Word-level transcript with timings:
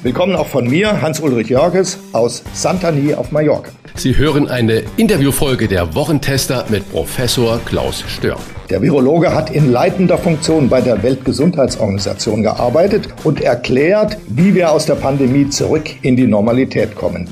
Willkommen 0.00 0.36
auch 0.36 0.46
von 0.46 0.68
mir, 0.68 1.02
Hans-Ulrich 1.02 1.48
Jörges 1.48 1.98
aus 2.12 2.44
Santani 2.52 3.14
auf 3.14 3.32
Mallorca. 3.32 3.72
Sie 3.96 4.16
hören 4.16 4.46
eine 4.46 4.84
Interviewfolge 4.96 5.66
der 5.66 5.92
Wochentester 5.92 6.64
mit 6.68 6.88
Professor 6.92 7.58
Klaus 7.64 8.04
Stör. 8.06 8.36
Der 8.70 8.80
Virologe 8.80 9.34
hat 9.34 9.50
in 9.50 9.72
leitender 9.72 10.16
Funktion 10.16 10.68
bei 10.68 10.80
der 10.80 11.02
Weltgesundheitsorganisation 11.02 12.44
gearbeitet 12.44 13.08
und 13.24 13.40
erklärt, 13.40 14.16
wie 14.28 14.54
wir 14.54 14.70
aus 14.70 14.86
der 14.86 14.94
Pandemie 14.94 15.48
zurück 15.48 15.90
in 16.02 16.14
die 16.14 16.28
Normalität 16.28 16.94
kommen. 16.94 17.28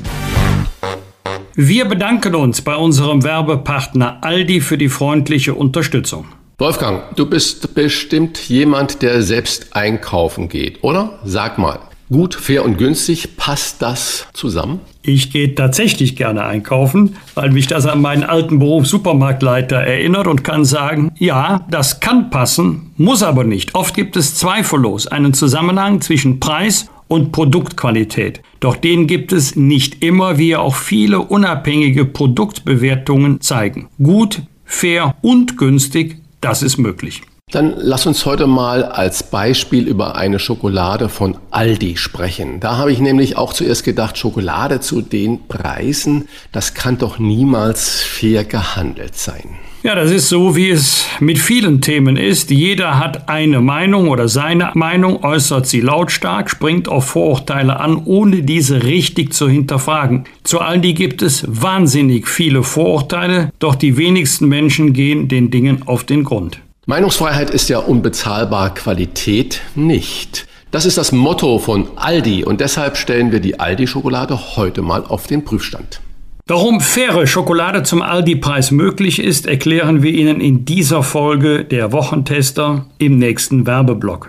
Wir 1.55 1.85
bedanken 1.85 2.35
uns 2.35 2.63
bei 2.63 2.75
unserem 2.75 3.23
Werbepartner 3.23 4.19
Aldi 4.23 4.61
für 4.61 4.77
die 4.77 4.89
freundliche 4.89 5.55
Unterstützung. 5.55 6.27
Wolfgang, 6.59 7.15
du 7.15 7.27
bist 7.27 7.77
bestimmt 7.77 8.39
jemand, 8.49 9.03
der 9.03 9.23
selbst 9.23 9.77
einkaufen 9.77 10.49
geht, 10.49 10.83
oder? 10.83 11.21
Sag 11.25 11.59
mal, 11.59 11.79
gut, 12.11 12.35
fair 12.35 12.65
und 12.65 12.79
günstig, 12.79 13.37
passt 13.37 13.83
das 13.83 14.27
zusammen? 14.33 14.81
Ich 15.03 15.31
gehe 15.31 15.55
tatsächlich 15.55 16.17
gerne 16.17 16.45
einkaufen, 16.45 17.17
weil 17.35 17.51
mich 17.51 17.67
das 17.67 17.87
an 17.87 18.01
meinen 18.01 18.25
alten 18.25 18.59
Beruf 18.59 18.87
Supermarktleiter 18.87 19.77
erinnert 19.77 20.27
und 20.27 20.45
kann 20.45 20.65
sagen, 20.65 21.13
ja, 21.17 21.65
das 21.71 22.01
kann 22.01 22.31
passen, 22.31 22.93
muss 22.97 23.23
aber 23.23 23.45
nicht. 23.45 23.75
Oft 23.75 23.95
gibt 23.95 24.17
es 24.17 24.35
zweifellos 24.35 25.07
einen 25.07 25.35
Zusammenhang 25.35 26.01
zwischen 26.01 26.41
Preis 26.41 26.91
und 27.09 27.33
Produktqualität. 27.33 28.41
Doch 28.61 28.77
den 28.77 29.07
gibt 29.07 29.33
es 29.33 29.55
nicht 29.55 30.03
immer, 30.03 30.39
wie 30.39 30.57
auch 30.57 30.75
viele 30.75 31.21
unabhängige 31.21 32.05
Produktbewertungen 32.05 33.41
zeigen. 33.41 33.89
Gut, 34.03 34.43
fair 34.65 35.15
und 35.23 35.57
günstig 35.57 36.17
das 36.41 36.63
ist 36.63 36.79
möglich. 36.79 37.23
Dann 37.53 37.75
lass 37.79 38.07
uns 38.07 38.27
heute 38.27 38.49
mal 38.49 38.83
als 38.83 39.23
Beispiel 39.23 39.87
über 39.87 40.17
eine 40.17 40.41
Schokolade 40.41 41.09
von 41.09 41.39
Aldi 41.53 41.97
sprechen. 41.97 42.59
Da 42.59 42.77
habe 42.77 42.91
ich 42.91 42.99
nämlich 42.99 43.37
auch 43.37 43.53
zuerst 43.53 43.85
gedacht, 43.85 44.19
Schokolade 44.19 44.81
zu 44.81 45.01
den 45.01 45.47
Preisen, 45.47 46.27
das 46.51 46.75
kann 46.75 46.99
doch 46.99 47.21
niemals 47.21 48.03
fair 48.03 48.43
gehandelt 48.43 49.15
sein. 49.15 49.51
Ja, 49.85 49.95
das 49.95 50.11
ist 50.11 50.29
so, 50.29 50.57
wie 50.57 50.71
es 50.71 51.07
mit 51.21 51.39
vielen 51.39 51.81
Themen 51.81 52.17
ist. 52.17 52.51
Jeder 52.51 52.99
hat 52.99 53.29
eine 53.29 53.61
Meinung 53.61 54.09
oder 54.09 54.27
seine 54.27 54.73
Meinung, 54.75 55.23
äußert 55.23 55.69
sie 55.69 55.81
lautstark, 55.81 56.51
springt 56.51 56.89
auf 56.89 57.05
Vorurteile 57.05 57.79
an, 57.79 58.03
ohne 58.07 58.43
diese 58.43 58.83
richtig 58.83 59.33
zu 59.33 59.49
hinterfragen. 59.49 60.25
Zu 60.43 60.59
Aldi 60.59 60.95
gibt 60.95 61.23
es 61.23 61.45
wahnsinnig 61.47 62.27
viele 62.27 62.65
Vorurteile, 62.65 63.53
doch 63.61 63.77
die 63.77 63.97
wenigsten 63.97 64.49
Menschen 64.49 64.93
gehen 64.93 65.29
den 65.29 65.53
Dingen 65.53 65.85
auf 65.87 66.03
den 66.03 66.25
Grund. 66.25 66.59
Meinungsfreiheit 66.89 67.51
ist 67.51 67.69
ja 67.69 67.81
unbezahlbar, 67.81 68.73
Qualität 68.73 69.61
nicht. 69.75 70.47
Das 70.71 70.87
ist 70.87 70.97
das 70.97 71.11
Motto 71.11 71.59
von 71.59 71.89
Aldi 71.97 72.45
und 72.45 72.61
deshalb 72.61 72.97
stellen 72.97 73.33
wir 73.33 73.41
die 73.41 73.59
Aldi-Schokolade 73.59 74.57
heute 74.57 74.83
mal 74.83 75.05
auf 75.05 75.27
den 75.27 75.45
Prüfstand. 75.45 76.01
Warum 76.47 76.81
faire 76.81 77.27
Schokolade 77.27 77.83
zum 77.83 78.03
Aldi-Preis 78.03 78.71
möglich 78.71 79.19
ist, 79.19 79.47
erklären 79.49 80.05
wir 80.05 80.13
Ihnen 80.13 80.41
in 80.41 80.65
dieser 80.65 81.03
Folge 81.03 81.65
der 81.65 81.91
Wochentester 81.91 82.87
im 82.99 83.19
nächsten 83.19 83.67
Werbeblock. 83.67 84.29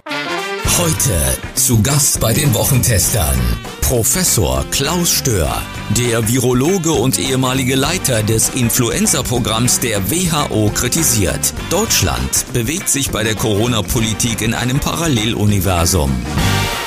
Heute 0.75 1.37
zu 1.55 1.81
Gast 1.81 2.19
bei 2.19 2.33
den 2.33 2.53
Wochentestern 2.53 3.35
Professor 3.81 4.63
Klaus 4.69 5.11
Stör, 5.11 5.49
der 5.97 6.27
Virologe 6.27 6.91
und 6.91 7.17
ehemalige 7.17 7.75
Leiter 7.75 8.21
des 8.21 8.49
Influenza-Programms 8.49 9.79
der 9.79 10.11
WHO 10.11 10.69
kritisiert. 10.69 11.53
Deutschland 11.71 12.45
bewegt 12.53 12.89
sich 12.89 13.09
bei 13.09 13.23
der 13.23 13.35
Corona-Politik 13.35 14.41
in 14.41 14.53
einem 14.53 14.79
Paralleluniversum. 14.79 16.11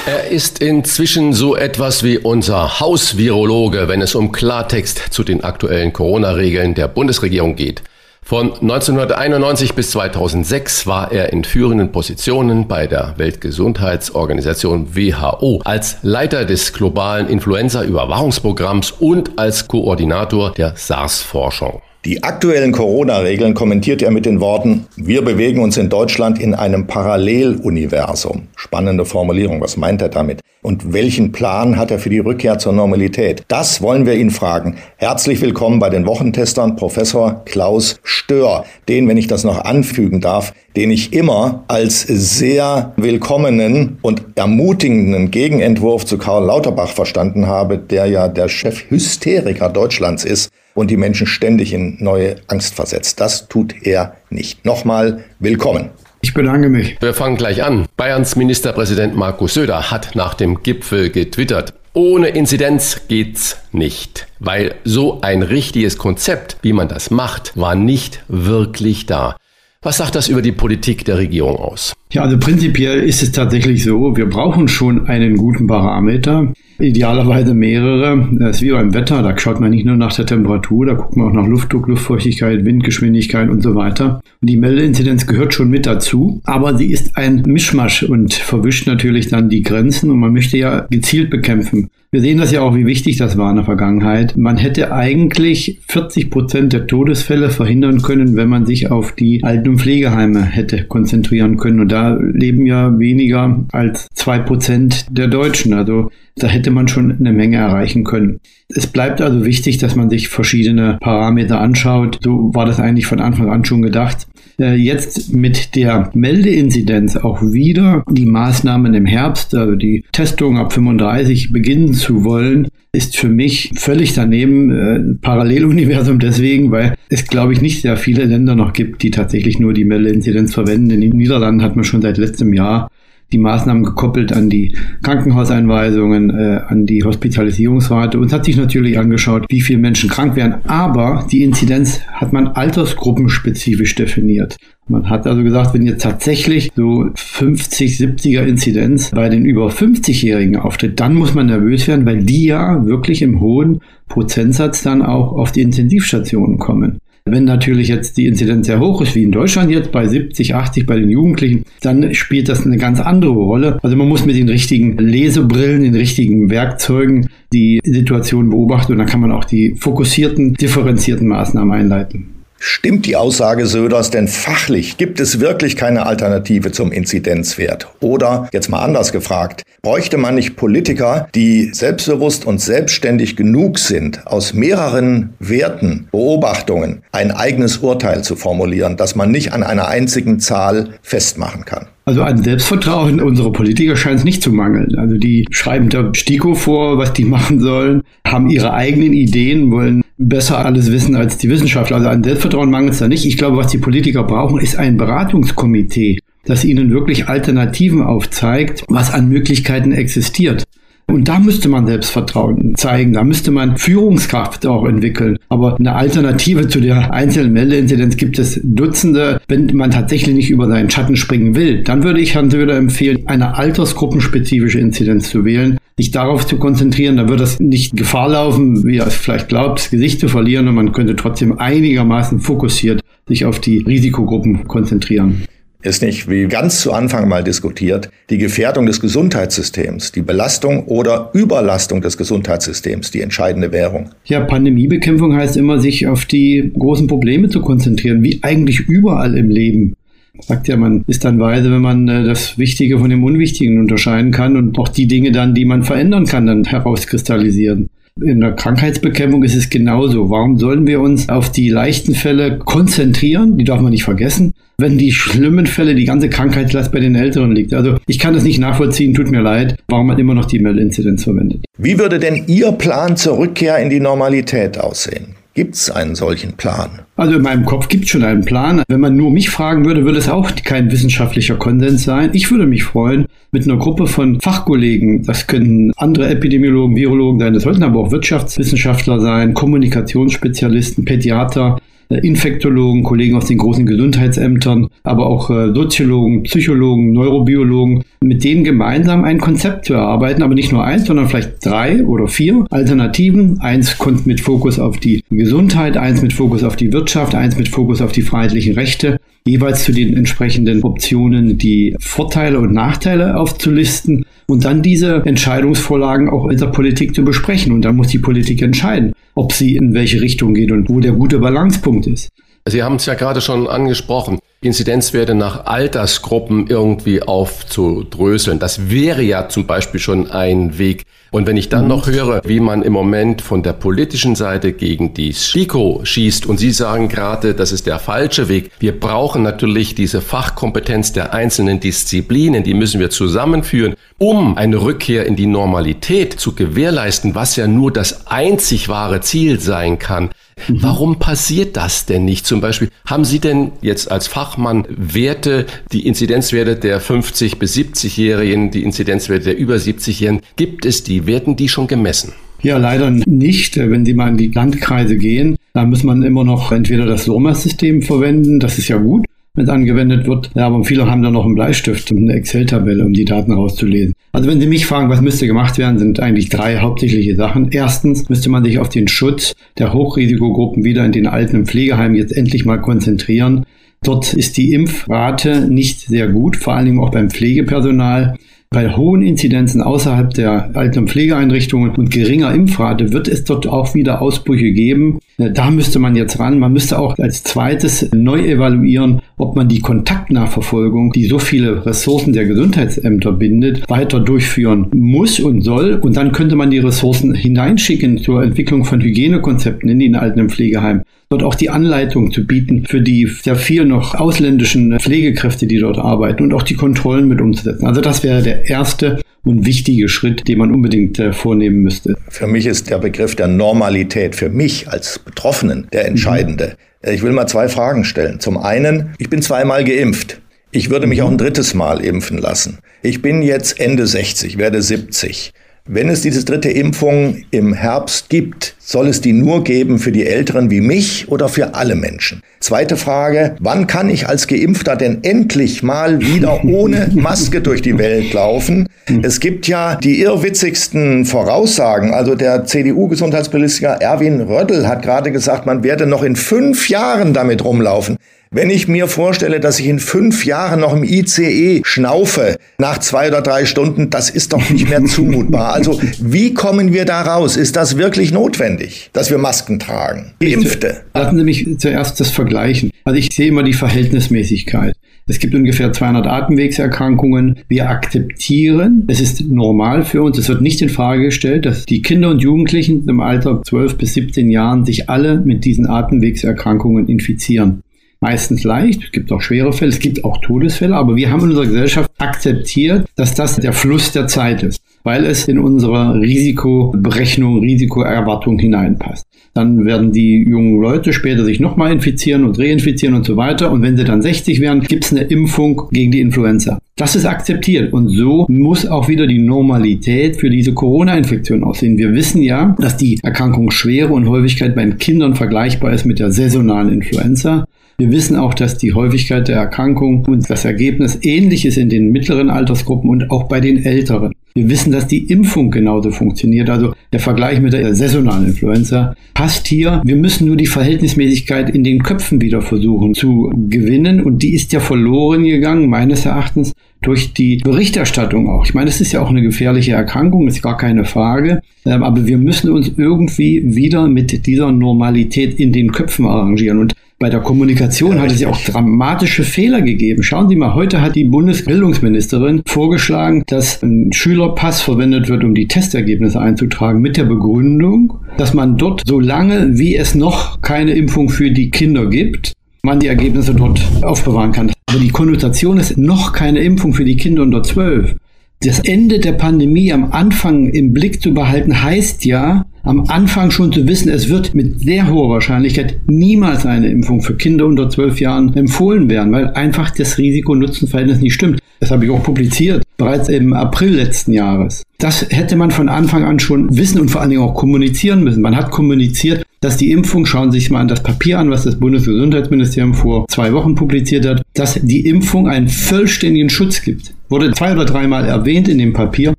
Er 0.06 0.28
ist 0.28 0.60
inzwischen 0.60 1.32
so 1.32 1.56
etwas 1.56 2.02
wie 2.02 2.18
unser 2.18 2.80
Hausvirologe, 2.80 3.88
wenn 3.88 4.02
es 4.02 4.14
um 4.14 4.32
Klartext 4.32 5.02
zu 5.10 5.24
den 5.24 5.42
aktuellen 5.42 5.92
Corona-Regeln 5.92 6.74
der 6.74 6.88
Bundesregierung 6.88 7.56
geht. 7.56 7.82
Von 8.22 8.53
1991 8.53 9.75
bis 9.75 9.91
2006 9.91 10.86
war 10.86 11.10
er 11.10 11.32
in 11.32 11.42
führenden 11.42 11.91
Positionen 11.91 12.69
bei 12.69 12.86
der 12.86 13.14
Weltgesundheitsorganisation 13.16 14.94
WHO 14.94 15.62
als 15.64 15.98
Leiter 16.03 16.44
des 16.44 16.72
globalen 16.72 17.28
Influenza-Überwachungsprogramms 17.28 18.92
und 18.92 19.38
als 19.38 19.66
Koordinator 19.66 20.53
der 20.53 20.75
SARS-Forschung. 20.76 21.82
Die 22.06 22.22
aktuellen 22.22 22.72
Corona-Regeln 22.72 23.52
kommentiert 23.52 24.00
er 24.00 24.10
mit 24.10 24.24
den 24.24 24.40
Worten, 24.40 24.86
wir 24.96 25.22
bewegen 25.22 25.62
uns 25.62 25.76
in 25.76 25.90
Deutschland 25.90 26.40
in 26.40 26.54
einem 26.54 26.86
Paralleluniversum. 26.86 28.48
Spannende 28.56 29.04
Formulierung, 29.04 29.60
was 29.60 29.76
meint 29.76 30.00
er 30.00 30.08
damit? 30.08 30.40
Und 30.62 30.94
welchen 30.94 31.30
Plan 31.30 31.76
hat 31.76 31.90
er 31.90 31.98
für 31.98 32.08
die 32.08 32.18
Rückkehr 32.18 32.58
zur 32.58 32.72
Normalität? 32.72 33.44
Das 33.48 33.82
wollen 33.82 34.06
wir 34.06 34.14
ihn 34.14 34.30
fragen. 34.30 34.76
Herzlich 34.96 35.42
willkommen 35.42 35.78
bei 35.78 35.90
den 35.90 36.06
Wochentestern 36.06 36.74
Professor 36.74 37.42
Klaus 37.44 38.00
Stör, 38.02 38.64
den, 38.88 39.06
wenn 39.06 39.18
ich 39.18 39.26
das 39.26 39.44
noch 39.44 39.62
anfügen 39.62 40.22
darf, 40.22 40.54
den 40.76 40.90
ich 40.90 41.12
immer 41.12 41.64
als 41.68 42.00
sehr 42.00 42.94
willkommenen 42.96 43.98
und 44.00 44.22
ermutigenden 44.36 45.30
Gegenentwurf 45.30 46.06
zu 46.06 46.16
Karl 46.16 46.46
Lauterbach 46.46 46.92
verstanden 46.92 47.46
habe, 47.46 47.76
der 47.76 48.06
ja 48.06 48.28
der 48.28 48.48
Chef-Hysteriker 48.48 49.68
Deutschlands 49.68 50.24
ist 50.24 50.50
und 50.75 50.91
die 50.91 50.97
Menschen 50.97 51.26
ständig 51.26 51.72
in 51.72 51.97
neue 52.00 52.36
Angst 52.48 52.75
versetzt. 52.75 53.20
Das 53.20 53.48
tut 53.48 53.75
er 53.82 54.16
nicht. 54.31 54.64
Nochmal 54.64 55.25
willkommen. 55.38 55.91
Ich 56.22 56.34
bedanke 56.34 56.69
mich. 56.69 56.97
Wir 57.00 57.14
fangen 57.14 57.36
gleich 57.36 57.62
an. 57.64 57.86
Bayerns 57.97 58.36
Ministerpräsident 58.36 59.16
Markus 59.16 59.54
Söder 59.54 59.91
hat 59.91 60.14
nach 60.14 60.34
dem 60.34 60.62
Gipfel 60.62 61.10
getwittert. 61.10 61.72
Ohne 61.92 62.28
Inzidenz 62.28 63.00
geht's 63.09 63.56
nicht, 63.72 64.28
weil 64.38 64.76
so 64.84 65.22
ein 65.22 65.42
richtiges 65.42 65.98
Konzept, 65.98 66.59
wie 66.62 66.72
man 66.72 66.86
das 66.86 67.10
macht, 67.10 67.56
war 67.56 67.75
nicht 67.75 68.22
wirklich 68.28 69.06
da. 69.06 69.36
Was 69.82 69.96
sagt 69.96 70.14
das 70.14 70.28
über 70.28 70.42
die 70.42 70.52
Politik 70.52 71.06
der 71.06 71.16
Regierung 71.16 71.56
aus? 71.56 71.94
Ja, 72.12 72.20
also 72.24 72.38
prinzipiell 72.38 73.02
ist 73.02 73.22
es 73.22 73.32
tatsächlich 73.32 73.82
so, 73.82 74.14
wir 74.14 74.28
brauchen 74.28 74.68
schon 74.68 75.06
einen 75.06 75.36
guten 75.36 75.66
Parameter, 75.66 76.52
idealerweise 76.78 77.54
mehrere. 77.54 78.28
Das 78.32 78.56
ist 78.56 78.62
wie 78.62 78.72
beim 78.72 78.92
Wetter, 78.92 79.22
da 79.22 79.38
schaut 79.38 79.58
man 79.58 79.70
nicht 79.70 79.86
nur 79.86 79.96
nach 79.96 80.14
der 80.14 80.26
Temperatur, 80.26 80.84
da 80.84 80.92
guckt 80.92 81.16
man 81.16 81.28
auch 81.28 81.32
nach 81.32 81.46
Luftdruck, 81.46 81.88
Luftfeuchtigkeit, 81.88 82.62
Windgeschwindigkeit 82.66 83.48
und 83.48 83.62
so 83.62 83.74
weiter. 83.74 84.20
Und 84.42 84.50
die 84.50 84.58
Meldeinzidenz 84.58 85.26
gehört 85.26 85.54
schon 85.54 85.70
mit 85.70 85.86
dazu, 85.86 86.42
aber 86.44 86.76
sie 86.76 86.92
ist 86.92 87.16
ein 87.16 87.42
Mischmasch 87.47 88.02
und 88.02 88.34
verwischt 88.34 88.86
natürlich 88.86 89.28
dann 89.28 89.48
die 89.48 89.62
Grenzen 89.62 90.10
und 90.10 90.18
man 90.18 90.34
möchte 90.34 90.58
ja 90.58 90.86
gezielt 90.91 91.30
bekämpfen. 91.30 91.88
Wir 92.12 92.22
sehen 92.22 92.38
das 92.38 92.50
ja 92.50 92.62
auch, 92.62 92.75
wie 92.75 92.87
wichtig 92.87 93.19
das 93.19 93.38
war 93.38 93.50
in 93.50 93.56
der 93.56 93.65
Vergangenheit. 93.65 94.37
Man 94.37 94.56
hätte 94.56 94.93
eigentlich 94.93 95.78
40 95.87 96.28
Prozent 96.28 96.72
der 96.72 96.88
Todesfälle 96.88 97.50
verhindern 97.50 98.03
können, 98.03 98.34
wenn 98.34 98.48
man 98.48 98.66
sich 98.66 98.91
auf 98.91 99.12
die 99.12 99.44
Alten- 99.44 99.69
und 99.69 99.78
Pflegeheime 99.78 100.43
hätte 100.43 100.87
konzentrieren 100.87 101.56
können. 101.56 101.78
Und 101.78 101.93
da 101.93 102.15
leben 102.16 102.66
ja 102.66 102.98
weniger 102.98 103.65
als 103.71 104.09
zwei 104.12 104.41
Prozent 104.41 105.06
der 105.09 105.28
Deutschen. 105.28 105.72
Also 105.72 106.10
da 106.34 106.48
hätte 106.48 106.72
man 106.72 106.88
schon 106.88 107.16
eine 107.16 107.32
Menge 107.32 107.59
erreichen 107.59 108.03
können. 108.03 108.41
Es 108.68 108.89
bleibt 108.89 109.21
also 109.21 109.45
wichtig, 109.45 109.78
dass 109.78 109.95
man 109.95 110.10
sich 110.10 110.28
verschiedene 110.28 110.98
Parameter 111.01 111.60
anschaut. 111.60 112.18
So 112.24 112.51
war 112.53 112.66
das 112.66 112.80
eigentlich 112.80 113.06
von 113.06 113.21
Anfang 113.21 113.51
an 113.51 113.65
schon 113.65 113.83
gedacht. 113.83 114.27
Äh, 114.60 114.74
jetzt 114.74 115.33
mit 115.33 115.74
der 115.74 116.10
Meldeinzidenz 116.15 117.16
auch 117.16 117.41
wieder 117.42 118.04
die 118.10 118.27
Maßnahmen 118.27 118.92
im 118.92 119.07
Herbst, 119.07 119.54
also 119.54 119.74
die 119.74 120.04
Testung 120.12 120.59
ab 120.59 120.72
35 120.72 121.53
beginnen 121.53 121.95
zu 121.95 122.24
wollen, 122.24 122.68
ist 122.92 123.16
für 123.16 123.28
mich 123.28 123.71
völlig 123.77 124.12
daneben. 124.12 124.71
Äh, 124.71 125.15
Paralleluniversum 125.22 126.18
deswegen, 126.21 126.71
weil 126.71 126.95
es, 127.09 127.27
glaube 127.27 127.53
ich, 127.53 127.62
nicht 127.62 127.83
sehr 127.83 127.97
viele 127.97 128.24
Länder 128.24 128.54
noch 128.54 128.72
gibt, 128.72 129.03
die 129.03 129.10
tatsächlich 129.10 129.59
nur 129.59 129.72
die 129.72 129.84
Meldeinzidenz 129.84 130.53
verwenden. 130.53 130.91
In 130.91 131.01
den 131.01 131.16
Niederlanden 131.16 131.63
hat 131.63 131.77
man 131.77 131.84
schon 131.84 132.03
seit 132.03 132.18
letztem 132.18 132.53
Jahr 132.53 132.90
die 133.32 133.38
Maßnahmen 133.38 133.84
gekoppelt 133.84 134.32
an 134.32 134.50
die 134.50 134.77
Krankenhauseinweisungen, 135.03 136.30
äh, 136.30 136.60
an 136.66 136.86
die 136.86 137.04
Hospitalisierungsrate 137.04 138.18
und 138.18 138.32
hat 138.32 138.44
sich 138.44 138.56
natürlich 138.56 138.98
angeschaut, 138.98 139.47
wie 139.48 139.60
viele 139.60 139.78
Menschen 139.78 140.10
krank 140.10 140.36
werden. 140.36 140.56
Aber 140.66 141.27
die 141.30 141.44
Inzidenz 141.44 142.00
hat 142.12 142.32
man 142.32 142.48
altersgruppenspezifisch 142.48 143.94
definiert. 143.94 144.56
Man 144.88 145.09
hat 145.09 145.27
also 145.27 145.44
gesagt, 145.44 145.72
wenn 145.72 145.86
jetzt 145.86 146.03
tatsächlich 146.03 146.72
so 146.74 147.10
50, 147.15 147.98
70er 147.98 148.42
Inzidenz 148.42 149.12
bei 149.12 149.28
den 149.28 149.44
über 149.44 149.68
50-Jährigen 149.68 150.56
auftritt, 150.56 150.98
dann 150.98 151.15
muss 151.15 151.32
man 151.32 151.47
nervös 151.47 151.86
werden, 151.86 152.06
weil 152.06 152.24
die 152.24 152.47
ja 152.47 152.84
wirklich 152.84 153.22
im 153.22 153.41
hohen 153.41 153.82
Prozentsatz 154.09 154.82
dann 154.82 155.03
auch 155.03 155.32
auf 155.32 155.53
die 155.53 155.62
Intensivstationen 155.62 156.59
kommen. 156.59 156.98
Wenn 157.24 157.44
natürlich 157.44 157.88
jetzt 157.88 158.16
die 158.16 158.26
Inzidenz 158.26 158.66
sehr 158.66 158.80
hoch 158.80 159.00
ist, 159.02 159.14
wie 159.14 159.22
in 159.22 159.32
Deutschland 159.32 159.70
jetzt 159.70 159.92
bei 159.92 160.06
70, 160.06 160.54
80 160.54 160.86
bei 160.86 160.96
den 160.96 161.10
Jugendlichen, 161.10 161.64
dann 161.82 162.14
spielt 162.14 162.48
das 162.48 162.64
eine 162.64 162.78
ganz 162.78 163.00
andere 163.00 163.32
Rolle. 163.32 163.78
Also 163.82 163.96
man 163.96 164.08
muss 164.08 164.26
mit 164.26 164.36
den 164.36 164.48
richtigen 164.48 164.96
Lesebrillen, 164.98 165.82
den 165.82 165.94
richtigen 165.94 166.50
Werkzeugen 166.50 167.28
die 167.52 167.80
Situation 167.84 168.50
beobachten 168.50 168.92
und 168.92 168.98
dann 168.98 169.06
kann 169.06 169.20
man 169.20 169.32
auch 169.32 169.44
die 169.44 169.74
fokussierten, 169.76 170.54
differenzierten 170.54 171.28
Maßnahmen 171.28 171.72
einleiten. 171.72 172.40
Stimmt 172.62 173.07
die 173.07 173.16
Aussage 173.16 173.65
Söders 173.65 174.10
denn 174.10 174.28
fachlich? 174.28 174.98
Gibt 174.98 175.18
es 175.18 175.41
wirklich 175.41 175.77
keine 175.77 176.04
Alternative 176.04 176.72
zum 176.72 176.92
Inzidenzwert? 176.92 177.89
Oder, 178.01 178.51
jetzt 178.53 178.68
mal 178.68 178.83
anders 178.83 179.12
gefragt, 179.12 179.62
bräuchte 179.80 180.18
man 180.18 180.34
nicht 180.34 180.57
Politiker, 180.57 181.27
die 181.34 181.71
selbstbewusst 181.72 182.45
und 182.45 182.60
selbstständig 182.60 183.34
genug 183.34 183.78
sind, 183.78 184.27
aus 184.27 184.53
mehreren 184.53 185.33
Werten, 185.39 186.09
Beobachtungen 186.12 187.03
ein 187.12 187.30
eigenes 187.30 187.78
Urteil 187.78 188.22
zu 188.22 188.36
formulieren, 188.36 188.98
das 188.98 189.16
man 189.16 189.30
nicht 189.30 189.54
an 189.54 189.63
einer 189.63 189.89
einzigen 189.89 190.39
Zahl 190.39 190.91
festmachen 191.01 191.65
kann? 191.65 191.86
Also 192.10 192.24
an 192.24 192.42
Selbstvertrauen 192.42 193.21
unserer 193.21 193.53
Politiker 193.53 193.95
scheint 193.95 194.18
es 194.18 194.24
nicht 194.24 194.42
zu 194.42 194.51
mangeln. 194.51 194.97
Also 194.97 195.16
die 195.16 195.47
schreiben 195.53 195.91
der 195.91 196.10
STIKO 196.12 196.57
vor, 196.57 196.98
was 196.98 197.12
die 197.12 197.24
machen 197.24 197.60
sollen, 197.60 198.03
haben 198.27 198.51
ihre 198.51 198.74
eigenen 198.74 199.12
Ideen, 199.12 199.71
wollen 199.71 200.03
besser 200.18 200.59
alles 200.59 200.91
wissen 200.91 201.15
als 201.15 201.39
die 201.39 201.48
Wissenschaftler. 201.48 201.98
Also 201.98 202.09
an 202.09 202.24
Selbstvertrauen 202.24 202.68
mangelt 202.68 202.95
es 202.95 202.98
da 202.98 203.07
nicht. 203.07 203.27
Ich 203.27 203.36
glaube, 203.36 203.59
was 203.59 203.68
die 203.68 203.78
Politiker 203.78 204.24
brauchen, 204.24 204.59
ist 204.59 204.77
ein 204.77 204.97
Beratungskomitee, 204.97 206.18
das 206.47 206.65
ihnen 206.65 206.91
wirklich 206.91 207.28
Alternativen 207.28 208.03
aufzeigt, 208.03 208.83
was 208.89 209.13
an 209.13 209.28
Möglichkeiten 209.28 209.92
existiert. 209.92 210.65
Und 211.10 211.28
da 211.28 211.39
müsste 211.39 211.68
man 211.68 211.86
Selbstvertrauen 211.86 212.74
zeigen, 212.77 213.12
da 213.12 213.24
müsste 213.24 213.51
man 213.51 213.77
Führungskraft 213.77 214.66
auch 214.66 214.86
entwickeln. 214.86 215.39
Aber 215.48 215.77
eine 215.78 215.95
Alternative 215.95 216.68
zu 216.68 216.80
der 216.80 217.12
einzelnen 217.12 217.53
Meldeinzidenz 217.53 218.16
gibt 218.16 218.39
es 218.39 218.60
Dutzende. 218.62 219.41
Wenn 219.48 219.74
man 219.74 219.91
tatsächlich 219.91 220.34
nicht 220.34 220.51
über 220.51 220.68
seinen 220.68 220.91
Schatten 220.91 221.16
springen 221.16 221.54
will, 221.54 221.83
dann 221.83 222.04
würde 222.04 222.21
ich 222.21 222.34
Herrn 222.34 222.51
Söder 222.51 222.77
empfehlen, 222.77 223.24
eine 223.27 223.57
altersgruppenspezifische 223.57 224.78
Inzidenz 224.78 225.30
zu 225.30 225.45
wählen, 225.45 225.78
sich 225.97 226.10
darauf 226.12 226.47
zu 226.47 226.59
konzentrieren. 226.59 227.16
Da 227.16 227.28
wird 227.28 227.41
es 227.41 227.59
nicht 227.59 227.97
Gefahr 227.97 228.28
laufen, 228.28 228.84
wie 228.84 228.98
er 228.98 229.06
es 229.06 229.15
vielleicht 229.15 229.48
glaubt, 229.48 229.80
das 229.80 229.91
Gesicht 229.91 230.21
zu 230.21 230.28
verlieren 230.28 230.68
und 230.68 230.74
man 230.74 230.92
könnte 230.92 231.16
trotzdem 231.16 231.59
einigermaßen 231.59 232.41
fokussiert 232.41 233.01
sich 233.27 233.45
auf 233.45 233.60
die 233.60 233.78
Risikogruppen 233.78 234.66
konzentrieren 234.66 235.42
ist 235.82 236.03
nicht, 236.03 236.28
wie 236.28 236.47
ganz 236.47 236.80
zu 236.80 236.92
Anfang 236.92 237.28
mal 237.28 237.42
diskutiert, 237.42 238.10
die 238.28 238.38
Gefährdung 238.38 238.86
des 238.86 239.00
Gesundheitssystems, 239.00 240.12
die 240.12 240.22
Belastung 240.22 240.84
oder 240.86 241.30
Überlastung 241.32 242.00
des 242.03 242.16
Gesundheitssystems 242.16 243.10
die 243.10 243.22
entscheidende 243.22 243.72
Währung. 243.72 244.10
Ja, 244.24 244.41
Pandemiebekämpfung 244.41 245.34
heißt 245.34 245.56
immer, 245.56 245.78
sich 245.78 246.06
auf 246.06 246.27
die 246.27 246.71
großen 246.78 247.06
Probleme 247.06 247.48
zu 247.48 247.60
konzentrieren, 247.60 248.22
wie 248.22 248.41
eigentlich 248.42 248.80
überall 248.80 249.36
im 249.36 249.48
Leben. 249.48 249.94
Sagt 250.41 250.68
ja, 250.68 250.77
man 250.77 251.04
ist 251.06 251.24
dann 251.24 251.38
weise, 251.38 251.71
wenn 251.71 251.82
man 251.82 252.09
äh, 252.09 252.24
das 252.24 252.56
Wichtige 252.59 252.98
von 252.98 253.10
dem 253.10 253.24
Unwichtigen 253.24 253.78
unterscheiden 253.78 254.30
kann 254.30 254.56
und 254.56 254.78
auch 254.78 254.88
die 254.88 255.06
Dinge 255.06 255.32
dann, 255.32 255.54
die 255.54 255.65
man 255.65 255.82
verändern 255.82 256.25
kann, 256.25 256.47
dann 256.47 256.64
herauskristallisieren. 256.64 257.88
In 258.23 258.40
der 258.40 258.52
Krankheitsbekämpfung 258.52 259.44
ist 259.44 259.54
es 259.54 259.71
genauso. 259.71 260.30
Warum 260.30 260.59
sollen 260.59 260.87
wir 260.87 261.00
uns 261.00 261.28
auf 261.28 261.50
die 261.50 261.68
leichten 261.68 262.14
Fälle 262.14 262.59
konzentrieren? 262.59 263.56
Die 263.56 263.64
darf 263.64 263.80
man 263.80 263.92
nicht 263.92 264.04
vergessen, 264.04 264.52
wenn 264.80 264.99
die 264.99 265.12
schlimmen 265.12 265.66
Fälle, 265.66 265.94
die 265.94 266.04
ganze 266.04 266.28
Krankheitslast 266.28 266.92
bei 266.92 267.00
den 267.00 267.14
Älteren 267.14 267.52
liegt. 267.54 267.75
Also 267.75 267.97
ich 268.06 268.18
kann 268.18 268.35
das 268.35 268.44
nicht 268.44 268.59
nachvollziehen, 268.59 269.14
tut 269.14 269.30
mir 269.30 269.40
leid, 269.40 269.76
warum 269.88 270.09
man 270.09 270.18
immer 270.18 270.35
noch 270.35 270.47
die 270.47 270.59
Mellinzidenz 270.59 271.25
verwendet. 271.25 271.64
Wie 271.78 271.99
würde 271.99 272.18
denn 272.18 272.44
Ihr 272.47 272.73
Plan 272.73 273.16
zur 273.16 273.38
Rückkehr 273.38 273.78
in 273.78 273.90
die 273.90 274.00
Normalität 274.00 274.78
aussehen? 274.78 275.37
Gibt 275.54 275.75
es 275.75 275.90
einen 275.90 276.14
solchen 276.14 276.52
Plan? 276.52 277.00
Also 277.16 277.35
in 277.35 277.42
meinem 277.42 277.64
Kopf 277.64 277.88
gibt 277.88 278.04
es 278.04 278.11
schon 278.11 278.23
einen 278.23 278.44
Plan. 278.44 278.82
Wenn 278.88 279.00
man 279.00 279.16
nur 279.16 279.32
mich 279.32 279.50
fragen 279.50 279.85
würde, 279.85 280.04
würde 280.04 280.18
es 280.18 280.28
auch 280.28 280.50
kein 280.64 280.92
wissenschaftlicher 280.92 281.56
Konsens 281.56 282.04
sein. 282.04 282.30
Ich 282.35 282.50
würde 282.52 282.66
mich 282.66 282.85
freuen, 282.85 283.26
mit 283.50 283.64
einer 283.64 283.76
Gruppe 283.76 284.06
von 284.06 284.40
Fachkollegen, 284.40 285.25
das 285.25 285.49
können 285.49 285.92
andere 285.97 286.28
Epidemiologen, 286.28 286.94
Virologen 286.94 287.40
sein, 287.40 287.52
das 287.52 287.64
sollten 287.64 287.82
aber 287.82 287.99
auch 287.99 288.12
Wirtschaftswissenschaftler 288.12 289.21
sein, 289.21 289.54
Kommunikationsspezialisten, 289.54 291.04
Pädiater, 291.04 291.78
Infektologen, 292.16 293.02
Kollegen 293.02 293.37
aus 293.37 293.47
den 293.47 293.59
großen 293.59 293.87
Gesundheitsämtern, 293.87 294.88
aber 295.02 295.26
auch 295.26 295.50
äh, 295.50 295.73
Soziologen, 295.73 296.42
Psychologen, 296.42 297.12
Neurobiologen, 297.12 298.04
mit 298.23 298.45
denen 298.45 298.64
gemeinsam 298.64 299.25
ein 299.25 299.38
Konzept 299.38 299.87
zu 299.87 299.95
erarbeiten, 299.95 300.42
aber 300.42 300.54
nicht 300.54 300.73
nur 300.73 300.85
eins, 300.85 301.07
sondern 301.07 301.28
vielleicht 301.28 301.64
drei 301.64 302.04
oder 302.04 302.28
vier 302.28 302.66
Alternativen. 302.71 303.61
Eins 303.61 303.97
mit 304.26 304.40
Fokus 304.40 304.78
auf 304.78 304.99
die 304.99 305.23
Gesundheit, 305.30 305.97
eins 305.97 306.23
mit 306.23 306.33
Fokus 306.33 306.64
auf 306.64 306.76
die 306.76 306.92
Wirtschaft, 306.92 307.35
eins 307.35 307.57
mit 307.57 307.68
Fokus 307.68 308.02
auf 308.02 308.12
die 308.12 308.23
freiheitlichen 308.23 308.75
Rechte, 308.75 309.18
jeweils 309.47 309.85
zu 309.85 309.92
den 309.92 310.16
entsprechenden 310.16 310.83
Optionen 310.83 311.59
die 311.59 311.97
Vorteile 312.00 312.59
und 312.59 312.73
Nachteile 312.73 313.37
aufzulisten 313.37 314.25
und 314.47 314.64
dann 314.64 314.83
diese 314.83 315.23
Entscheidungsvorlagen 315.25 316.28
auch 316.28 316.49
in 316.49 316.59
der 316.59 316.66
Politik 316.66 317.14
zu 317.14 317.25
besprechen. 317.25 317.73
Und 317.73 317.83
dann 317.83 317.97
muss 317.97 318.09
die 318.09 318.19
Politik 318.19 318.62
entscheiden, 318.62 319.12
ob 319.35 319.52
sie 319.52 319.76
in 319.76 319.95
welche 319.95 320.21
Richtung 320.21 320.54
geht 320.54 320.71
und 320.71 320.88
wo 320.88 321.00
der 321.00 321.12
gute 321.12 321.38
Balancepunkt 321.38 322.07
ist. 322.07 322.28
Sie 322.66 322.83
haben 322.83 322.97
es 322.97 323.07
ja 323.07 323.14
gerade 323.14 323.40
schon 323.40 323.66
angesprochen, 323.66 324.38
Inzidenzwerte 324.61 325.35
nach 325.35 325.64
Altersgruppen 325.64 326.66
irgendwie 326.66 327.23
aufzudröseln. 327.23 328.59
Das 328.59 328.90
wäre 328.90 329.23
ja 329.23 329.49
zum 329.49 329.66
Beispiel 329.66 329.99
schon 330.00 330.31
ein 330.31 330.78
Weg. 330.78 331.04
Und 331.32 331.47
wenn 331.47 331.56
ich 331.56 331.68
dann 331.68 331.87
noch 331.87 332.09
höre, 332.09 332.42
wie 332.44 332.59
man 332.59 332.82
im 332.82 332.92
Moment 332.92 333.40
von 333.40 333.62
der 333.62 333.73
politischen 333.73 334.35
Seite 334.35 334.73
gegen 334.73 335.14
die 335.14 335.32
STIKO 335.32 336.00
schießt 336.02 336.44
und 336.47 336.59
Sie 336.59 336.73
sagen 336.73 337.09
gerade, 337.09 337.54
das 337.54 337.71
ist 337.71 337.87
der 337.87 338.00
falsche 338.00 338.49
Weg. 338.49 338.73
Wir 338.80 338.99
brauchen 338.99 339.44
natürlich 339.44 339.94
diese 339.94 340.23
Fachkompetenz 340.23 341.12
der 341.12 341.32
einzelnen 341.32 341.78
Disziplinen, 341.78 342.64
die 342.64 342.75
müssen 342.75 342.99
wir 342.99 343.11
zusammenführen, 343.11 343.94
um 344.18 344.56
eine 344.56 344.82
Rückkehr 344.82 345.25
in 345.25 345.37
die 345.37 345.47
Normalität 345.47 346.32
zu 346.32 346.54
gewährleisten, 346.56 347.37
was 347.37 347.54
ja 347.54 347.68
nur 347.68 347.92
das 347.92 348.26
einzig 348.26 348.88
wahre 348.88 349.21
Ziel 349.21 349.61
sein 349.61 350.00
kann. 350.00 350.30
Mhm. 350.68 350.83
Warum 350.83 351.18
passiert 351.18 351.76
das 351.76 352.07
denn 352.07 352.25
nicht? 352.25 352.47
Zum 352.47 352.61
Beispiel, 352.61 352.88
haben 353.07 353.25
Sie 353.25 353.38
denn 353.38 353.73
jetzt 353.83 354.11
als 354.11 354.26
Fachmann 354.26 354.87
Werte, 354.88 355.66
die 355.92 356.07
Inzidenzwerte 356.07 356.76
der 356.76 357.00
50 357.00 357.59
bis 357.59 357.76
70-Jährigen, 357.76 358.71
die 358.71 358.83
Inzidenzwerte 358.83 359.47
der 359.47 359.59
über 359.59 359.76
70-Jährigen, 359.76 360.42
gibt 360.57 360.85
es 360.87 361.02
die? 361.02 361.26
Werden 361.26 361.57
die 361.57 361.68
schon 361.68 361.87
gemessen? 361.87 362.33
Ja, 362.62 362.76
leider 362.76 363.11
nicht. 363.11 363.76
Wenn 363.78 364.04
Sie 364.04 364.14
mal 364.14 364.28
in 364.28 364.37
die 364.37 364.49
Landkreise 364.49 365.16
gehen, 365.16 365.56
da 365.73 365.84
muss 365.84 366.02
man 366.02 366.23
immer 366.23 366.44
noch 366.44 366.73
entweder 366.73 367.06
das 367.06 367.25
SOMA-System 367.25 368.02
verwenden, 368.02 368.61
das 368.61 368.78
ist 368.78 368.88
ja 368.88 368.99
gut, 368.99 369.25
wenn 369.54 369.64
es 369.64 369.70
angewendet 369.70 370.26
wird. 370.26 370.50
Ja, 370.54 370.66
aber 370.66 370.84
viele 370.84 371.11
haben 371.11 371.23
da 371.23 371.30
noch 371.30 371.46
einen 371.46 371.54
Bleistift 371.54 372.11
und 372.11 372.18
eine 372.18 372.34
Excel-Tabelle, 372.34 373.04
um 373.04 373.14
die 373.14 373.25
Daten 373.25 373.52
rauszulesen. 373.52 374.14
Also 374.40 374.50
wenn 374.50 374.61
Sie 374.62 374.68
mich 374.68 374.87
fragen, 374.87 375.11
was 375.11 375.20
müsste 375.20 375.47
gemacht 375.47 375.76
werden, 375.76 375.99
sind 375.99 376.18
eigentlich 376.18 376.49
drei 376.49 376.78
hauptsächliche 376.78 377.37
Sachen. 377.37 377.73
Erstens 377.73 378.30
müsste 378.30 378.49
man 378.49 378.64
sich 378.64 378.78
auf 378.78 378.88
den 378.88 379.06
Schutz 379.06 379.52
der 379.76 379.92
Hochrisikogruppen 379.92 380.82
wieder 380.82 381.04
in 381.04 381.12
den 381.12 381.26
Alten- 381.26 381.56
und 381.56 381.66
Pflegeheimen 381.66 382.16
jetzt 382.16 382.35
endlich 382.35 382.64
mal 382.64 382.80
konzentrieren. 382.80 383.66
Dort 384.02 384.32
ist 384.32 384.56
die 384.56 384.73
Impfrate 384.73 385.68
nicht 385.70 386.06
sehr 386.06 386.28
gut, 386.28 386.56
vor 386.56 386.73
allen 386.73 386.87
Dingen 386.87 387.00
auch 387.00 387.11
beim 387.11 387.28
Pflegepersonal. 387.28 388.38
Bei 388.70 388.97
hohen 388.97 389.20
Inzidenzen 389.20 389.82
außerhalb 389.82 390.32
der 390.32 390.75
Alten- 390.75 391.00
und 391.00 391.11
Pflegeeinrichtungen 391.11 391.90
und 391.90 392.11
geringer 392.11 392.54
Impfrate 392.54 393.12
wird 393.12 393.28
es 393.28 393.44
dort 393.44 393.66
auch 393.66 393.94
wieder 393.94 394.23
Ausbrüche 394.23 394.73
geben. 394.73 395.18
Da 395.49 395.70
müsste 395.70 395.99
man 395.99 396.16
jetzt 396.16 396.38
ran. 396.38 396.59
Man 396.59 396.73
müsste 396.73 396.99
auch 396.99 397.16
als 397.18 397.42
zweites 397.42 398.11
neu 398.12 398.40
evaluieren, 398.40 399.23
ob 399.38 399.56
man 399.56 399.68
die 399.68 399.80
Kontaktnachverfolgung, 399.80 401.12
die 401.12 401.25
so 401.25 401.38
viele 401.38 401.87
Ressourcen 401.87 402.32
der 402.32 402.44
Gesundheitsämter 402.44 403.32
bindet, 403.32 403.88
weiter 403.88 404.20
durchführen 404.20 404.88
muss 404.94 405.40
und 405.40 405.62
soll. 405.62 405.94
Und 405.94 406.16
dann 406.16 406.32
könnte 406.32 406.56
man 406.56 406.70
die 406.70 406.78
Ressourcen 406.78 407.35
hineinschicken 407.35 408.18
zur 408.18 408.42
Entwicklung 408.42 408.85
von 408.85 409.00
Hygienekonzepten 409.00 409.88
in 409.88 409.99
den 409.99 410.16
Alten- 410.16 410.40
und 410.40 410.52
Pflegeheimen 410.52 411.02
dort 411.30 411.44
auch 411.44 411.54
die 411.54 411.70
Anleitung 411.70 412.32
zu 412.32 412.44
bieten 412.44 412.87
für 412.87 413.00
die 413.00 413.26
sehr 413.26 413.54
viel 413.54 413.85
noch 413.85 414.16
ausländischen 414.16 414.99
Pflegekräfte, 414.99 415.68
die 415.68 415.78
dort 415.78 415.97
arbeiten 415.97 416.42
und 416.42 416.52
auch 416.52 416.64
die 416.64 416.75
Kontrollen 416.75 417.28
mit 417.28 417.40
umzusetzen. 417.40 417.87
Also 417.87 418.00
das 418.00 418.25
wäre 418.25 418.42
der 418.42 418.68
erste 418.68 419.20
und 419.44 419.66
wichtige 419.66 420.09
Schritt, 420.09 420.47
den 420.49 420.59
man 420.59 420.73
unbedingt 420.73 421.18
äh, 421.18 421.32
vornehmen 421.32 421.82
müsste. 421.82 422.16
Für 422.28 422.47
mich 422.47 422.66
ist 422.66 422.90
der 422.90 422.99
Begriff 422.99 423.35
der 423.37 423.49
Normalität 423.49 424.37
für 424.37 424.49
mich 424.49 424.88
als 424.88 425.18
Betroffenen 425.18 425.88
der 425.92 426.06
entscheidende. 426.06 426.76
Mhm. 427.02 427.11
Ich 427.12 427.23
will 427.23 427.32
mal 427.32 427.47
zwei 427.47 427.68
Fragen 427.68 428.04
stellen. 428.04 428.40
Zum 428.40 428.59
einen, 428.59 429.14
ich 429.18 429.30
bin 429.30 429.40
zweimal 429.40 429.85
geimpft. 429.85 430.40
Ich 430.73 430.90
würde 430.90 431.06
mich 431.06 431.18
mhm. 431.18 431.25
auch 431.25 431.30
ein 431.30 431.38
drittes 431.38 431.75
Mal 431.75 432.00
impfen 432.04 432.38
lassen. 432.38 432.78
Ich 433.02 433.23
bin 433.23 433.42
jetzt 433.42 433.80
Ende 433.80 434.06
60, 434.06 434.59
werde 434.59 434.82
70. 434.82 435.52
Wenn 435.92 436.09
es 436.09 436.20
diese 436.20 436.44
dritte 436.44 436.70
Impfung 436.70 437.42
im 437.50 437.73
Herbst 437.73 438.28
gibt, 438.28 438.76
soll 438.78 439.09
es 439.09 439.23
die 439.23 439.32
nur 439.32 439.64
geben 439.64 439.99
für 439.99 440.12
die 440.12 440.25
Älteren 440.25 440.70
wie 440.70 440.80
mich 440.80 441.28
oder 441.28 441.49
für 441.49 441.75
alle 441.75 441.97
Menschen? 441.97 442.42
Zweite 442.61 442.97
Frage, 442.97 443.56
wann 443.59 443.88
kann 443.88 444.09
ich 444.09 444.28
als 444.28 444.47
Geimpfter 444.47 444.94
denn 444.94 445.25
endlich 445.25 445.82
mal 445.82 446.20
wieder 446.20 446.64
ohne 446.64 447.11
Maske 447.12 447.61
durch 447.61 447.82
die 447.82 447.99
Welt 447.99 448.32
laufen? 448.32 448.88
Es 449.23 449.40
gibt 449.40 449.66
ja 449.66 449.97
die 449.97 450.20
irrwitzigsten 450.20 451.25
Voraussagen. 451.25 452.14
Also 452.14 452.37
der 452.37 452.66
CDU-Gesundheitspolitiker 452.66 454.00
Erwin 454.00 454.42
Rödel 454.42 454.87
hat 454.87 455.02
gerade 455.02 455.32
gesagt, 455.32 455.66
man 455.66 455.82
werde 455.82 456.06
noch 456.06 456.23
in 456.23 456.37
fünf 456.37 456.88
Jahren 456.88 457.35
damit 457.35 457.64
rumlaufen. 457.64 458.16
Wenn 458.52 458.69
ich 458.69 458.88
mir 458.88 459.07
vorstelle, 459.07 459.61
dass 459.61 459.78
ich 459.78 459.87
in 459.87 460.00
fünf 460.00 460.45
Jahren 460.45 460.80
noch 460.80 460.92
im 460.92 461.04
ICE 461.04 461.83
schnaufe 461.85 462.57
nach 462.78 462.99
zwei 462.99 463.28
oder 463.28 463.42
drei 463.42 463.64
Stunden, 463.64 464.11
das 464.11 464.28
ist 464.28 464.52
doch 464.52 464.71
nicht 464.71 464.90
mehr 464.90 465.04
zumutbar. 465.04 465.73
Also 465.73 466.00
wie 466.21 466.52
kommen 466.52 466.92
wir 466.92 467.04
da 467.04 467.23
raus? 467.23 467.57
Ist 467.57 467.76
das 467.76 467.97
wirklich 467.97 468.33
notwendig, 468.33 469.11
dass 469.12 469.30
wir 469.30 469.38
Masken 469.38 469.78
tragen? 469.78 470.33
Geimpfte. 470.40 471.02
Lassen 471.14 471.38
Sie 471.38 471.45
mich 471.45 471.78
zuerst 471.78 472.19
das 472.19 472.30
vergleichen. 472.30 472.90
Also 473.04 473.21
ich 473.21 473.28
sehe 473.33 473.47
immer 473.47 473.62
die 473.62 473.73
Verhältnismäßigkeit. 473.73 474.97
Es 475.28 475.38
gibt 475.38 475.54
ungefähr 475.54 475.92
200 475.92 476.26
Atemwegserkrankungen. 476.26 477.61
Wir 477.69 477.88
akzeptieren, 477.88 479.04
es 479.07 479.21
ist 479.21 479.42
normal 479.42 480.04
für 480.04 480.23
uns, 480.23 480.38
es 480.38 480.49
wird 480.49 480.61
nicht 480.61 480.83
in 480.83 480.88
Frage 480.88 481.26
gestellt, 481.26 481.66
dass 481.66 481.87
die 481.87 482.02
Kinder 482.02 482.30
und 482.30 482.42
Jugendlichen 482.42 483.09
im 483.09 483.21
Alter 483.21 483.62
12 483.62 483.97
bis 483.97 484.14
17 484.14 484.50
Jahren 484.50 484.85
sich 484.85 485.09
alle 485.09 485.38
mit 485.38 485.64
diesen 485.64 485.88
Atemwegserkrankungen 485.88 487.07
infizieren 487.07 487.85
meistens 488.20 488.64
leicht. 488.64 489.04
Es 489.04 489.12
gibt 489.12 489.32
auch 489.32 489.40
schwere 489.40 489.72
Fälle, 489.72 489.90
es 489.90 489.98
gibt 489.98 490.24
auch 490.24 490.38
Todesfälle, 490.38 490.94
aber 490.94 491.16
wir 491.16 491.30
haben 491.30 491.40
in 491.42 491.48
unserer 491.48 491.66
Gesellschaft 491.66 492.10
akzeptiert, 492.18 493.06
dass 493.16 493.34
das 493.34 493.56
der 493.56 493.72
Fluss 493.72 494.12
der 494.12 494.26
Zeit 494.26 494.62
ist, 494.62 494.82
weil 495.02 495.24
es 495.24 495.48
in 495.48 495.58
unsere 495.58 496.14
Risikoberechnung, 496.14 497.60
Risikoerwartung 497.60 498.58
hineinpasst. 498.58 499.26
Dann 499.52 499.84
werden 499.84 500.12
die 500.12 500.44
jungen 500.48 500.80
Leute 500.80 501.12
später 501.12 501.44
sich 501.44 501.58
nochmal 501.58 501.90
infizieren 501.90 502.44
und 502.44 502.56
reinfizieren 502.58 503.16
und 503.16 503.26
so 503.26 503.36
weiter. 503.36 503.72
Und 503.72 503.82
wenn 503.82 503.96
sie 503.96 504.04
dann 504.04 504.22
60 504.22 504.60
werden, 504.60 504.82
gibt 504.82 505.04
es 505.04 505.12
eine 505.12 505.22
Impfung 505.22 505.88
gegen 505.90 506.12
die 506.12 506.20
Influenza. 506.20 506.78
Das 506.96 507.16
ist 507.16 507.26
akzeptiert. 507.26 507.92
Und 507.92 508.08
so 508.08 508.46
muss 508.48 508.86
auch 508.86 509.08
wieder 509.08 509.26
die 509.26 509.40
Normalität 509.40 510.36
für 510.36 510.50
diese 510.50 510.72
Corona-Infektion 510.72 511.64
aussehen. 511.64 511.98
Wir 511.98 512.12
wissen 512.12 512.42
ja, 512.42 512.76
dass 512.78 512.96
die 512.96 513.18
Erkrankungsschwere 513.24 514.12
und 514.12 514.28
Häufigkeit 514.28 514.76
bei 514.76 514.88
Kindern 514.90 515.34
vergleichbar 515.34 515.92
ist 515.94 516.04
mit 516.04 516.20
der 516.20 516.30
saisonalen 516.30 516.92
Influenza. 516.92 517.66
Wir 518.00 518.11
wissen 518.12 518.35
auch, 518.35 518.54
dass 518.54 518.78
die 518.78 518.95
Häufigkeit 518.95 519.47
der 519.47 519.57
Erkrankung 519.57 520.25
und 520.25 520.49
das 520.49 520.64
Ergebnis 520.64 521.19
ähnlich 521.21 521.66
ist 521.66 521.76
in 521.76 521.90
den 521.90 522.11
mittleren 522.11 522.49
Altersgruppen 522.49 523.11
und 523.11 523.30
auch 523.30 523.42
bei 523.42 523.61
den 523.61 523.85
älteren. 523.85 524.33
Wir 524.54 524.71
wissen, 524.71 524.90
dass 524.90 525.07
die 525.07 525.30
Impfung 525.30 525.71
genauso 525.71 526.11
funktioniert. 526.11 526.71
Also 526.71 526.95
der 527.12 527.21
Vergleich 527.21 527.61
mit 527.61 527.75
der 527.75 527.95
saisonalen 527.95 528.47
Influenza 528.47 529.14
passt 529.35 529.66
hier. 529.66 530.00
Wir 530.02 530.16
müssen 530.16 530.47
nur 530.47 530.57
die 530.57 530.66
Verhältnismäßigkeit 530.66 531.69
in 531.69 531.85
den 531.85 532.02
Köpfen 532.02 532.40
wieder 532.40 532.62
versuchen 532.62 533.12
zu 533.12 533.52
gewinnen. 533.69 534.23
Und 534.23 534.42
die 534.42 534.54
ist 534.54 534.73
ja 534.73 534.80
verloren 534.80 535.45
gegangen, 535.45 535.90
meines 535.90 536.25
Erachtens, 536.25 536.73
durch 537.02 537.35
die 537.35 537.59
Berichterstattung 537.59 538.49
auch. 538.49 538.64
Ich 538.64 538.75
meine, 538.75 538.88
es 538.88 539.00
ist 539.00 539.12
ja 539.12 539.23
auch 539.23 539.30
eine 539.30 539.42
gefährliche 539.42 539.92
Erkrankung, 539.92 540.49
ist 540.49 540.62
gar 540.62 540.76
keine 540.76 541.04
Frage. 541.04 541.61
Ähm, 541.87 542.02
aber 542.02 542.26
wir 542.26 542.38
müssen 542.38 542.71
uns 542.71 542.92
irgendwie 542.97 543.62
wieder 543.64 544.07
mit 544.09 544.47
dieser 544.47 544.73
Normalität 544.73 545.59
in 545.59 545.73
den 545.73 545.92
Köpfen 545.92 546.26
arrangieren. 546.26 546.78
Und 546.78 546.95
bei 547.20 547.28
der 547.28 547.40
Kommunikation 547.40 548.18
hat 548.18 548.32
es 548.32 548.40
ja 548.40 548.48
auch 548.48 548.58
dramatische 548.58 549.44
Fehler 549.44 549.82
gegeben. 549.82 550.22
Schauen 550.22 550.48
Sie 550.48 550.56
mal, 550.56 550.74
heute 550.74 551.02
hat 551.02 551.16
die 551.16 551.24
Bundesbildungsministerin 551.24 552.62
vorgeschlagen, 552.66 553.44
dass 553.46 553.82
ein 553.82 554.10
Schülerpass 554.10 554.80
verwendet 554.80 555.28
wird, 555.28 555.44
um 555.44 555.54
die 555.54 555.68
Testergebnisse 555.68 556.40
einzutragen, 556.40 557.02
mit 557.02 557.18
der 557.18 557.24
Begründung, 557.24 558.20
dass 558.38 558.54
man 558.54 558.78
dort, 558.78 559.02
so 559.06 559.20
lange 559.20 559.78
wie 559.78 559.96
es 559.96 560.14
noch 560.14 560.62
keine 560.62 560.92
Impfung 560.92 561.28
für 561.28 561.50
die 561.50 561.68
Kinder 561.68 562.06
gibt, 562.06 562.54
man 562.82 563.00
die 563.00 563.08
Ergebnisse 563.08 563.54
dort 563.54 563.86
aufbewahren 564.00 564.52
kann. 564.52 564.72
Aber 564.88 564.98
die 564.98 565.10
Konnotation 565.10 565.76
ist 565.76 565.98
noch 565.98 566.32
keine 566.32 566.60
Impfung 566.60 566.94
für 566.94 567.04
die 567.04 567.16
Kinder 567.16 567.42
unter 567.42 567.62
12. 567.62 568.16
Das 568.62 568.78
Ende 568.78 569.18
der 569.18 569.32
Pandemie 569.32 569.92
am 569.92 570.12
Anfang 570.12 570.68
im 570.68 570.94
Blick 570.94 571.20
zu 571.20 571.34
behalten, 571.34 571.82
heißt 571.82 572.24
ja, 572.24 572.64
am 572.82 573.04
Anfang 573.08 573.50
schon 573.50 573.72
zu 573.72 573.87
wissen, 573.87 574.08
es 574.10 574.28
wird 574.28 574.54
mit 574.54 574.80
sehr 574.80 575.08
hoher 575.08 575.28
Wahrscheinlichkeit 575.30 576.00
niemals 576.06 576.66
eine 576.66 576.88
Impfung 576.88 577.22
für 577.22 577.37
Kinder 577.37 577.66
unter 577.66 577.90
zwölf 577.90 578.20
Jahren 578.20 578.54
empfohlen 578.54 579.10
werden, 579.10 579.32
weil 579.32 579.49
einfach 579.50 579.90
das 579.90 580.18
Risiko-Nutzen-Verhältnis 580.18 581.20
nicht 581.20 581.34
stimmt. 581.34 581.60
Das 581.80 581.90
habe 581.90 582.04
ich 582.04 582.10
auch 582.10 582.22
publiziert, 582.22 582.82
bereits 582.99 583.28
im 583.30 583.54
April 583.54 583.94
letzten 583.94 584.32
Jahres. 584.32 584.82
Das 584.99 585.26
hätte 585.30 585.56
man 585.56 585.70
von 585.70 585.88
Anfang 585.88 586.25
an 586.25 586.38
schon 586.38 586.76
wissen 586.76 587.00
und 587.00 587.10
vor 587.10 587.22
allen 587.22 587.30
Dingen 587.30 587.42
auch 587.42 587.54
kommunizieren 587.54 588.22
müssen. 588.22 588.42
Man 588.42 588.54
hat 588.54 588.70
kommuniziert, 588.70 589.44
dass 589.60 589.78
die 589.78 589.90
Impfung, 589.90 590.26
schauen 590.26 590.52
Sie 590.52 590.58
sich 590.58 590.70
mal 590.70 590.80
an 590.80 590.88
das 590.88 591.02
Papier 591.02 591.38
an, 591.38 591.50
was 591.50 591.64
das 591.64 591.78
Bundesgesundheitsministerium 591.78 592.94
vor 592.94 593.26
zwei 593.28 593.52
Wochen 593.54 593.75
publiziert 593.75 594.26
hat, 594.26 594.42
dass 594.54 594.78
die 594.82 595.06
Impfung 595.06 595.49
einen 595.49 595.68
vollständigen 595.68 596.50
Schutz 596.50 596.82
gibt. 596.82 597.14
Wurde 597.30 597.52
zwei 597.52 597.72
oder 597.72 597.84
dreimal 597.84 598.26
erwähnt 598.26 598.68
in 598.68 598.78
dem 598.78 598.92
Papier. 598.92 599.34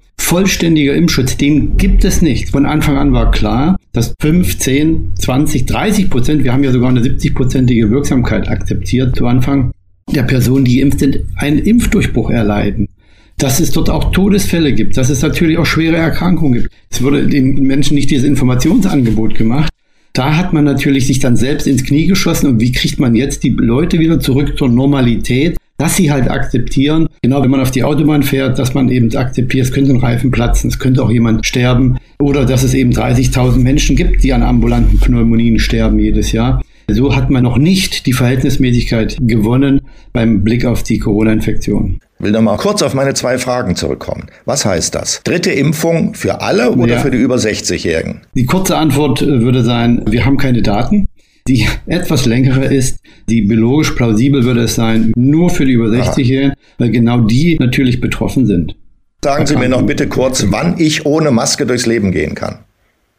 Vollständiger 0.31 0.95
Impfschutz, 0.95 1.35
den 1.35 1.75
gibt 1.75 2.05
es 2.05 2.21
nicht. 2.21 2.51
Von 2.51 2.65
Anfang 2.65 2.95
an 2.95 3.11
war 3.11 3.31
klar, 3.31 3.75
dass 3.91 4.13
5, 4.21 4.59
10, 4.59 5.11
20, 5.19 5.65
30 5.65 6.09
Prozent, 6.09 6.45
wir 6.45 6.53
haben 6.53 6.63
ja 6.63 6.71
sogar 6.71 6.87
eine 6.87 7.01
70-prozentige 7.01 7.89
Wirksamkeit 7.89 8.47
akzeptiert 8.47 9.17
zu 9.17 9.27
Anfang, 9.27 9.71
der 10.09 10.23
Personen, 10.23 10.63
die 10.63 10.77
geimpft 10.77 10.99
sind, 10.99 11.19
einen 11.35 11.59
Impfdurchbruch 11.59 12.29
erleiden 12.29 12.87
dass 13.37 13.59
es 13.59 13.71
dort 13.71 13.89
auch 13.89 14.11
Todesfälle 14.11 14.71
gibt, 14.71 14.97
dass 14.97 15.09
es 15.09 15.23
natürlich 15.23 15.57
auch 15.57 15.65
schwere 15.65 15.95
Erkrankungen 15.95 16.61
gibt. 16.61 16.73
Es 16.91 17.01
wurde 17.01 17.25
den 17.25 17.55
Menschen 17.63 17.95
nicht 17.95 18.11
dieses 18.11 18.27
Informationsangebot 18.27 19.33
gemacht. 19.33 19.71
Da 20.13 20.37
hat 20.37 20.53
man 20.53 20.63
natürlich 20.63 21.07
sich 21.07 21.17
dann 21.17 21.35
selbst 21.35 21.65
ins 21.65 21.83
Knie 21.83 22.05
geschossen 22.05 22.47
und 22.47 22.61
wie 22.61 22.71
kriegt 22.71 22.99
man 22.99 23.15
jetzt 23.15 23.43
die 23.43 23.49
Leute 23.49 23.97
wieder 23.97 24.19
zurück 24.19 24.59
zur 24.59 24.69
Normalität, 24.69 25.57
dass 25.81 25.95
sie 25.95 26.11
halt 26.11 26.29
akzeptieren, 26.29 27.07
genau 27.23 27.41
wenn 27.41 27.49
man 27.49 27.59
auf 27.59 27.71
die 27.71 27.83
Autobahn 27.83 28.21
fährt, 28.21 28.59
dass 28.59 28.75
man 28.75 28.87
eben 28.89 29.15
akzeptiert, 29.15 29.65
es 29.65 29.71
könnte 29.71 29.89
ein 29.91 29.99
Reifen 29.99 30.29
platzen, 30.29 30.69
es 30.69 30.77
könnte 30.77 31.01
auch 31.01 31.09
jemand 31.09 31.43
sterben 31.43 31.97
oder 32.19 32.45
dass 32.45 32.61
es 32.61 32.75
eben 32.75 32.91
30.000 32.91 33.57
Menschen 33.57 33.95
gibt, 33.95 34.23
die 34.23 34.31
an 34.31 34.43
ambulanten 34.43 34.99
Pneumonien 34.99 35.57
sterben 35.57 35.97
jedes 35.97 36.33
Jahr. 36.33 36.61
So 36.87 37.15
hat 37.15 37.31
man 37.31 37.41
noch 37.41 37.57
nicht 37.57 38.05
die 38.05 38.13
Verhältnismäßigkeit 38.13 39.17
gewonnen 39.21 39.81
beim 40.13 40.43
Blick 40.43 40.65
auf 40.65 40.83
die 40.83 40.99
Corona-Infektion. 40.99 41.99
Ich 42.19 42.25
will 42.25 42.31
noch 42.31 42.41
mal 42.41 42.57
kurz 42.57 42.83
auf 42.83 42.93
meine 42.93 43.15
zwei 43.15 43.39
Fragen 43.39 43.75
zurückkommen. 43.75 44.27
Was 44.45 44.65
heißt 44.65 44.93
das? 44.93 45.21
Dritte 45.23 45.49
Impfung 45.51 46.13
für 46.13 46.41
alle 46.41 46.73
oder 46.73 46.93
ja. 46.93 46.99
für 46.99 47.09
die 47.09 47.17
über 47.17 47.37
60-Jährigen? 47.37 48.21
Die 48.35 48.45
kurze 48.45 48.77
Antwort 48.77 49.23
äh, 49.23 49.41
würde 49.41 49.63
sein, 49.63 50.03
wir 50.07 50.25
haben 50.25 50.37
keine 50.37 50.61
Daten. 50.61 51.07
Die 51.47 51.67
etwas 51.87 52.25
längere 52.25 52.65
ist, 52.65 52.99
die 53.29 53.41
biologisch 53.41 53.91
plausibel 53.91 54.43
würde 54.43 54.61
es 54.61 54.75
sein, 54.75 55.11
nur 55.15 55.49
für 55.49 55.65
die 55.65 55.73
über 55.73 55.87
60-Jährigen, 55.87 56.53
weil 56.77 56.91
genau 56.91 57.21
die 57.21 57.57
natürlich 57.59 57.99
betroffen 57.99 58.45
sind. 58.45 58.75
Sagen 59.23 59.45
Sie 59.45 59.55
mir 59.55 59.69
noch 59.69 59.83
bitte 59.83 60.07
kurz, 60.07 60.47
wann 60.49 60.79
ich 60.79 61.05
ohne 61.05 61.31
Maske 61.31 61.65
durchs 61.65 61.85
Leben 61.85 62.11
gehen 62.11 62.35
kann. 62.35 62.59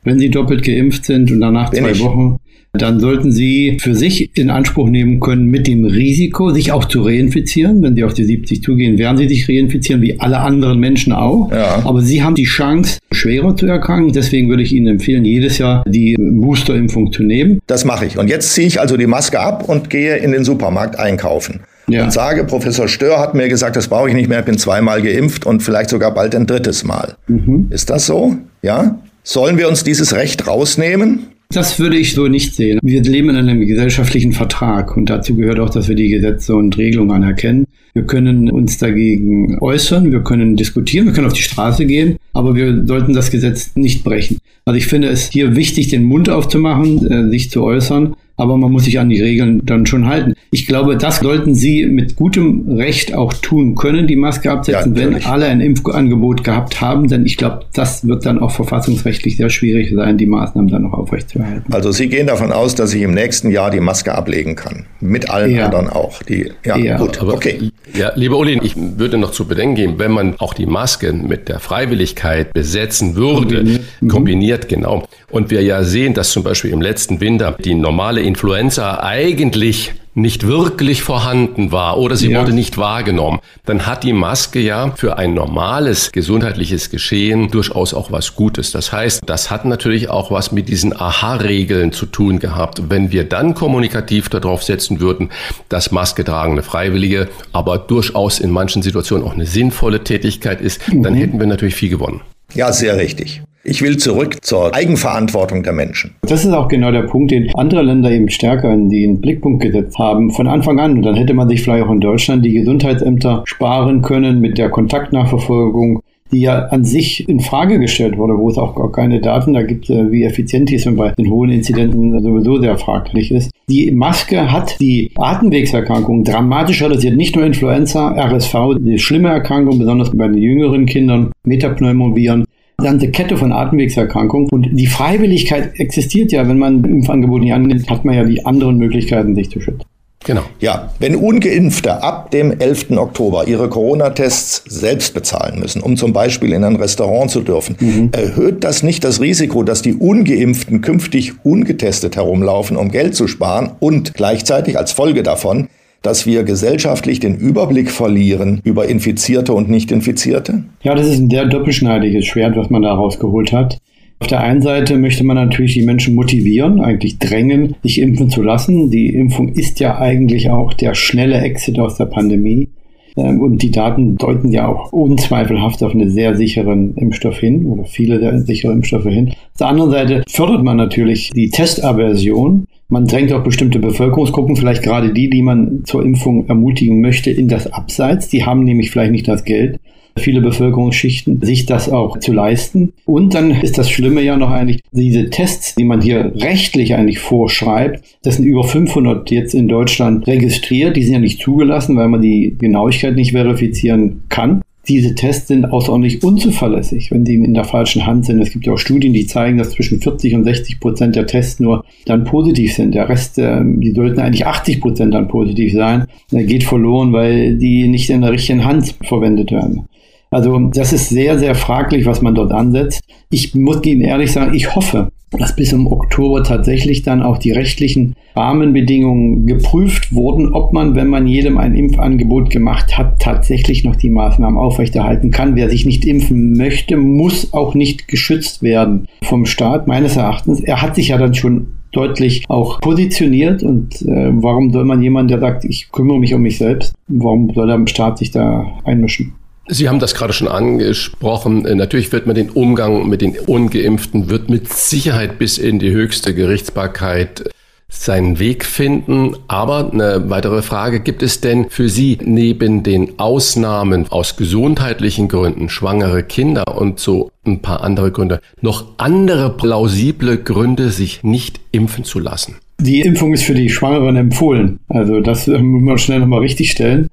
Wenn 0.04 0.18
Sie 0.18 0.30
doppelt 0.30 0.64
geimpft 0.64 1.04
sind 1.04 1.30
und 1.30 1.40
danach 1.40 1.70
Bin 1.70 1.84
zwei 1.84 1.92
ich? 1.92 2.00
Wochen, 2.00 2.38
dann 2.78 3.00
sollten 3.00 3.32
Sie 3.32 3.76
für 3.80 3.94
sich 3.94 4.30
in 4.36 4.48
Anspruch 4.48 4.88
nehmen 4.88 5.20
können, 5.20 5.46
mit 5.46 5.66
dem 5.66 5.84
Risiko, 5.84 6.52
sich 6.52 6.72
auch 6.72 6.86
zu 6.86 7.02
reinfizieren. 7.02 7.82
Wenn 7.82 7.94
Sie 7.94 8.02
auf 8.02 8.14
die 8.14 8.24
70 8.24 8.62
zugehen, 8.62 8.96
werden 8.96 9.18
Sie 9.18 9.28
sich 9.28 9.46
reinfizieren, 9.46 10.00
wie 10.00 10.18
alle 10.18 10.38
anderen 10.38 10.80
Menschen 10.80 11.12
auch. 11.12 11.50
Ja. 11.52 11.82
Aber 11.84 12.00
Sie 12.00 12.22
haben 12.22 12.34
die 12.34 12.44
Chance, 12.44 12.98
schwerer 13.12 13.54
zu 13.56 13.66
erkranken. 13.66 14.12
Deswegen 14.14 14.48
würde 14.48 14.62
ich 14.62 14.72
Ihnen 14.72 14.86
empfehlen, 14.86 15.26
jedes 15.26 15.58
Jahr 15.58 15.84
die 15.86 16.16
Boosterimpfung 16.18 17.12
zu 17.12 17.22
nehmen. 17.22 17.60
Das 17.66 17.84
mache 17.84 18.06
ich. 18.06 18.16
Und 18.16 18.28
jetzt 18.28 18.54
ziehe 18.54 18.66
ich 18.66 18.80
also 18.80 18.96
die 18.96 19.06
Maske 19.06 19.38
ab 19.38 19.68
und 19.68 19.90
gehe 19.90 20.16
in 20.16 20.32
den 20.32 20.44
Supermarkt 20.44 20.98
einkaufen. 20.98 21.60
Ja. 21.88 22.04
Und 22.04 22.12
sage, 22.12 22.44
Professor 22.44 22.88
Stör 22.88 23.20
hat 23.20 23.34
mir 23.34 23.50
gesagt, 23.50 23.76
das 23.76 23.88
brauche 23.88 24.08
ich 24.08 24.14
nicht 24.14 24.30
mehr, 24.30 24.38
ich 24.38 24.46
bin 24.46 24.56
zweimal 24.56 25.02
geimpft 25.02 25.44
und 25.44 25.62
vielleicht 25.62 25.90
sogar 25.90 26.14
bald 26.14 26.34
ein 26.34 26.46
drittes 26.46 26.84
Mal. 26.84 27.16
Mhm. 27.26 27.66
Ist 27.68 27.90
das 27.90 28.06
so? 28.06 28.36
Ja? 28.62 28.98
Sollen 29.24 29.58
wir 29.58 29.68
uns 29.68 29.84
dieses 29.84 30.14
Recht 30.14 30.46
rausnehmen? 30.46 31.26
Das 31.52 31.78
würde 31.78 31.96
ich 31.98 32.14
so 32.14 32.28
nicht 32.28 32.54
sehen. 32.54 32.78
Wir 32.82 33.02
leben 33.02 33.28
in 33.28 33.36
einem 33.36 33.60
gesellschaftlichen 33.66 34.32
Vertrag 34.32 34.96
und 34.96 35.10
dazu 35.10 35.36
gehört 35.36 35.60
auch, 35.60 35.68
dass 35.68 35.88
wir 35.88 35.94
die 35.94 36.08
Gesetze 36.08 36.56
und 36.56 36.78
Regelungen 36.78 37.10
anerkennen. 37.10 37.66
Wir 37.92 38.04
können 38.04 38.50
uns 38.50 38.78
dagegen 38.78 39.58
äußern, 39.60 40.10
wir 40.12 40.20
können 40.20 40.56
diskutieren, 40.56 41.06
wir 41.06 41.12
können 41.12 41.26
auf 41.26 41.34
die 41.34 41.42
Straße 41.42 41.84
gehen, 41.84 42.16
aber 42.32 42.54
wir 42.54 42.86
sollten 42.86 43.12
das 43.12 43.30
Gesetz 43.30 43.72
nicht 43.74 44.02
brechen. 44.02 44.38
Also 44.64 44.78
ich 44.78 44.86
finde 44.86 45.08
es 45.08 45.30
hier 45.30 45.54
wichtig, 45.54 45.88
den 45.88 46.04
Mund 46.04 46.30
aufzumachen, 46.30 47.06
äh, 47.10 47.28
sich 47.28 47.50
zu 47.50 47.62
äußern, 47.62 48.16
aber 48.36 48.56
man 48.56 48.72
muss 48.72 48.84
sich 48.84 48.98
an 48.98 49.08
die 49.08 49.20
Regeln 49.20 49.60
dann 49.64 49.86
schon 49.86 50.06
halten. 50.06 50.34
Ich 50.50 50.66
glaube, 50.66 50.96
das 50.96 51.20
sollten 51.20 51.54
Sie 51.54 51.86
mit 51.86 52.16
gutem 52.16 52.68
Recht 52.68 53.14
auch 53.14 53.32
tun 53.32 53.74
können, 53.74 54.06
die 54.06 54.16
Maske 54.16 54.50
absetzen, 54.50 54.94
ja, 54.94 55.02
wenn 55.02 55.24
alle 55.24 55.46
ein 55.46 55.60
Impfangebot 55.60 56.44
gehabt 56.44 56.80
haben. 56.80 57.08
Denn 57.08 57.26
ich 57.26 57.36
glaube, 57.36 57.60
das 57.72 58.06
wird 58.06 58.26
dann 58.26 58.38
auch 58.38 58.50
verfassungsrechtlich 58.50 59.36
sehr 59.36 59.50
schwierig 59.50 59.92
sein, 59.94 60.18
die 60.18 60.26
Maßnahmen 60.26 60.70
dann 60.70 60.82
noch 60.82 60.92
aufrechtzuerhalten. 60.92 61.72
Also 61.72 61.92
Sie 61.92 62.08
gehen 62.08 62.26
davon 62.26 62.52
aus, 62.52 62.74
dass 62.74 62.94
ich 62.94 63.02
im 63.02 63.14
nächsten 63.14 63.50
Jahr 63.50 63.70
die 63.70 63.80
Maske 63.80 64.14
ablegen 64.14 64.56
kann. 64.56 64.86
Mit 65.00 65.30
allen 65.30 65.54
ja. 65.54 65.66
anderen 65.66 65.88
auch. 65.88 66.22
Die, 66.22 66.50
ja, 66.64 66.76
ja. 66.76 66.96
gut, 66.96 67.20
Aber, 67.20 67.34
okay. 67.34 67.70
Ja, 67.94 68.12
lieber 68.14 68.38
Uli, 68.38 68.60
ich 68.62 68.74
würde 68.76 69.18
noch 69.18 69.32
zu 69.32 69.46
bedenken 69.46 69.74
geben, 69.74 69.94
wenn 69.98 70.12
man 70.12 70.34
auch 70.38 70.54
die 70.54 70.66
Maske 70.66 71.12
mit 71.12 71.48
der 71.48 71.60
Freiwilligkeit 71.60 72.52
besetzen 72.52 73.16
würde, 73.16 73.56
kombiniert, 73.56 73.82
mhm. 74.00 74.08
kombiniert 74.08 74.68
genau, 74.68 75.06
und 75.30 75.50
wir 75.50 75.62
ja 75.62 75.82
sehen, 75.82 76.14
dass 76.14 76.30
zum 76.30 76.42
Beispiel 76.42 76.70
im 76.70 76.80
letzten 76.80 77.20
Winter 77.20 77.56
die 77.62 77.74
normale 77.74 78.21
Influenza 78.22 79.00
eigentlich 79.02 79.92
nicht 80.14 80.46
wirklich 80.46 81.02
vorhanden 81.02 81.72
war 81.72 81.98
oder 81.98 82.16
sie 82.16 82.30
ja. 82.30 82.40
wurde 82.40 82.52
nicht 82.52 82.76
wahrgenommen, 82.76 83.40
dann 83.64 83.86
hat 83.86 84.04
die 84.04 84.12
Maske 84.12 84.60
ja 84.60 84.92
für 84.94 85.16
ein 85.16 85.32
normales 85.32 86.12
gesundheitliches 86.12 86.90
Geschehen 86.90 87.50
durchaus 87.50 87.94
auch 87.94 88.12
was 88.12 88.34
Gutes. 88.34 88.72
Das 88.72 88.92
heißt, 88.92 89.22
das 89.24 89.50
hat 89.50 89.64
natürlich 89.64 90.10
auch 90.10 90.30
was 90.30 90.52
mit 90.52 90.68
diesen 90.68 90.94
Aha-Regeln 90.94 91.92
zu 91.92 92.06
tun 92.06 92.40
gehabt. 92.40 92.90
Wenn 92.90 93.10
wir 93.10 93.24
dann 93.24 93.54
kommunikativ 93.54 94.28
darauf 94.28 94.62
setzen 94.62 95.00
würden, 95.00 95.30
dass 95.68 95.92
Maske 95.92 96.24
tragen 96.24 96.52
eine 96.52 96.62
freiwillige, 96.62 97.28
aber 97.52 97.78
durchaus 97.78 98.38
in 98.38 98.50
manchen 98.50 98.82
Situationen 98.82 99.26
auch 99.26 99.32
eine 99.32 99.46
sinnvolle 99.46 100.04
Tätigkeit 100.04 100.60
ist, 100.60 100.92
mhm. 100.92 101.02
dann 101.02 101.14
hätten 101.14 101.40
wir 101.40 101.46
natürlich 101.46 101.74
viel 101.74 101.88
gewonnen. 101.88 102.20
Ja, 102.54 102.70
sehr 102.72 102.98
richtig. 102.98 103.42
Ich 103.64 103.80
will 103.80 103.96
zurück 103.96 104.44
zur 104.44 104.74
Eigenverantwortung 104.74 105.62
der 105.62 105.72
Menschen. 105.72 106.16
Das 106.22 106.44
ist 106.44 106.52
auch 106.52 106.66
genau 106.66 106.90
der 106.90 107.02
Punkt, 107.02 107.30
den 107.30 107.54
andere 107.54 107.82
Länder 107.82 108.10
eben 108.10 108.28
stärker 108.28 108.72
in 108.72 108.88
den 108.88 109.20
Blickpunkt 109.20 109.62
gesetzt 109.62 109.98
haben 109.98 110.32
von 110.32 110.48
Anfang 110.48 110.80
an. 110.80 110.96
Und 110.96 111.02
dann 111.02 111.14
hätte 111.14 111.32
man 111.32 111.48
sich 111.48 111.62
vielleicht 111.62 111.84
auch 111.84 111.92
in 111.92 112.00
Deutschland 112.00 112.44
die 112.44 112.54
Gesundheitsämter 112.54 113.42
sparen 113.46 114.02
können 114.02 114.40
mit 114.40 114.58
der 114.58 114.68
Kontaktnachverfolgung, 114.68 116.02
die 116.32 116.40
ja 116.40 116.66
an 116.66 116.84
sich 116.84 117.28
in 117.28 117.38
Frage 117.38 117.78
gestellt 117.78 118.18
wurde, 118.18 118.36
wo 118.36 118.48
es 118.48 118.58
auch 118.58 118.74
gar 118.74 118.90
keine 118.90 119.20
Daten 119.20 119.52
da 119.52 119.62
gibt, 119.62 119.88
äh, 119.90 120.10
wie 120.10 120.24
effizient 120.24 120.68
die 120.68 120.76
ist 120.76 120.86
und 120.88 120.96
bei 120.96 121.12
den 121.12 121.30
hohen 121.30 121.50
Inzidenzen 121.50 122.20
sowieso 122.20 122.60
sehr 122.60 122.76
fraglich 122.78 123.30
ist. 123.30 123.52
Die 123.68 123.92
Maske 123.92 124.50
hat 124.50 124.80
die 124.80 125.12
Atemwegserkrankungen 125.14 126.24
dramatisch 126.24 126.82
reduziert, 126.82 127.16
nicht 127.16 127.36
nur 127.36 127.44
Influenza, 127.44 128.12
RSV, 128.16 128.54
die 128.80 128.98
schlimme 128.98 129.28
Erkrankung, 129.28 129.78
besonders 129.78 130.10
bei 130.10 130.26
den 130.26 130.38
jüngeren 130.38 130.86
Kindern, 130.86 131.30
Metapneumoviren, 131.44 132.44
ganze 132.82 133.10
Kette 133.10 133.36
von 133.36 133.52
Atemwegserkrankungen. 133.52 134.48
Und 134.50 134.70
die 134.72 134.86
Freiwilligkeit 134.86 135.78
existiert 135.78 136.32
ja. 136.32 136.48
Wenn 136.48 136.58
man 136.58 136.84
Impfangebot 136.84 137.40
nicht 137.40 137.52
annimmt, 137.52 137.88
hat 137.90 138.04
man 138.04 138.14
ja 138.14 138.24
die 138.24 138.44
anderen 138.44 138.78
Möglichkeiten, 138.78 139.34
sich 139.34 139.50
zu 139.50 139.60
schützen. 139.60 139.82
Genau. 140.24 140.42
Ja, 140.60 140.92
wenn 141.00 141.16
ungeimpfte 141.16 142.02
ab 142.02 142.30
dem 142.30 142.58
11. 142.58 142.92
Oktober 142.92 143.48
ihre 143.48 143.68
Corona-Tests 143.68 144.62
selbst 144.66 145.14
bezahlen 145.14 145.58
müssen, 145.58 145.82
um 145.82 145.96
zum 145.96 146.12
Beispiel 146.12 146.52
in 146.52 146.62
ein 146.62 146.76
Restaurant 146.76 147.30
zu 147.30 147.40
dürfen, 147.40 147.76
mhm. 147.80 148.10
erhöht 148.12 148.62
das 148.62 148.82
nicht 148.82 149.02
das 149.02 149.20
Risiko, 149.20 149.62
dass 149.64 149.82
die 149.82 149.94
ungeimpften 149.94 150.80
künftig 150.80 151.32
ungetestet 151.44 152.16
herumlaufen, 152.16 152.76
um 152.76 152.90
Geld 152.90 153.16
zu 153.16 153.26
sparen 153.26 153.72
und 153.80 154.14
gleichzeitig 154.14 154.78
als 154.78 154.92
Folge 154.92 155.22
davon 155.22 155.68
dass 156.02 156.26
wir 156.26 156.42
gesellschaftlich 156.42 157.20
den 157.20 157.36
Überblick 157.36 157.90
verlieren 157.90 158.60
über 158.64 158.88
Infizierte 158.88 159.52
und 159.54 159.70
Nicht-Infizierte? 159.70 160.64
Ja, 160.82 160.94
das 160.94 161.08
ist 161.08 161.18
ein 161.18 161.30
sehr 161.30 161.46
doppelschneidiges 161.46 162.26
Schwert, 162.26 162.56
was 162.56 162.70
man 162.70 162.82
da 162.82 162.92
rausgeholt 162.92 163.52
hat. 163.52 163.78
Auf 164.22 164.28
der 164.28 164.40
einen 164.40 164.62
Seite 164.62 164.98
möchte 164.98 165.24
man 165.24 165.36
natürlich 165.36 165.74
die 165.74 165.82
Menschen 165.82 166.14
motivieren, 166.14 166.80
eigentlich 166.80 167.18
drängen, 167.18 167.74
sich 167.82 168.00
impfen 168.00 168.30
zu 168.30 168.40
lassen. 168.40 168.88
Die 168.88 169.08
Impfung 169.08 169.48
ist 169.48 169.80
ja 169.80 169.98
eigentlich 169.98 170.48
auch 170.48 170.74
der 170.74 170.94
schnelle 170.94 171.40
Exit 171.40 171.80
aus 171.80 171.96
der 171.96 172.06
Pandemie. 172.06 172.68
Ähm, 173.16 173.40
und 173.40 173.62
die 173.62 173.70
Daten 173.70 174.16
deuten 174.16 174.52
ja 174.52 174.68
auch 174.68 174.92
unzweifelhaft 174.92 175.82
auf 175.82 175.92
einen 175.92 176.10
sehr 176.10 176.36
sicheren 176.36 176.94
Impfstoff 176.94 177.38
hin 177.38 177.66
oder 177.66 177.84
viele 177.84 178.20
sehr 178.20 178.38
sichere 178.38 178.72
Impfstoffe 178.72 179.08
hin. 179.08 179.30
Auf 179.30 179.58
der 179.58 179.66
anderen 179.66 179.90
Seite 179.90 180.22
fördert 180.28 180.62
man 180.62 180.76
natürlich 180.76 181.30
die 181.30 181.50
Testaversion. 181.50 182.66
Man 182.92 183.06
drängt 183.06 183.32
auch 183.32 183.42
bestimmte 183.42 183.78
Bevölkerungsgruppen, 183.78 184.54
vielleicht 184.54 184.82
gerade 184.82 185.14
die, 185.14 185.30
die 185.30 185.40
man 185.40 185.82
zur 185.84 186.04
Impfung 186.04 186.46
ermutigen 186.48 187.00
möchte, 187.00 187.30
in 187.30 187.48
das 187.48 187.72
Abseits. 187.72 188.28
Die 188.28 188.44
haben 188.44 188.64
nämlich 188.64 188.90
vielleicht 188.90 189.12
nicht 189.12 189.26
das 189.26 189.44
Geld 189.44 189.80
viele 190.18 190.42
Bevölkerungsschichten, 190.42 191.40
sich 191.40 191.64
das 191.64 191.88
auch 191.88 192.18
zu 192.18 192.34
leisten. 192.34 192.92
Und 193.06 193.32
dann 193.32 193.50
ist 193.50 193.78
das 193.78 193.88
Schlimme 193.88 194.20
ja 194.20 194.36
noch 194.36 194.50
eigentlich, 194.50 194.82
diese 194.92 195.30
Tests, 195.30 195.74
die 195.74 195.84
man 195.84 196.02
hier 196.02 196.34
rechtlich 196.36 196.94
eigentlich 196.94 197.18
vorschreibt, 197.18 198.04
das 198.22 198.36
sind 198.36 198.44
über 198.44 198.62
500 198.62 199.30
jetzt 199.30 199.54
in 199.54 199.68
Deutschland 199.68 200.26
registriert, 200.26 200.94
die 200.94 201.02
sind 201.02 201.14
ja 201.14 201.20
nicht 201.20 201.40
zugelassen, 201.40 201.96
weil 201.96 202.08
man 202.08 202.20
die 202.20 202.54
Genauigkeit 202.58 203.14
nicht 203.14 203.32
verifizieren 203.32 204.24
kann 204.28 204.60
diese 204.88 205.14
Tests 205.14 205.48
sind 205.48 205.64
außerordentlich 205.66 206.24
unzuverlässig, 206.24 207.10
wenn 207.10 207.24
sie 207.24 207.34
in 207.34 207.54
der 207.54 207.64
falschen 207.64 208.04
Hand 208.04 208.26
sind. 208.26 208.40
Es 208.40 208.50
gibt 208.50 208.66
ja 208.66 208.72
auch 208.72 208.78
Studien, 208.78 209.12
die 209.12 209.26
zeigen, 209.26 209.58
dass 209.58 209.70
zwischen 209.70 210.00
40 210.00 210.34
und 210.34 210.44
60 210.44 210.80
Prozent 210.80 211.14
der 211.14 211.26
Tests 211.26 211.60
nur 211.60 211.84
dann 212.04 212.24
positiv 212.24 212.74
sind. 212.74 212.94
Der 212.94 213.08
Rest, 213.08 213.38
äh, 213.38 213.60
die 213.62 213.92
sollten 213.92 214.20
eigentlich 214.20 214.46
80 214.46 214.80
Prozent 214.80 215.14
dann 215.14 215.28
positiv 215.28 215.72
sein. 215.72 216.06
Geht 216.30 216.64
verloren, 216.64 217.12
weil 217.12 217.56
die 217.56 217.86
nicht 217.86 218.10
in 218.10 218.22
der 218.22 218.32
richtigen 218.32 218.64
Hand 218.64 218.96
verwendet 219.04 219.52
werden. 219.52 219.86
Also 220.32 220.58
das 220.58 220.92
ist 220.92 221.10
sehr, 221.10 221.38
sehr 221.38 221.54
fraglich, 221.54 222.06
was 222.06 222.22
man 222.22 222.34
dort 222.34 222.52
ansetzt. 222.52 223.02
Ich 223.30 223.54
muss 223.54 223.84
Ihnen 223.84 224.00
ehrlich 224.00 224.32
sagen, 224.32 224.54
ich 224.54 224.74
hoffe, 224.74 225.10
dass 225.30 225.54
bis 225.54 225.72
im 225.72 225.86
Oktober 225.86 226.42
tatsächlich 226.42 227.02
dann 227.02 227.22
auch 227.22 227.38
die 227.38 227.52
rechtlichen 227.52 228.14
Rahmenbedingungen 228.34 229.46
geprüft 229.46 230.14
wurden, 230.14 230.54
ob 230.54 230.72
man, 230.72 230.94
wenn 230.94 231.08
man 231.08 231.26
jedem 231.26 231.58
ein 231.58 231.74
Impfangebot 231.74 232.50
gemacht 232.50 232.96
hat, 232.96 233.20
tatsächlich 233.20 233.84
noch 233.84 233.96
die 233.96 234.10
Maßnahmen 234.10 234.58
aufrechterhalten 234.58 235.30
kann. 235.30 235.54
Wer 235.54 235.68
sich 235.68 235.84
nicht 235.84 236.04
impfen 236.06 236.56
möchte, 236.56 236.96
muss 236.96 237.52
auch 237.52 237.74
nicht 237.74 238.08
geschützt 238.08 238.62
werden 238.62 239.08
vom 239.22 239.44
Staat, 239.44 239.86
meines 239.86 240.16
Erachtens. 240.16 240.60
Er 240.60 240.80
hat 240.80 240.94
sich 240.94 241.08
ja 241.08 241.18
dann 241.18 241.34
schon 241.34 241.68
deutlich 241.92 242.44
auch 242.48 242.80
positioniert 242.80 243.62
und 243.62 244.00
äh, 244.02 244.30
warum 244.32 244.72
soll 244.72 244.86
man 244.86 245.02
jemand, 245.02 245.30
der 245.30 245.40
sagt, 245.40 245.66
ich 245.66 245.92
kümmere 245.92 246.18
mich 246.18 246.32
um 246.32 246.40
mich 246.40 246.56
selbst, 246.56 246.94
warum 247.06 247.50
soll 247.54 247.66
der 247.66 247.86
Staat 247.86 248.16
sich 248.16 248.30
da 248.30 248.66
einmischen? 248.84 249.34
Sie 249.72 249.88
haben 249.88 250.00
das 250.00 250.14
gerade 250.14 250.34
schon 250.34 250.48
angesprochen. 250.48 251.64
Äh, 251.64 251.74
natürlich 251.74 252.12
wird 252.12 252.26
man 252.26 252.34
den 252.34 252.50
Umgang 252.50 253.08
mit 253.08 253.22
den 253.22 253.38
Ungeimpften, 253.38 254.28
wird 254.28 254.50
mit 254.50 254.70
Sicherheit 254.72 255.38
bis 255.38 255.56
in 255.56 255.78
die 255.78 255.90
höchste 255.90 256.34
Gerichtsbarkeit 256.34 257.50
seinen 257.88 258.38
Weg 258.38 258.64
finden. 258.64 259.34
Aber 259.48 259.90
eine 259.90 260.28
weitere 260.28 260.62
Frage, 260.62 261.00
gibt 261.00 261.22
es 261.22 261.40
denn 261.40 261.70
für 261.70 261.88
Sie 261.88 262.18
neben 262.22 262.82
den 262.82 263.18
Ausnahmen 263.18 264.06
aus 264.10 264.36
gesundheitlichen 264.36 265.28
Gründen, 265.28 265.68
schwangere 265.68 266.22
Kinder 266.22 266.78
und 266.78 267.00
so 267.00 267.30
ein 267.46 267.60
paar 267.60 267.82
andere 267.82 268.10
Gründe, 268.10 268.40
noch 268.60 268.98
andere 268.98 269.56
plausible 269.56 270.36
Gründe, 270.38 270.90
sich 270.90 271.22
nicht 271.22 271.60
impfen 271.72 272.04
zu 272.04 272.18
lassen? 272.18 272.56
Die 272.80 273.00
Impfung 273.00 273.32
ist 273.32 273.44
für 273.44 273.54
die 273.54 273.70
Schwangeren 273.70 274.16
empfohlen. 274.16 274.80
Also 274.88 275.20
das 275.20 275.48
äh, 275.48 275.58
muss 275.58 275.82
man 275.82 275.98
schnell 275.98 276.20
nochmal 276.20 276.40
richtig 276.40 276.72
stellen. 276.72 277.08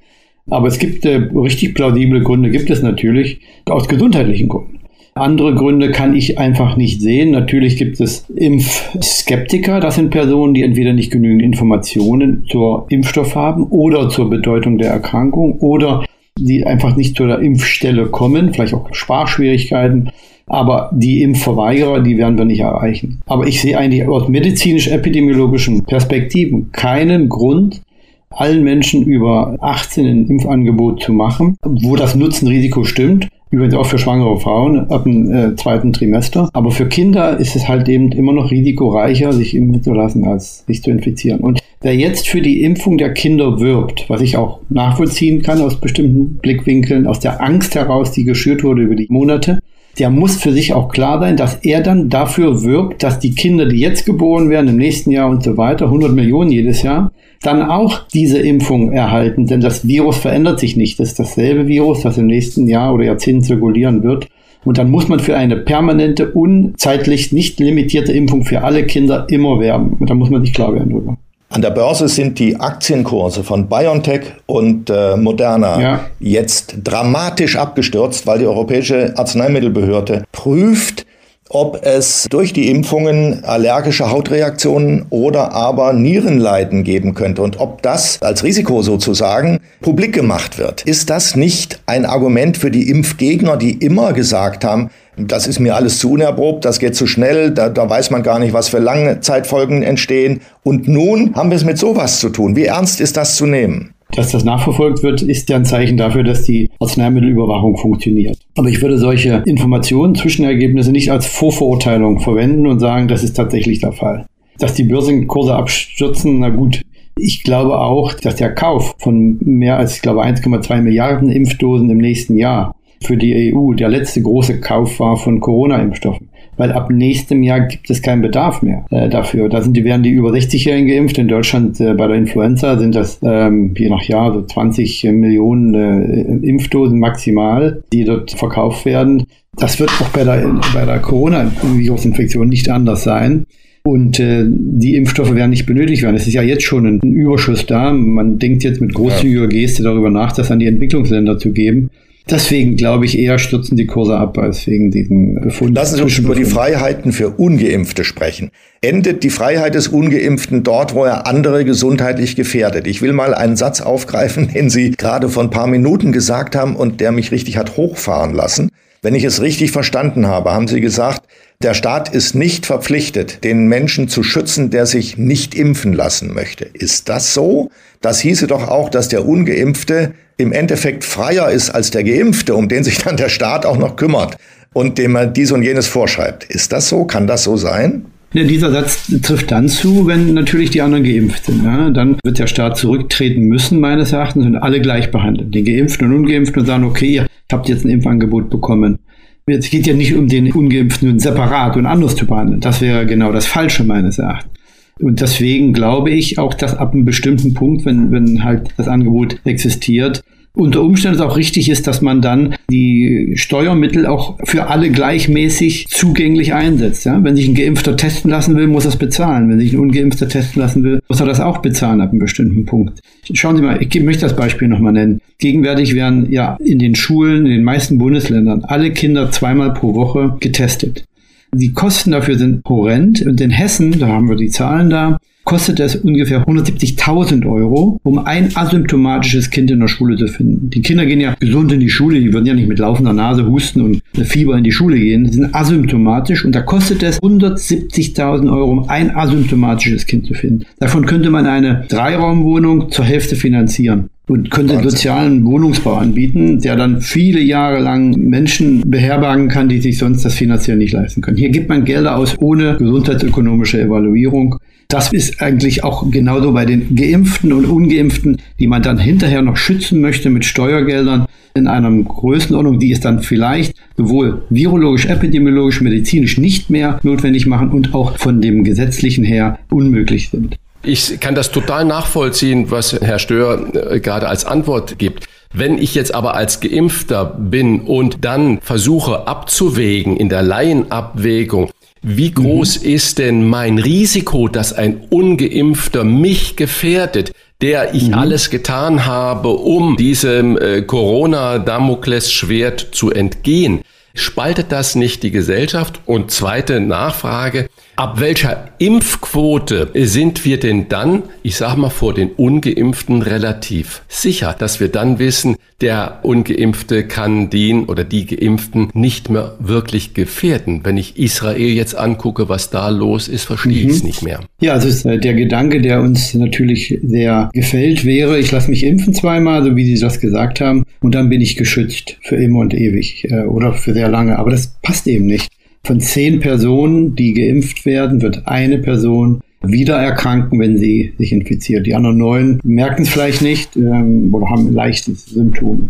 Aber 0.50 0.68
es 0.68 0.80
gibt 0.80 1.06
äh, 1.06 1.22
richtig 1.36 1.76
plausible 1.76 2.22
Gründe, 2.22 2.50
gibt 2.50 2.70
es 2.70 2.82
natürlich, 2.82 3.40
aus 3.66 3.88
gesundheitlichen 3.88 4.48
Gründen. 4.48 4.80
Andere 5.16 5.54
Gründe 5.54 5.92
kann 5.92 6.16
ich 6.16 6.38
einfach 6.40 6.78
nicht 6.78 7.02
sehen. 7.02 7.32
Natürlich 7.32 7.78
gibt 7.78 8.00
es 8.00 8.26
Impfskeptiker. 8.30 9.80
Das 9.80 9.96
sind 9.96 10.12
Personen, 10.12 10.54
die 10.54 10.64
entweder 10.64 10.94
nicht 10.94 11.12
genügend 11.12 11.42
Informationen 11.42 12.46
zur 12.50 12.86
Impfstoff 12.90 13.36
haben 13.36 13.64
oder 13.64 14.10
zur 14.10 14.30
Bedeutung 14.30 14.78
der 14.78 14.92
Erkrankung 14.92 15.60
oder 15.60 16.06
die 16.38 16.66
einfach 16.66 16.96
nicht 16.96 17.18
zu 17.18 17.28
der 17.28 17.40
Impfstelle 17.40 18.06
kommen, 18.06 18.54
vielleicht 18.54 18.74
auch 18.74 18.94
Sprachschwierigkeiten. 18.94 20.12
Aber 20.48 20.90
die 20.94 21.22
Impfverweigerer, 21.22 22.02
die 22.02 22.18
werden 22.18 22.38
wir 22.38 22.46
nicht 22.46 22.62
erreichen. 22.62 23.22
Aber 23.28 23.46
ich 23.46 23.62
sehe 23.62 23.78
eigentlich 23.78 24.08
aus 24.08 24.30
medizinisch-epidemiologischen 24.30 25.84
Perspektiven 25.84 26.72
keinen 26.72 27.30
Grund, 27.30 27.82
allen 28.30 28.64
Menschen 28.64 29.04
über 29.04 29.56
18 29.60 30.06
ein 30.06 30.28
Impfangebot 30.28 31.02
zu 31.02 31.14
machen, 31.14 31.58
wo 31.64 31.96
das 31.96 32.16
Nutzen-Risiko 32.16 32.84
stimmt. 32.84 33.28
Übrigens 33.52 33.74
auch 33.74 33.88
für 33.88 33.98
schwangere 33.98 34.40
Frauen 34.40 34.92
ab 34.92 35.06
dem 35.06 35.32
äh, 35.32 35.56
zweiten 35.56 35.92
Trimester. 35.92 36.50
Aber 36.54 36.70
für 36.70 36.88
Kinder 36.88 37.40
ist 37.40 37.56
es 37.56 37.68
halt 37.68 37.90
eben 37.90 38.12
immer 38.12 38.32
noch 38.32 38.52
risikoreicher, 38.52 39.34
sich 39.34 39.56
impfen 39.56 39.82
zu 39.82 39.94
lassen, 39.94 40.26
als 40.26 40.66
sich 40.68 40.84
zu 40.84 40.92
infizieren. 40.92 41.40
Und 41.40 41.60
wer 41.82 41.96
jetzt 41.96 42.28
für 42.28 42.42
die 42.42 42.62
Impfung 42.62 43.00
der 43.00 43.12
Kinder 43.14 43.60
wirbt, 43.60 44.08
was 44.08 44.22
ich 44.22 44.38
auch 44.38 44.60
nachvollziehen 44.70 45.42
kann 45.42 45.62
aus 45.62 45.82
bestimmten 45.82 46.38
Blickwinkeln, 46.38 47.08
aus 47.08 47.20
der 47.20 47.42
Angst 47.42 47.74
heraus, 47.74 48.12
die 48.12 48.24
geschürt 48.24 48.64
wurde 48.64 48.84
über 48.84 48.96
die 48.96 49.08
Monate, 49.10 49.60
der 49.98 50.12
muss 50.12 50.38
für 50.38 50.52
sich 50.52 50.74
auch 50.74 50.90
klar 50.90 51.20
sein, 51.20 51.36
dass 51.36 51.56
er 51.56 51.82
dann 51.82 52.10
dafür 52.10 52.64
wirbt, 52.64 53.02
dass 53.02 53.20
die 53.20 53.34
Kinder, 53.34 53.66
die 53.66 53.80
jetzt 53.80 54.06
geboren 54.06 54.50
werden, 54.50 54.70
im 54.70 54.78
nächsten 54.78 55.10
Jahr 55.10 55.30
und 55.30 55.44
so 55.44 55.58
weiter, 55.58 55.86
100 55.86 56.14
Millionen 56.14 56.52
jedes 56.52 56.84
Jahr, 56.84 57.12
dann 57.42 57.62
auch 57.64 58.02
diese 58.14 58.40
Impfung 58.40 58.92
erhalten. 58.92 59.48
Denn 59.48 59.62
das 59.62 59.88
Virus 59.88 60.18
verändert 60.18 60.60
sich 60.60 60.76
nicht. 60.76 61.00
Das 61.00 61.10
ist 61.10 61.20
dasselbe 61.20 61.68
Virus, 61.68 62.02
das 62.02 62.18
im 62.18 62.28
nächsten 62.28 62.68
Jahr 62.68 62.94
oder 62.94 63.06
Jahrzehnt 63.06 63.46
zirkulieren 63.46 64.04
wird. 64.04 64.28
Und 64.66 64.78
dann 64.78 64.92
muss 64.92 65.08
man 65.08 65.20
für 65.20 65.38
eine 65.38 65.56
permanente, 65.56 66.32
unzeitlich 66.32 67.32
nicht 67.32 67.60
limitierte 67.60 68.12
Impfung 68.12 68.44
für 68.44 68.64
alle 68.64 68.86
Kinder 68.86 69.26
immer 69.30 69.60
werben. 69.60 69.96
Und 70.00 70.10
da 70.10 70.14
muss 70.14 70.30
man 70.30 70.42
sich 70.42 70.54
klar 70.54 70.74
werden 70.74 70.92
drüber. 70.92 71.18
An 71.52 71.64
der 71.64 71.72
Börse 71.72 72.08
sind 72.08 72.38
die 72.38 72.58
Aktienkurse 72.58 73.44
von 73.44 73.70
BioNTech 73.70 74.22
und 74.46 74.92
äh, 74.92 75.18
Moderna 75.18 75.82
ja. 75.82 76.00
jetzt 76.20 76.76
dramatisch 76.84 77.56
abgestürzt, 77.56 78.28
weil 78.28 78.38
die 78.38 78.46
Europäische 78.46 79.18
Arzneimittelbehörde 79.18 80.26
prüft, 80.32 81.08
ob 81.50 81.84
es 81.84 82.28
durch 82.30 82.54
die 82.54 82.70
Impfungen 82.70 83.44
allergische 83.44 84.12
Hautreaktionen 84.12 85.08
oder 85.10 85.52
aber 85.52 85.94
Nierenleiden 85.94 86.84
geben 86.84 87.16
könnte 87.16 87.42
und 87.42 87.60
ob 87.60 87.82
das 87.82 88.22
als 88.22 88.44
Risiko 88.44 88.84
sozusagen 88.84 89.60
publik 89.82 90.14
gemacht 90.14 90.60
wird. 90.60 90.84
Ist 90.84 91.10
das 91.10 91.36
nicht 91.36 91.82
ein 91.88 92.06
Argument 92.06 92.58
für 92.58 92.70
die 92.70 92.90
Impfgegner, 92.90 93.58
die 93.58 93.72
immer 93.74 94.14
gesagt 94.14 94.64
haben, 94.64 94.92
das 95.18 95.48
ist 95.48 95.60
mir 95.60 95.76
alles 95.76 96.00
zu 96.00 96.12
unerprobt, 96.12 96.64
das 96.64 96.80
geht 96.80 96.96
zu 96.96 97.08
schnell, 97.08 97.52
da, 97.52 97.70
da 97.70 97.90
weiß 97.90 98.12
man 98.12 98.24
gar 98.24 98.40
nicht, 98.40 98.54
was 98.54 98.70
für 98.70 98.80
lange 98.80 99.20
Zeitfolgen 99.20 99.84
entstehen. 99.84 100.42
Und 100.64 100.88
nun 100.88 101.36
haben 101.36 101.50
wir 101.50 101.58
es 101.58 101.66
mit 101.66 101.78
sowas 101.78 102.20
zu 102.20 102.30
tun. 102.30 102.56
Wie 102.56 102.66
ernst 102.66 103.02
ist 103.02 103.18
das 103.18 103.36
zu 103.36 103.46
nehmen? 103.46 103.92
Dass 104.14 104.32
das 104.32 104.44
nachverfolgt 104.44 105.04
wird, 105.04 105.22
ist 105.22 105.50
ja 105.50 105.58
ein 105.58 105.66
Zeichen 105.66 105.98
dafür, 105.98 106.24
dass 106.24 106.44
die 106.44 106.72
Arzneimittelüberwachung 106.80 107.78
funktioniert. 107.78 108.39
Aber 108.60 108.68
ich 108.68 108.82
würde 108.82 108.98
solche 108.98 109.42
Informationen, 109.46 110.16
Zwischenergebnisse 110.16 110.92
nicht 110.92 111.14
als 111.14 111.26
Vorverurteilung 111.26 112.20
verwenden 112.20 112.68
und 112.68 112.82
sagen, 112.82 113.08
das 113.08 113.24
ist 113.24 113.38
tatsächlich 113.38 113.80
der 113.80 113.94
Fall. 113.94 114.26
Dass 114.58 114.74
die 114.74 114.84
Börsenkurse 114.84 115.56
abstürzen, 115.56 116.40
na 116.40 116.50
gut, 116.50 116.82
ich 117.18 117.44
glaube 117.46 117.80
auch, 117.80 118.14
dass 118.16 118.36
der 118.36 118.54
Kauf 118.54 118.96
von 118.98 119.38
mehr 119.40 119.78
als, 119.78 119.96
ich 119.96 120.02
glaube, 120.02 120.26
1,2 120.26 120.82
Milliarden 120.82 121.32
Impfdosen 121.32 121.90
im 121.90 122.00
nächsten 122.00 122.38
Jahr 122.38 122.76
für 123.02 123.16
die 123.16 123.56
EU 123.56 123.76
der 123.76 123.88
letzte 123.88 124.22
große 124.22 124.60
Kauf 124.60 125.00
war 125.00 125.16
von 125.16 125.40
Corona-Impfstoffen. 125.40 126.28
Weil 126.60 126.74
ab 126.74 126.90
nächstem 126.90 127.42
Jahr 127.42 127.62
gibt 127.62 127.90
es 127.90 128.02
keinen 128.02 128.22
Bedarf 128.22 128.62
mehr 128.62 128.86
äh, 128.92 129.08
dafür. 129.08 129.48
Da 129.48 129.62
sind 129.62 129.78
die, 129.78 129.86
werden 129.86 130.04
die 130.04 130.10
über 130.10 130.32
60-Jährigen 130.32 130.90
geimpft. 130.90 131.18
In 131.18 131.30
Deutschland 131.30 131.80
äh, 131.80 131.94
bei 131.94 132.06
der 132.08 132.18
Influenza 132.18 132.78
sind 132.78 132.96
das 132.96 133.20
ähm, 133.24 133.74
je 133.78 133.90
nach 133.90 134.04
Jahr 134.04 134.34
so 134.34 134.42
20 134.42 135.06
Millionen 135.06 135.74
äh, 135.74 136.46
Impfdosen 136.46 137.00
maximal, 137.00 137.82
die 137.94 138.04
dort 138.04 138.32
verkauft 138.32 138.84
werden. 138.84 139.24
Das 139.56 139.80
wird 139.80 139.90
auch 140.02 140.10
bei 140.10 140.26
der, 140.26 140.54
bei 140.74 140.84
der 140.84 141.00
Corona-Virusinfektion 141.00 142.50
nicht 142.50 142.70
anders 142.70 143.06
sein. 143.06 143.46
Und 143.84 144.20
äh, 144.20 144.44
die 144.46 144.98
Impfstoffe 144.98 145.34
werden 145.34 145.52
nicht 145.52 145.66
benötigt 145.66 146.04
werden. 146.04 146.18
Es 146.18 146.28
ist 146.28 146.34
ja 146.34 146.42
jetzt 146.42 146.64
schon 146.64 146.86
ein, 146.86 147.00
ein 147.02 147.14
Überschuss 147.14 147.66
da. 147.68 147.94
Man 147.94 148.38
denkt 148.38 148.66
jetzt 148.66 148.82
mit 148.82 148.94
großzügiger 148.94 149.48
Geste 149.48 149.84
darüber 149.84 150.10
nach, 150.10 150.34
das 150.34 150.52
an 150.52 150.60
die 150.60 150.68
Entwicklungsländer 150.68 151.38
zu 151.38 151.54
geben. 151.54 151.90
Deswegen 152.32 152.76
glaube 152.76 153.06
ich 153.06 153.18
eher 153.18 153.40
stürzen 153.40 153.76
die 153.76 153.88
Kurse 153.88 154.18
ab 154.18 154.38
als 154.38 154.68
wegen 154.68 154.92
diesen 154.92 155.42
Befunden. 155.42 155.74
Lassen 155.74 155.96
Sie 155.96 156.04
uns 156.04 156.18
über 156.20 156.36
die 156.36 156.46
Freiheiten 156.46 157.12
für 157.12 157.30
Ungeimpfte 157.30 158.04
sprechen. 158.04 158.52
Endet 158.82 159.24
die 159.24 159.32
Freiheit 159.32 159.74
des 159.74 159.88
Ungeimpften 159.88 160.64
dort, 160.64 160.94
wo 160.94 161.06
er 161.06 161.26
andere 161.26 161.66
gesundheitlich 161.66 162.36
gefährdet? 162.36 162.86
Ich 162.88 163.02
will 163.02 163.14
mal 163.14 163.34
einen 163.34 163.56
Satz 163.56 163.82
aufgreifen, 163.82 164.48
den 164.54 164.70
Sie 164.70 164.92
gerade 164.92 165.30
vor 165.30 165.44
ein 165.44 165.50
paar 165.50 165.68
Minuten 165.68 166.12
gesagt 166.12 166.56
haben 166.56 166.76
und 166.76 167.02
der 167.02 167.12
mich 167.12 167.32
richtig 167.32 167.58
hat 167.58 167.78
hochfahren 167.78 168.34
lassen. 168.34 168.70
Wenn 169.02 169.16
ich 169.16 169.24
es 169.24 169.42
richtig 169.42 169.72
verstanden 169.72 170.28
habe, 170.28 170.52
haben 170.52 170.68
Sie 170.68 170.82
gesagt, 170.82 171.24
der 171.64 171.74
Staat 171.74 172.14
ist 172.14 172.36
nicht 172.36 172.66
verpflichtet, 172.66 173.44
den 173.44 173.68
Menschen 173.68 174.08
zu 174.08 174.24
schützen, 174.24 174.70
der 174.70 174.86
sich 174.86 175.18
nicht 175.18 175.56
impfen 175.56 175.94
lassen 175.94 176.34
möchte. 176.34 176.66
Ist 176.66 177.10
das 177.10 177.34
so? 177.34 177.70
Das 178.02 178.20
hieße 178.20 178.48
doch 178.48 178.68
auch, 178.68 178.90
dass 178.90 179.10
der 179.10 179.26
ungeimpfte 179.26 180.14
im 180.40 180.54
Endeffekt 180.54 181.04
freier 181.04 181.50
ist 181.50 181.70
als 181.70 181.92
der 181.92 182.04
Geimpfte, 182.04 182.56
um 182.56 182.70
den 182.70 182.84
sich 182.84 182.98
dann 183.00 183.18
der 183.18 183.30
Staat 183.30 183.66
auch 183.66 183.78
noch 183.78 183.98
kümmert 183.98 184.38
und 184.74 184.98
dem 184.98 185.16
er 185.16 185.28
dies 185.28 185.52
und 185.52 185.64
jenes 185.64 185.88
vorschreibt. 185.88 186.46
Ist 186.46 186.72
das 186.72 186.90
so? 186.90 187.04
Kann 187.04 187.28
das 187.28 187.44
so 187.44 187.58
sein? 187.58 188.06
Ja, 188.34 188.44
dieser 188.44 188.72
Satz 188.72 189.12
trifft 189.22 189.52
dann 189.52 189.68
zu, 189.68 190.08
wenn 190.08 190.34
natürlich 190.36 190.70
die 190.70 190.82
anderen 190.82 191.04
geimpft 191.04 191.46
sind. 191.46 191.64
Ja? 191.64 191.90
Dann 191.90 192.18
wird 192.24 192.40
der 192.40 192.48
Staat 192.48 192.78
zurücktreten 192.78 193.44
müssen, 193.44 193.80
meines 193.80 194.14
Erachtens, 194.14 194.46
und 194.46 194.56
alle 194.56 194.80
gleich 194.80 195.12
behandeln. 195.12 195.52
Den 195.52 195.66
Geimpften 195.66 196.08
und 196.08 196.16
Ungeimpften 196.16 196.62
und 196.62 196.68
sagen, 196.68 196.84
okay, 196.86 197.08
ihr 197.08 197.28
habt 197.52 197.68
jetzt 197.68 197.84
ein 197.84 197.90
Impfangebot 197.90 198.50
bekommen. 198.50 199.00
Es 199.48 199.70
geht 199.70 199.88
ja 199.88 199.96
nicht 199.96 200.14
um 200.16 200.28
den 200.28 200.52
Ungeimpften 200.52 201.20
separat 201.20 201.76
und 201.76 201.88
anders 201.88 202.16
zu 202.16 202.28
behandeln. 202.28 202.62
Das 202.62 202.82
wäre 202.82 203.08
genau 203.08 203.32
das 203.32 203.48
Falsche 203.48 203.84
meines 203.84 204.20
Erachtens. 204.20 204.59
Und 205.02 205.22
deswegen 205.22 205.74
glaube 205.74 206.12
ich 206.12 206.38
auch, 206.38 206.54
dass 206.54 206.76
ab 206.76 206.94
einem 206.94 207.06
bestimmten 207.06 207.54
Punkt, 207.54 207.86
wenn, 207.86 208.12
wenn 208.12 208.44
halt 208.44 208.70
das 208.78 208.88
Angebot 208.88 209.40
existiert, 209.46 210.24
unter 210.54 210.82
Umständen 210.82 211.22
auch 211.22 211.38
richtig 211.38 211.70
ist, 211.70 211.88
dass 211.88 212.02
man 212.02 212.22
dann 212.22 212.56
die 212.70 213.34
Steuermittel 213.36 214.06
auch 214.06 214.38
für 214.44 214.68
alle 214.68 214.90
gleichmäßig 214.90 215.88
zugänglich 215.88 216.54
einsetzt. 216.54 217.06
Ja? 217.06 217.24
Wenn 217.24 217.36
sich 217.36 217.48
ein 217.48 217.56
Geimpfter 217.56 217.96
testen 217.96 218.32
lassen 218.32 218.56
will, 218.58 218.68
muss 218.68 218.86
er 218.86 218.90
es 218.90 218.98
bezahlen. 218.98 219.50
Wenn 219.50 219.60
sich 219.60 219.74
ein 219.74 219.80
Ungeimpfter 219.80 220.28
testen 220.28 220.62
lassen 220.62 220.84
will, 220.84 221.02
muss 221.08 221.20
er 221.20 221.28
das 221.28 221.40
auch 221.40 221.60
bezahlen 221.60 222.02
ab 222.02 222.10
einem 222.10 222.20
bestimmten 222.20 222.66
Punkt. 222.66 223.00
Schauen 223.34 223.56
Sie 223.56 223.62
mal, 223.62 223.82
ich 223.82 224.04
möchte 224.04 224.22
das 224.22 224.36
Beispiel 224.36 224.68
nochmal 224.68 224.94
nennen. 224.94 225.22
Gegenwärtig 225.38 225.96
werden 225.96 226.32
ja 226.32 226.58
in 226.64 226.80
den 226.80 226.96
Schulen, 226.96 227.46
in 227.46 227.52
den 227.52 227.64
meisten 227.64 227.98
Bundesländern, 227.98 228.64
alle 228.64 228.92
Kinder 228.92 229.32
zweimal 229.32 229.74
pro 229.74 229.94
Woche 229.96 230.36
getestet. 230.40 231.06
Die 231.54 231.74
Kosten 231.74 232.12
dafür 232.12 232.38
sind 232.38 232.64
horrend 232.66 233.22
und 233.26 233.42
in 233.42 233.50
Hessen, 233.50 234.00
da 234.00 234.08
haben 234.08 234.30
wir 234.30 234.36
die 234.36 234.50
Zahlen 234.50 234.90
da, 234.90 235.18
kostet 235.50 235.80
es 235.80 235.96
ungefähr 235.96 236.46
170.000 236.46 237.50
Euro, 237.50 238.00
um 238.04 238.20
ein 238.20 238.56
asymptomatisches 238.56 239.50
Kind 239.50 239.72
in 239.72 239.80
der 239.80 239.88
Schule 239.88 240.16
zu 240.16 240.28
finden. 240.28 240.70
Die 240.70 240.84
Kinder 240.84 241.08
gehen 241.08 241.20
ja 241.20 241.34
gesund 241.40 241.72
in 241.72 241.80
die 241.80 241.90
Schule, 241.90 242.20
die 242.20 242.32
würden 242.32 242.46
ja 242.46 242.54
nicht 242.54 242.68
mit 242.68 242.78
laufender 242.78 243.14
Nase 243.14 243.48
husten 243.48 243.82
und 243.82 244.04
Fieber 244.28 244.56
in 244.58 244.64
die 244.64 244.72
Schule 244.72 245.00
gehen. 245.00 245.24
Die 245.24 245.34
sind 245.34 245.56
asymptomatisch 245.56 246.46
und 246.46 246.54
da 246.54 246.62
kostet 246.62 247.02
es 247.02 247.20
170.000 247.20 248.52
Euro, 248.52 248.70
um 248.70 248.90
ein 248.90 249.16
asymptomatisches 249.16 250.06
Kind 250.06 250.28
zu 250.28 250.36
finden. 250.36 250.66
Davon 250.78 251.08
könnte 251.08 251.32
man 251.32 251.48
eine 251.48 251.84
Dreiraumwohnung 251.90 252.92
zur 252.92 253.06
Hälfte 253.06 253.36
finanzieren 253.36 254.12
und 254.30 254.52
könnte 254.52 254.76
Wahnsinn. 254.76 254.90
sozialen 254.92 255.46
Wohnungsbau 255.46 255.96
anbieten, 255.96 256.60
der 256.60 256.76
dann 256.76 257.02
viele 257.02 257.42
Jahre 257.42 257.80
lang 257.80 258.12
Menschen 258.12 258.90
beherbergen 258.90 259.48
kann, 259.48 259.70
die 259.70 259.80
sich 259.80 259.98
sonst 259.98 260.24
das 260.24 260.36
finanziell 260.36 260.78
nicht 260.78 260.94
leisten 260.94 261.22
können. 261.22 261.38
Hier 261.38 261.50
gibt 261.50 261.68
man 261.68 261.84
Gelder 261.84 262.16
aus 262.16 262.36
ohne 262.40 262.78
gesundheitsökonomische 262.78 263.82
Evaluierung. 263.82 264.58
Das 264.88 265.14
ist 265.14 265.42
eigentlich 265.42 265.84
auch 265.84 266.10
genauso 266.10 266.54
bei 266.54 266.66
den 266.66 266.96
Geimpften 266.96 267.54
und 267.54 267.66
Ungeimpften, 267.66 268.38
die 268.60 268.68
man 268.68 268.82
dann 268.82 268.98
hinterher 268.98 269.42
noch 269.42 269.58
schützen 269.58 270.02
möchte 270.02 270.30
mit 270.30 270.46
Steuergeldern 270.46 271.26
in 271.56 271.68
einer 271.68 271.92
Größenordnung, 271.92 272.80
die 272.80 272.92
es 272.92 273.00
dann 273.00 273.22
vielleicht 273.22 273.76
sowohl 273.98 274.44
virologisch, 274.50 275.06
epidemiologisch, 275.06 275.82
medizinisch 275.82 276.38
nicht 276.38 276.70
mehr 276.70 277.00
notwendig 277.04 277.46
machen 277.48 277.70
und 277.70 277.94
auch 277.94 278.18
von 278.18 278.42
dem 278.42 278.64
gesetzlichen 278.64 279.24
her 279.24 279.60
unmöglich 279.70 280.30
sind. 280.30 280.58
Ich 280.84 281.20
kann 281.20 281.36
das 281.36 281.52
total 281.52 281.86
nachvollziehen, 281.86 282.72
was 282.72 282.94
Herr 282.94 283.20
Stör 283.20 283.74
äh, 283.74 284.00
gerade 284.00 284.28
als 284.28 284.46
Antwort 284.46 284.98
gibt. 284.98 285.28
Wenn 285.52 285.78
ich 285.78 285.96
jetzt 285.96 286.14
aber 286.14 286.36
als 286.36 286.60
Geimpfter 286.60 287.26
bin 287.26 287.82
und 287.82 288.24
dann 288.24 288.62
versuche 288.62 289.28
abzuwägen 289.28 290.16
in 290.16 290.30
der 290.30 290.44
Laienabwägung, 290.44 291.72
wie 292.02 292.32
groß 292.32 292.82
mhm. 292.82 292.90
ist 292.90 293.18
denn 293.18 293.48
mein 293.48 293.78
Risiko, 293.78 294.48
dass 294.48 294.74
ein 294.74 295.02
ungeimpfter 295.10 296.04
mich 296.04 296.56
gefährdet, 296.56 297.34
der 297.62 297.94
ich 297.94 298.10
mhm. 298.10 298.14
alles 298.14 298.50
getan 298.50 299.06
habe, 299.06 299.50
um 299.50 299.98
diesem 299.98 300.58
äh, 300.58 300.82
Corona-Damoklesschwert 300.82 302.88
zu 302.92 303.12
entgehen? 303.12 303.82
Spaltet 304.14 304.72
das 304.72 304.96
nicht 304.96 305.24
die 305.24 305.32
Gesellschaft? 305.32 306.02
Und 306.06 306.32
zweite 306.32 306.80
Nachfrage, 306.80 307.70
ab 307.96 308.20
welcher 308.20 308.70
Impfquote 308.78 309.90
sind 309.94 310.46
wir 310.46 310.60
denn 310.60 310.90
dann, 310.90 311.24
ich 311.44 311.58
sag 311.58 311.76
mal, 311.76 311.90
vor 311.90 312.14
den 312.14 312.32
Ungeimpften 312.32 313.22
relativ 313.22 314.02
sicher, 314.08 314.56
dass 314.58 314.80
wir 314.80 314.88
dann 314.88 315.20
wissen, 315.20 315.58
der 315.82 316.20
Ungeimpfte 316.24 317.06
kann 317.08 317.50
den 317.50 317.86
oder 317.86 318.04
die 318.04 318.26
Geimpften 318.26 318.90
nicht 318.94 319.30
mehr 319.30 319.56
wirklich 319.60 320.14
gefährden. 320.14 320.82
Wenn 320.84 320.98
ich 320.98 321.18
Israel 321.18 321.70
jetzt 321.70 321.98
angucke, 321.98 322.50
was 322.50 322.70
da 322.70 322.90
los 322.90 323.28
ist, 323.28 323.46
verstehe 323.46 323.84
mhm. 323.84 323.90
ich 323.90 323.96
es 323.96 324.04
nicht 324.04 324.22
mehr. 324.22 324.42
Ja, 324.60 324.74
also 324.74 324.88
ist 324.88 325.06
äh, 325.06 325.18
der 325.18 325.34
Gedanke, 325.34 325.82
der 325.82 326.02
uns 326.02 326.34
natürlich 326.34 327.00
sehr 327.04 327.50
gefällt, 327.54 328.04
wäre, 328.06 328.40
ich 328.40 328.52
lasse 328.52 328.70
mich 328.70 328.86
impfen 328.86 329.14
zweimal, 329.14 329.64
so 329.64 329.76
wie 329.76 329.86
Sie 329.86 330.02
das 330.02 330.20
gesagt 330.20 330.60
haben, 330.60 330.84
und 331.02 331.16
dann 331.16 331.30
bin 331.30 331.40
ich 331.40 331.56
geschützt 331.56 332.18
für 332.22 332.36
immer 332.36 332.60
und 332.60 332.74
ewig 332.74 333.26
äh, 333.30 333.44
oder 333.44 333.74
für 333.74 333.94
sehr 334.00 334.10
lange. 334.10 334.40
Aber 334.40 334.52
das 334.52 334.80
passt 334.82 335.08
eben 335.08 335.26
nicht. 335.26 335.52
Von 335.84 336.00
zehn 336.00 336.40
Personen, 336.40 337.16
die 337.16 337.34
geimpft 337.34 337.86
werden, 337.86 338.22
wird 338.22 338.48
eine 338.48 338.78
Person 338.78 339.42
wieder 339.62 339.98
erkranken, 339.98 340.60
wenn 340.60 340.78
sie 340.78 341.14
sich 341.18 341.34
infiziert. 341.34 341.86
Die 341.86 341.96
anderen 341.96 342.18
neun 342.18 342.60
merken 342.64 343.02
es 343.02 343.10
vielleicht 343.10 343.42
nicht 343.42 343.76
ähm, 343.76 344.34
oder 344.34 344.50
haben 344.50 344.74
leichte 344.74 345.14
Symptome. 345.14 345.90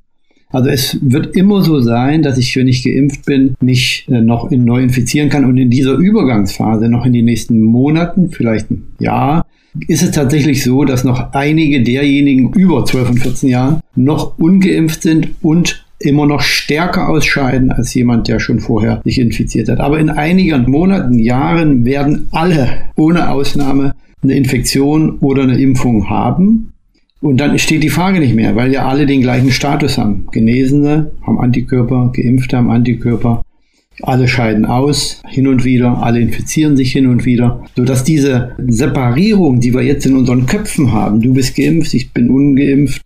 Also 0.52 0.70
es 0.70 0.98
wird 1.04 1.36
immer 1.36 1.62
so 1.62 1.80
sein, 1.80 2.24
dass 2.24 2.40
ich, 2.40 2.56
wenn 2.56 2.68
ich 2.68 2.84
geimpft 2.84 3.26
bin, 3.26 3.54
mich 3.62 4.08
äh, 4.10 4.22
noch 4.22 4.50
in 4.50 4.64
neu 4.66 4.82
infizieren 4.82 5.30
kann 5.30 5.46
und 5.46 5.58
in 5.58 5.70
dieser 5.70 5.94
Übergangsphase 5.94 6.90
noch 6.90 7.06
in 7.06 7.14
den 7.14 7.26
nächsten 7.26 7.62
Monaten, 7.62 8.32
vielleicht 8.32 8.72
ein 8.72 8.88
Jahr, 9.00 9.46
ist 9.88 10.02
es 10.02 10.10
tatsächlich 10.10 10.64
so, 10.64 10.84
dass 10.84 11.04
noch 11.04 11.34
einige 11.34 11.84
derjenigen 11.84 12.52
über 12.54 12.84
12 12.86 13.10
und 13.12 13.20
14 13.20 13.50
Jahren 13.50 13.82
noch 13.96 14.40
ungeimpft 14.40 15.04
sind 15.04 15.30
und 15.44 15.86
immer 16.00 16.26
noch 16.26 16.42
stärker 16.42 17.10
ausscheiden 17.10 17.72
als 17.72 17.94
jemand, 17.94 18.28
der 18.28 18.40
schon 18.40 18.60
vorher 18.60 19.02
sich 19.04 19.20
infiziert 19.20 19.70
hat. 19.70 19.80
Aber 19.80 20.00
in 20.00 20.10
einigen 20.10 20.70
Monaten, 20.70 21.20
Jahren 21.20 21.86
werden 21.86 22.28
alle 22.32 22.70
ohne 22.96 23.30
Ausnahme 23.30 23.94
eine 24.24 24.36
Infektion 24.36 25.18
oder 25.20 25.44
eine 25.44 25.60
Impfung 25.60 26.10
haben. 26.10 26.74
Und 27.22 27.38
dann 27.38 27.60
steht 27.60 27.84
die 27.84 27.90
Frage 27.90 28.20
nicht 28.20 28.36
mehr, 28.36 28.56
weil 28.56 28.72
ja 28.72 28.88
alle 28.88 29.06
den 29.06 29.22
gleichen 29.22 29.52
Status 29.52 29.98
haben. 29.98 30.28
Genesene 30.32 31.12
haben 31.22 31.40
Antikörper, 31.40 32.12
Geimpfte 32.16 32.58
haben 32.58 32.70
Antikörper. 32.70 33.42
Alle 34.02 34.30
scheiden 34.30 34.64
aus, 34.64 35.22
hin 35.28 35.48
und 35.48 35.66
wieder, 35.66 36.02
alle 36.02 36.22
infizieren 36.22 36.78
sich 36.78 36.94
hin 36.94 37.08
und 37.08 37.26
wieder, 37.26 37.66
sodass 37.76 38.06
diese 38.06 38.52
Separierung, 38.66 39.60
die 39.60 39.74
wir 39.74 39.82
jetzt 39.82 40.06
in 40.06 40.16
unseren 40.16 40.46
Köpfen 40.46 40.94
haben, 40.94 41.20
du 41.20 41.34
bist 41.34 41.58
geimpft, 41.58 41.94
ich 41.94 42.14
bin 42.14 42.30
ungeimpft, 42.30 43.02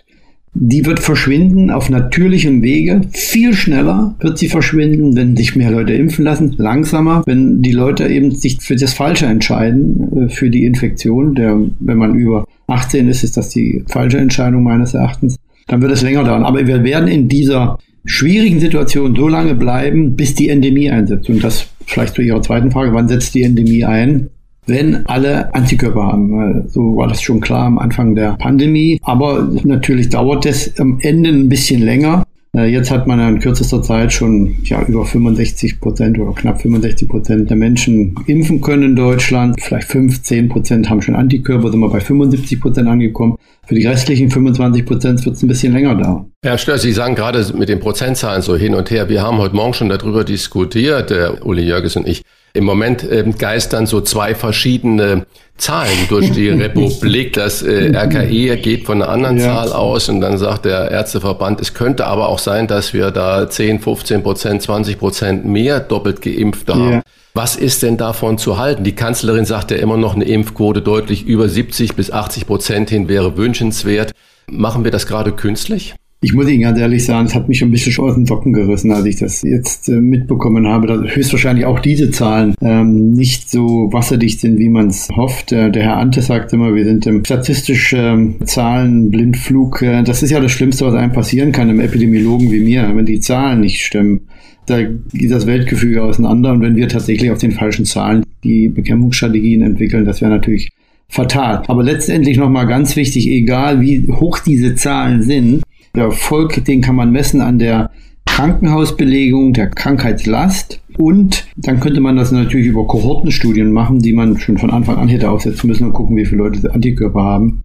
die 0.55 0.85
wird 0.85 0.99
verschwinden 0.99 1.71
auf 1.71 1.89
natürlichem 1.89 2.61
Wege. 2.61 3.01
Viel 3.11 3.53
schneller 3.53 4.15
wird 4.19 4.37
sie 4.37 4.47
verschwinden, 4.47 5.15
wenn 5.15 5.35
sich 5.35 5.55
mehr 5.55 5.71
Leute 5.71 5.93
impfen 5.93 6.25
lassen. 6.25 6.53
Langsamer, 6.57 7.23
wenn 7.25 7.61
die 7.61 7.71
Leute 7.71 8.07
eben 8.07 8.31
sich 8.31 8.61
für 8.61 8.75
das 8.75 8.93
Falsche 8.93 9.25
entscheiden, 9.25 10.27
äh, 10.27 10.29
für 10.29 10.49
die 10.49 10.65
Infektion. 10.65 11.33
Der, 11.33 11.59
wenn 11.79 11.97
man 11.97 12.15
über 12.15 12.45
18 12.67 13.07
ist, 13.07 13.23
ist 13.23 13.37
das 13.37 13.49
die 13.49 13.83
falsche 13.87 14.19
Entscheidung 14.19 14.63
meines 14.63 14.93
Erachtens. 14.93 15.37
Dann 15.67 15.81
wird 15.81 15.91
es 15.91 16.03
länger 16.03 16.23
dauern. 16.23 16.43
Aber 16.43 16.65
wir 16.67 16.83
werden 16.83 17.07
in 17.07 17.27
dieser 17.27 17.79
schwierigen 18.05 18.59
Situation 18.59 19.15
so 19.15 19.27
lange 19.27 19.55
bleiben, 19.55 20.15
bis 20.15 20.35
die 20.35 20.49
Endemie 20.49 20.91
einsetzt. 20.91 21.29
Und 21.29 21.43
das 21.43 21.67
vielleicht 21.85 22.15
zu 22.15 22.21
Ihrer 22.21 22.41
zweiten 22.41 22.71
Frage, 22.71 22.93
wann 22.93 23.07
setzt 23.07 23.33
die 23.33 23.43
Endemie 23.43 23.85
ein? 23.85 24.29
Wenn 24.65 25.05
alle 25.07 25.53
Antikörper 25.53 26.03
haben. 26.03 26.67
So 26.69 26.95
war 26.97 27.07
das 27.07 27.21
schon 27.21 27.41
klar 27.41 27.65
am 27.65 27.77
Anfang 27.77 28.15
der 28.15 28.33
Pandemie. 28.33 28.99
Aber 29.03 29.49
natürlich 29.63 30.09
dauert 30.09 30.45
es 30.45 30.79
am 30.79 30.99
Ende 31.01 31.29
ein 31.29 31.49
bisschen 31.49 31.81
länger. 31.81 32.23
Äh, 32.55 32.67
jetzt 32.67 32.91
hat 32.91 33.07
man 33.07 33.19
in 33.19 33.39
kürzester 33.39 33.81
Zeit 33.81 34.13
schon 34.13 34.57
ja, 34.63 34.83
über 34.83 35.05
65 35.05 35.79
Prozent 35.79 36.19
oder 36.19 36.33
knapp 36.33 36.61
65 36.61 37.09
Prozent 37.09 37.49
der 37.49 37.57
Menschen 37.57 38.15
impfen 38.27 38.61
können 38.61 38.83
in 38.83 38.95
Deutschland. 38.95 39.59
Vielleicht 39.59 39.87
15 39.87 40.49
Prozent 40.49 40.87
haben 40.87 41.01
schon 41.01 41.15
Antikörper, 41.15 41.71
sind 41.71 41.79
wir 41.79 41.89
bei 41.89 41.99
75 41.99 42.61
Prozent 42.61 42.87
angekommen. 42.87 43.37
Für 43.65 43.73
die 43.73 43.87
restlichen 43.87 44.29
25 44.29 44.85
Prozent 44.85 45.25
wird 45.25 45.35
es 45.35 45.41
ein 45.41 45.47
bisschen 45.47 45.73
länger 45.73 45.95
dauern. 45.95 46.31
Herr 46.43 46.59
Stör, 46.59 46.77
Sie 46.77 46.91
sagen 46.91 47.15
gerade 47.15 47.43
mit 47.57 47.69
den 47.69 47.79
Prozentzahlen 47.79 48.43
so 48.43 48.55
hin 48.55 48.75
und 48.75 48.91
her. 48.91 49.09
Wir 49.09 49.23
haben 49.23 49.39
heute 49.39 49.55
Morgen 49.55 49.73
schon 49.73 49.89
darüber 49.89 50.23
diskutiert, 50.23 51.09
der 51.09 51.43
Uli 51.47 51.63
Jörges 51.63 51.95
und 51.95 52.07
ich. 52.07 52.21
Im 52.55 52.65
Moment 52.65 53.03
äh, 53.03 53.23
geistern 53.37 53.87
so 53.87 54.01
zwei 54.01 54.35
verschiedene 54.35 55.25
Zahlen 55.57 55.97
durch 56.07 56.31
die 56.31 56.49
Republik. 56.49 57.33
Das 57.33 57.63
äh, 57.63 57.91
RKI 57.95 58.57
geht 58.57 58.85
von 58.85 59.01
einer 59.01 59.11
anderen 59.11 59.37
ja. 59.37 59.45
Zahl 59.45 59.73
aus 59.73 60.07
und 60.07 60.21
dann 60.21 60.37
sagt 60.37 60.65
der 60.65 60.91
Ärzteverband, 60.91 61.59
es 61.61 61.73
könnte 61.73 62.05
aber 62.05 62.29
auch 62.29 62.37
sein, 62.37 62.67
dass 62.67 62.93
wir 62.93 63.09
da 63.09 63.49
10, 63.49 63.79
15 63.79 64.21
Prozent, 64.21 64.61
20 64.61 64.99
Prozent 64.99 65.45
mehr 65.45 65.79
doppelt 65.79 66.21
Geimpfte 66.21 66.73
haben. 66.75 66.91
Ja. 66.91 67.01
Was 67.33 67.55
ist 67.55 67.81
denn 67.81 67.97
davon 67.97 68.37
zu 68.37 68.59
halten? 68.59 68.83
Die 68.83 68.93
Kanzlerin 68.93 69.45
sagt 69.45 69.71
ja 69.71 69.77
immer 69.77 69.97
noch, 69.97 70.13
eine 70.13 70.25
Impfquote 70.25 70.83
deutlich 70.83 71.25
über 71.25 71.49
70 71.49 71.95
bis 71.95 72.11
80 72.11 72.45
Prozent 72.45 72.91
hin 72.91 73.09
wäre 73.09 73.35
wünschenswert. 73.35 74.11
Machen 74.45 74.83
wir 74.83 74.91
das 74.91 75.07
gerade 75.07 75.31
künstlich? 75.31 75.95
Ich 76.23 76.33
muss 76.33 76.47
Ihnen 76.47 76.61
ganz 76.61 76.79
ehrlich 76.79 77.03
sagen, 77.03 77.25
es 77.25 77.35
hat 77.35 77.49
mich 77.49 77.57
schon 77.57 77.67
ein 77.67 77.71
bisschen 77.71 78.01
aus 78.01 78.15
den 78.15 78.25
Socken 78.25 78.53
gerissen, 78.53 78.93
als 78.93 79.05
ich 79.05 79.17
das 79.17 79.41
jetzt 79.41 79.89
äh, 79.89 79.99
mitbekommen 79.99 80.65
habe, 80.65 80.87
dass 80.87 81.13
höchstwahrscheinlich 81.13 81.65
auch 81.65 81.81
diese 81.81 82.11
Zahlen 82.11 82.55
ähm, 82.61 83.11
nicht 83.11 83.51
so 83.51 83.89
wasserdicht 83.91 84.39
sind, 84.39 84.57
wie 84.57 84.69
man 84.69 84.87
es 84.87 85.09
hofft. 85.09 85.51
Äh, 85.51 85.69
der 85.69 85.83
Herr 85.83 85.97
Ante 85.97 86.21
sagt 86.21 86.53
immer, 86.53 86.73
wir 86.75 86.85
sind 86.85 87.05
im 87.07 87.25
statistischen 87.25 88.37
äh, 88.39 89.09
Blindflug. 89.09 89.81
Äh, 89.81 90.03
das 90.03 90.23
ist 90.23 90.29
ja 90.29 90.39
das 90.39 90.53
Schlimmste, 90.53 90.85
was 90.85 90.95
einem 90.95 91.11
passieren 91.11 91.51
kann, 91.51 91.69
einem 91.69 91.81
Epidemiologen 91.81 92.49
wie 92.53 92.61
mir, 92.61 92.89
wenn 92.95 93.05
die 93.05 93.19
Zahlen 93.19 93.59
nicht 93.59 93.83
stimmen. 93.83 94.21
Da 94.65 94.81
geht 94.81 95.29
das 95.29 95.45
Weltgefüge 95.45 96.01
auseinander 96.01 96.53
und 96.53 96.61
wenn 96.61 96.77
wir 96.77 96.87
tatsächlich 96.87 97.31
auf 97.31 97.39
den 97.39 97.51
falschen 97.51 97.83
Zahlen 97.83 98.23
die 98.45 98.69
Bekämpfungsstrategien 98.69 99.61
entwickeln, 99.61 100.05
das 100.05 100.21
wäre 100.21 100.31
natürlich 100.31 100.69
fatal. 101.09 101.63
Aber 101.67 101.83
letztendlich 101.83 102.37
nochmal 102.37 102.65
ganz 102.65 102.95
wichtig, 102.95 103.27
egal 103.27 103.81
wie 103.81 104.07
hoch 104.07 104.39
diese 104.39 104.75
Zahlen 104.75 105.21
sind, 105.21 105.63
der 105.95 106.05
Erfolg, 106.05 106.65
den 106.65 106.81
kann 106.81 106.95
man 106.95 107.11
messen 107.11 107.39
an 107.39 107.59
der 107.59 107.91
Krankenhausbelegung, 108.25 109.53
der 109.53 109.69
Krankheitslast 109.69 110.79
und 110.97 111.45
dann 111.55 111.79
könnte 111.79 112.01
man 112.01 112.15
das 112.15 112.31
natürlich 112.31 112.65
über 112.65 112.87
Kohortenstudien 112.87 113.71
machen, 113.71 113.99
die 113.99 114.13
man 114.13 114.39
schon 114.39 114.57
von 114.57 114.71
Anfang 114.71 114.97
an 114.97 115.07
hätte 115.07 115.29
aufsetzen 115.29 115.67
müssen 115.67 115.85
und 115.85 115.93
gucken, 115.93 116.17
wie 116.17 116.25
viele 116.25 116.43
Leute 116.43 116.73
Antikörper 116.73 117.21
haben. 117.21 117.63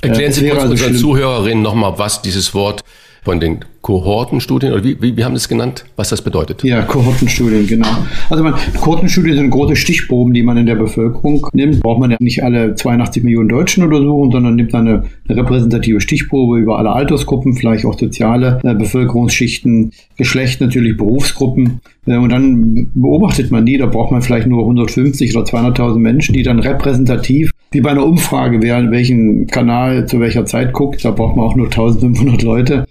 Erklären 0.00 0.32
Sie 0.32 0.48
kurz 0.48 0.62
also 0.62 0.72
unseren 0.72 0.94
Zuhörerinnen 0.94 1.62
nochmal, 1.62 1.98
was 1.98 2.22
dieses 2.22 2.54
Wort 2.54 2.82
von 3.26 3.40
den 3.40 3.58
Kohortenstudien, 3.82 4.72
oder 4.72 4.84
wie, 4.84 5.02
wie, 5.02 5.16
wie 5.16 5.24
haben 5.24 5.34
Sie 5.34 5.40
es 5.40 5.48
genannt, 5.48 5.84
was 5.96 6.10
das 6.10 6.22
bedeutet? 6.22 6.62
Ja, 6.62 6.82
Kohortenstudien, 6.82 7.66
genau. 7.66 7.88
Also 8.30 8.44
man, 8.44 8.54
Kohortenstudien 8.80 9.34
sind 9.36 9.50
große 9.50 9.74
Stichproben, 9.74 10.32
die 10.32 10.44
man 10.44 10.56
in 10.56 10.66
der 10.66 10.76
Bevölkerung 10.76 11.44
nimmt. 11.52 11.80
Braucht 11.80 11.98
man 11.98 12.12
ja 12.12 12.18
nicht 12.20 12.44
alle 12.44 12.76
82 12.76 13.24
Millionen 13.24 13.48
Deutschen 13.48 13.90
so, 13.90 14.30
sondern 14.30 14.54
nimmt 14.54 14.72
eine, 14.76 15.06
eine 15.28 15.38
repräsentative 15.38 16.00
Stichprobe 16.00 16.60
über 16.60 16.78
alle 16.78 16.92
Altersgruppen, 16.92 17.54
vielleicht 17.54 17.84
auch 17.84 17.98
soziale 17.98 18.60
äh, 18.62 18.74
Bevölkerungsschichten, 18.74 19.90
Geschlecht 20.16 20.60
natürlich, 20.60 20.96
Berufsgruppen. 20.96 21.80
Äh, 22.06 22.18
und 22.18 22.28
dann 22.28 22.90
beobachtet 22.94 23.50
man 23.50 23.66
die, 23.66 23.76
da 23.76 23.86
braucht 23.86 24.12
man 24.12 24.22
vielleicht 24.22 24.46
nur 24.46 24.60
150 24.60 25.36
oder 25.36 25.44
200.000 25.44 25.98
Menschen, 25.98 26.32
die 26.32 26.44
dann 26.44 26.60
repräsentativ 26.60 27.50
wie 27.72 27.80
bei 27.80 27.90
einer 27.90 28.06
Umfrage, 28.06 28.62
wer 28.62 28.90
welchen 28.90 29.48
Kanal 29.48 30.06
zu 30.06 30.20
welcher 30.20 30.46
Zeit 30.46 30.72
guckt, 30.72 31.04
da 31.04 31.10
braucht 31.10 31.36
man 31.36 31.46
auch 31.46 31.56
nur 31.56 31.66
1500 31.66 32.42
Leute 32.42 32.86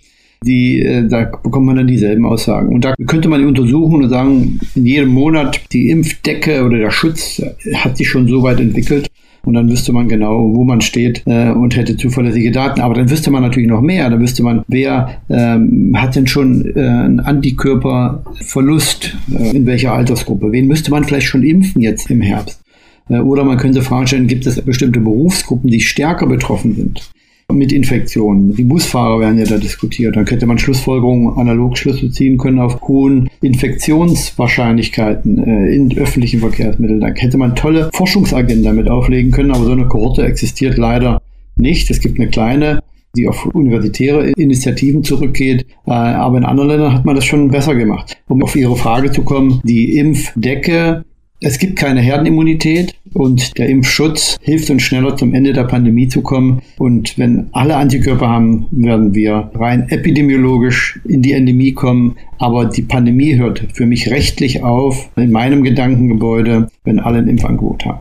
die, 0.46 0.82
äh, 0.82 1.08
da 1.08 1.26
bekommt 1.44 1.66
man 1.66 1.76
dann 1.76 1.88
dieselben 1.88 2.26
Aussagen. 2.26 2.74
Und 2.74 2.86
da 2.86 2.94
könnte 3.08 3.28
man 3.28 3.46
untersuchen 3.46 4.04
und 4.04 4.10
sagen, 4.10 4.60
in 4.76 4.86
jedem 4.86 5.10
Monat 5.10 5.62
die 5.72 5.90
Impfdecke 5.90 6.64
oder 6.64 6.78
der 6.78 6.92
Schutz 6.92 7.42
hat 7.76 7.98
sich 7.98 8.08
schon 8.08 8.28
so 8.28 8.44
weit 8.44 8.60
entwickelt. 8.60 9.10
Und 9.46 9.54
dann 9.54 9.70
wüsste 9.70 9.94
man 9.94 10.08
genau, 10.08 10.52
wo 10.54 10.64
man 10.64 10.82
steht 10.82 11.22
äh, 11.28 11.52
und 11.52 11.76
hätte 11.76 11.96
zuverlässige 11.96 12.52
Daten. 12.52 12.82
Aber 12.82 12.96
dann 12.96 13.10
wüsste 13.10 13.30
man 13.30 13.44
natürlich 13.44 13.70
noch 13.70 13.82
mehr. 13.82 14.10
Dann 14.10 14.20
wüsste 14.20 14.42
man, 14.42 14.64
wer 14.68 15.22
ähm, 15.30 15.94
hat 15.96 16.16
denn 16.16 16.26
schon 16.26 16.66
äh, 16.76 16.80
einen 16.80 17.20
Antikörperverlust, 17.20 19.16
äh, 19.38 19.56
in 19.56 19.68
welcher 19.68 19.94
Altersgruppe. 19.94 20.52
Wen 20.52 20.68
müsste 20.68 20.90
man 20.90 21.04
vielleicht 21.04 21.28
schon 21.28 21.44
impfen 21.44 21.82
jetzt 21.82 22.10
im 22.10 22.22
Herbst? 22.22 22.60
Äh, 23.08 23.20
oder 23.20 23.44
man 23.44 23.58
könnte 23.58 23.84
fragen 23.84 24.08
stellen, 24.08 24.28
gibt 24.28 24.48
es 24.48 24.60
bestimmte 24.62 25.00
Berufsgruppen, 25.00 25.70
die 25.70 25.82
stärker 25.82 26.26
betroffen 26.26 26.76
sind? 26.76 27.12
Mit 27.52 27.72
Infektionen. 27.72 28.56
Die 28.56 28.64
Busfahrer 28.64 29.20
werden 29.20 29.38
ja 29.38 29.46
da 29.46 29.58
diskutiert. 29.58 30.16
Dann 30.16 30.26
könnte 30.26 30.46
man 30.46 30.58
Schlussfolgerungen, 30.58 31.38
analog 31.38 31.78
Schlüsse 31.78 32.10
ziehen 32.12 32.38
können 32.38 32.60
auf 32.60 32.82
hohen 32.82 33.30
Infektionswahrscheinlichkeiten 33.42 35.38
äh, 35.44 35.76
in 35.76 35.98
öffentlichen 35.98 36.40
Verkehrsmitteln. 36.40 37.00
Da 37.00 37.08
hätte 37.08 37.38
man 37.38 37.56
tolle 37.56 37.90
Forschungsagenda 37.94 38.74
mit 38.74 38.90
auflegen 38.90 39.32
können, 39.32 39.52
aber 39.52 39.66
so 39.66 39.72
eine 39.72 39.88
Kohorte 39.88 40.26
existiert 40.26 40.78
leider 40.78 41.22
nicht. 41.56 41.90
Es 41.90 42.00
gibt 42.00 42.20
eine 42.20 42.30
kleine 42.30 42.82
die 43.16 43.28
auf 43.28 43.46
universitäre 43.46 44.32
Initiativen 44.32 45.04
zurückgeht. 45.04 45.66
Äh, 45.86 45.92
aber 45.92 46.38
in 46.38 46.46
anderen 46.46 46.70
Ländern 46.70 46.94
hat 46.94 47.06
man 47.06 47.16
das 47.16 47.26
schon 47.26 47.50
besser 47.50 47.76
gemacht. 47.76 48.18
Um 48.28 48.44
auf 48.44 48.56
Ihre 48.56 48.76
Frage 48.76 49.12
zu 49.12 49.24
kommen, 49.24 49.62
die 49.64 49.98
Impfdecke 49.98 51.06
es 51.46 51.60
gibt 51.60 51.76
keine 51.76 52.02
Herdenimmunität 52.02 52.96
und 53.14 53.56
der 53.60 53.70
Impfschutz 53.70 54.38
hilft 54.42 54.72
uns 54.72 54.82
schneller 54.82 55.16
zum 55.16 55.36
Ende 55.36 55.54
der 55.54 55.66
Pandemie 55.66 56.08
zu 56.08 56.22
kommen. 56.22 56.64
Und 56.80 57.20
wenn 57.20 57.50
alle 57.52 57.76
Antikörper 57.76 58.28
haben, 58.28 58.66
werden 58.72 59.14
wir 59.14 59.52
rein 59.54 59.88
epidemiologisch 59.90 61.00
in 61.08 61.22
die 61.22 61.34
Endemie 61.34 61.74
kommen. 61.74 62.18
Aber 62.40 62.66
die 62.66 62.82
Pandemie 62.82 63.36
hört 63.36 63.64
für 63.74 63.86
mich 63.86 64.10
rechtlich 64.10 64.64
auf 64.64 65.12
in 65.18 65.30
meinem 65.30 65.64
Gedankengebäude, 65.64 66.68
wenn 66.84 67.00
alle 67.00 67.20
ein 67.20 67.28
Impfangebot 67.28 67.86
haben. 67.86 68.00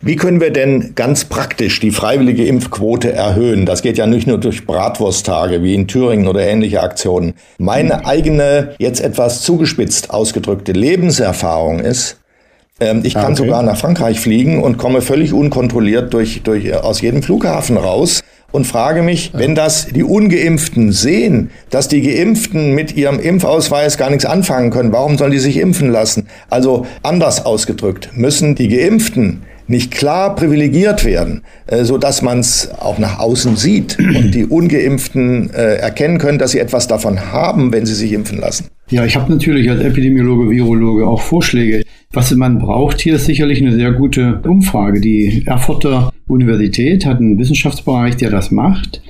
Wie 0.00 0.14
können 0.14 0.40
wir 0.40 0.50
denn 0.52 0.92
ganz 0.94 1.24
praktisch 1.24 1.80
die 1.80 1.90
freiwillige 1.90 2.44
Impfquote 2.44 3.12
erhöhen? 3.12 3.66
Das 3.66 3.82
geht 3.82 3.98
ja 3.98 4.06
nicht 4.06 4.28
nur 4.28 4.38
durch 4.38 4.66
Bratwursttage 4.66 5.64
wie 5.64 5.74
in 5.74 5.88
Thüringen 5.88 6.28
oder 6.28 6.46
ähnliche 6.46 6.82
Aktionen. 6.82 7.32
Meine 7.58 8.06
eigene, 8.06 8.76
jetzt 8.78 9.00
etwas 9.00 9.42
zugespitzt 9.42 10.10
ausgedrückte 10.10 10.72
Lebenserfahrung 10.72 11.80
ist, 11.80 12.20
ähm, 12.80 13.02
ich 13.04 13.14
kann 13.14 13.24
ah, 13.24 13.28
okay. 13.28 13.36
sogar 13.36 13.62
nach 13.62 13.76
Frankreich 13.76 14.20
fliegen 14.20 14.62
und 14.62 14.78
komme 14.78 15.00
völlig 15.00 15.32
unkontrolliert 15.32 16.12
durch, 16.12 16.42
durch, 16.42 16.66
äh, 16.66 16.74
aus 16.74 17.00
jedem 17.00 17.22
Flughafen 17.22 17.76
raus 17.76 18.22
und 18.50 18.66
frage 18.66 19.02
mich, 19.02 19.32
wenn 19.34 19.54
das 19.54 19.86
die 19.86 20.04
Ungeimpften 20.04 20.92
sehen, 20.92 21.50
dass 21.70 21.88
die 21.88 22.02
Geimpften 22.02 22.74
mit 22.74 22.96
ihrem 22.96 23.18
Impfausweis 23.18 23.98
gar 23.98 24.10
nichts 24.10 24.24
anfangen 24.24 24.70
können, 24.70 24.92
warum 24.92 25.18
sollen 25.18 25.32
die 25.32 25.38
sich 25.38 25.56
impfen 25.56 25.90
lassen? 25.90 26.28
Also 26.50 26.86
anders 27.02 27.46
ausgedrückt, 27.46 28.10
müssen 28.14 28.54
die 28.54 28.68
Geimpften 28.68 29.42
nicht 29.66 29.90
klar 29.90 30.34
privilegiert 30.34 31.04
werden, 31.04 31.42
äh, 31.66 31.84
so 31.84 31.98
dass 31.98 32.22
man 32.22 32.40
es 32.40 32.70
auch 32.78 32.98
nach 32.98 33.18
außen 33.18 33.56
sieht 33.56 33.98
und 33.98 34.32
die 34.32 34.46
Ungeimpften 34.46 35.50
äh, 35.50 35.76
erkennen 35.76 36.18
können, 36.18 36.38
dass 36.38 36.50
sie 36.50 36.58
etwas 36.58 36.86
davon 36.86 37.32
haben, 37.32 37.72
wenn 37.72 37.86
sie 37.86 37.94
sich 37.94 38.12
impfen 38.12 38.38
lassen. 38.38 38.66
Ja, 38.90 39.04
ich 39.06 39.16
habe 39.16 39.32
natürlich 39.32 39.70
als 39.70 39.80
Epidemiologe, 39.80 40.50
Virologe 40.50 41.06
auch 41.06 41.22
Vorschläge. 41.22 41.84
Was 42.12 42.34
man 42.34 42.58
braucht 42.58 43.00
hier 43.00 43.16
ist 43.16 43.26
sicherlich 43.26 43.60
eine 43.60 43.72
sehr 43.72 43.92
gute 43.92 44.40
Umfrage. 44.44 45.00
Die 45.00 45.42
Erfurter 45.46 46.12
Universität 46.26 47.06
hat 47.06 47.18
einen 47.18 47.38
Wissenschaftsbereich, 47.38 48.16
der 48.16 48.30
das 48.30 48.50
macht. 48.50 49.02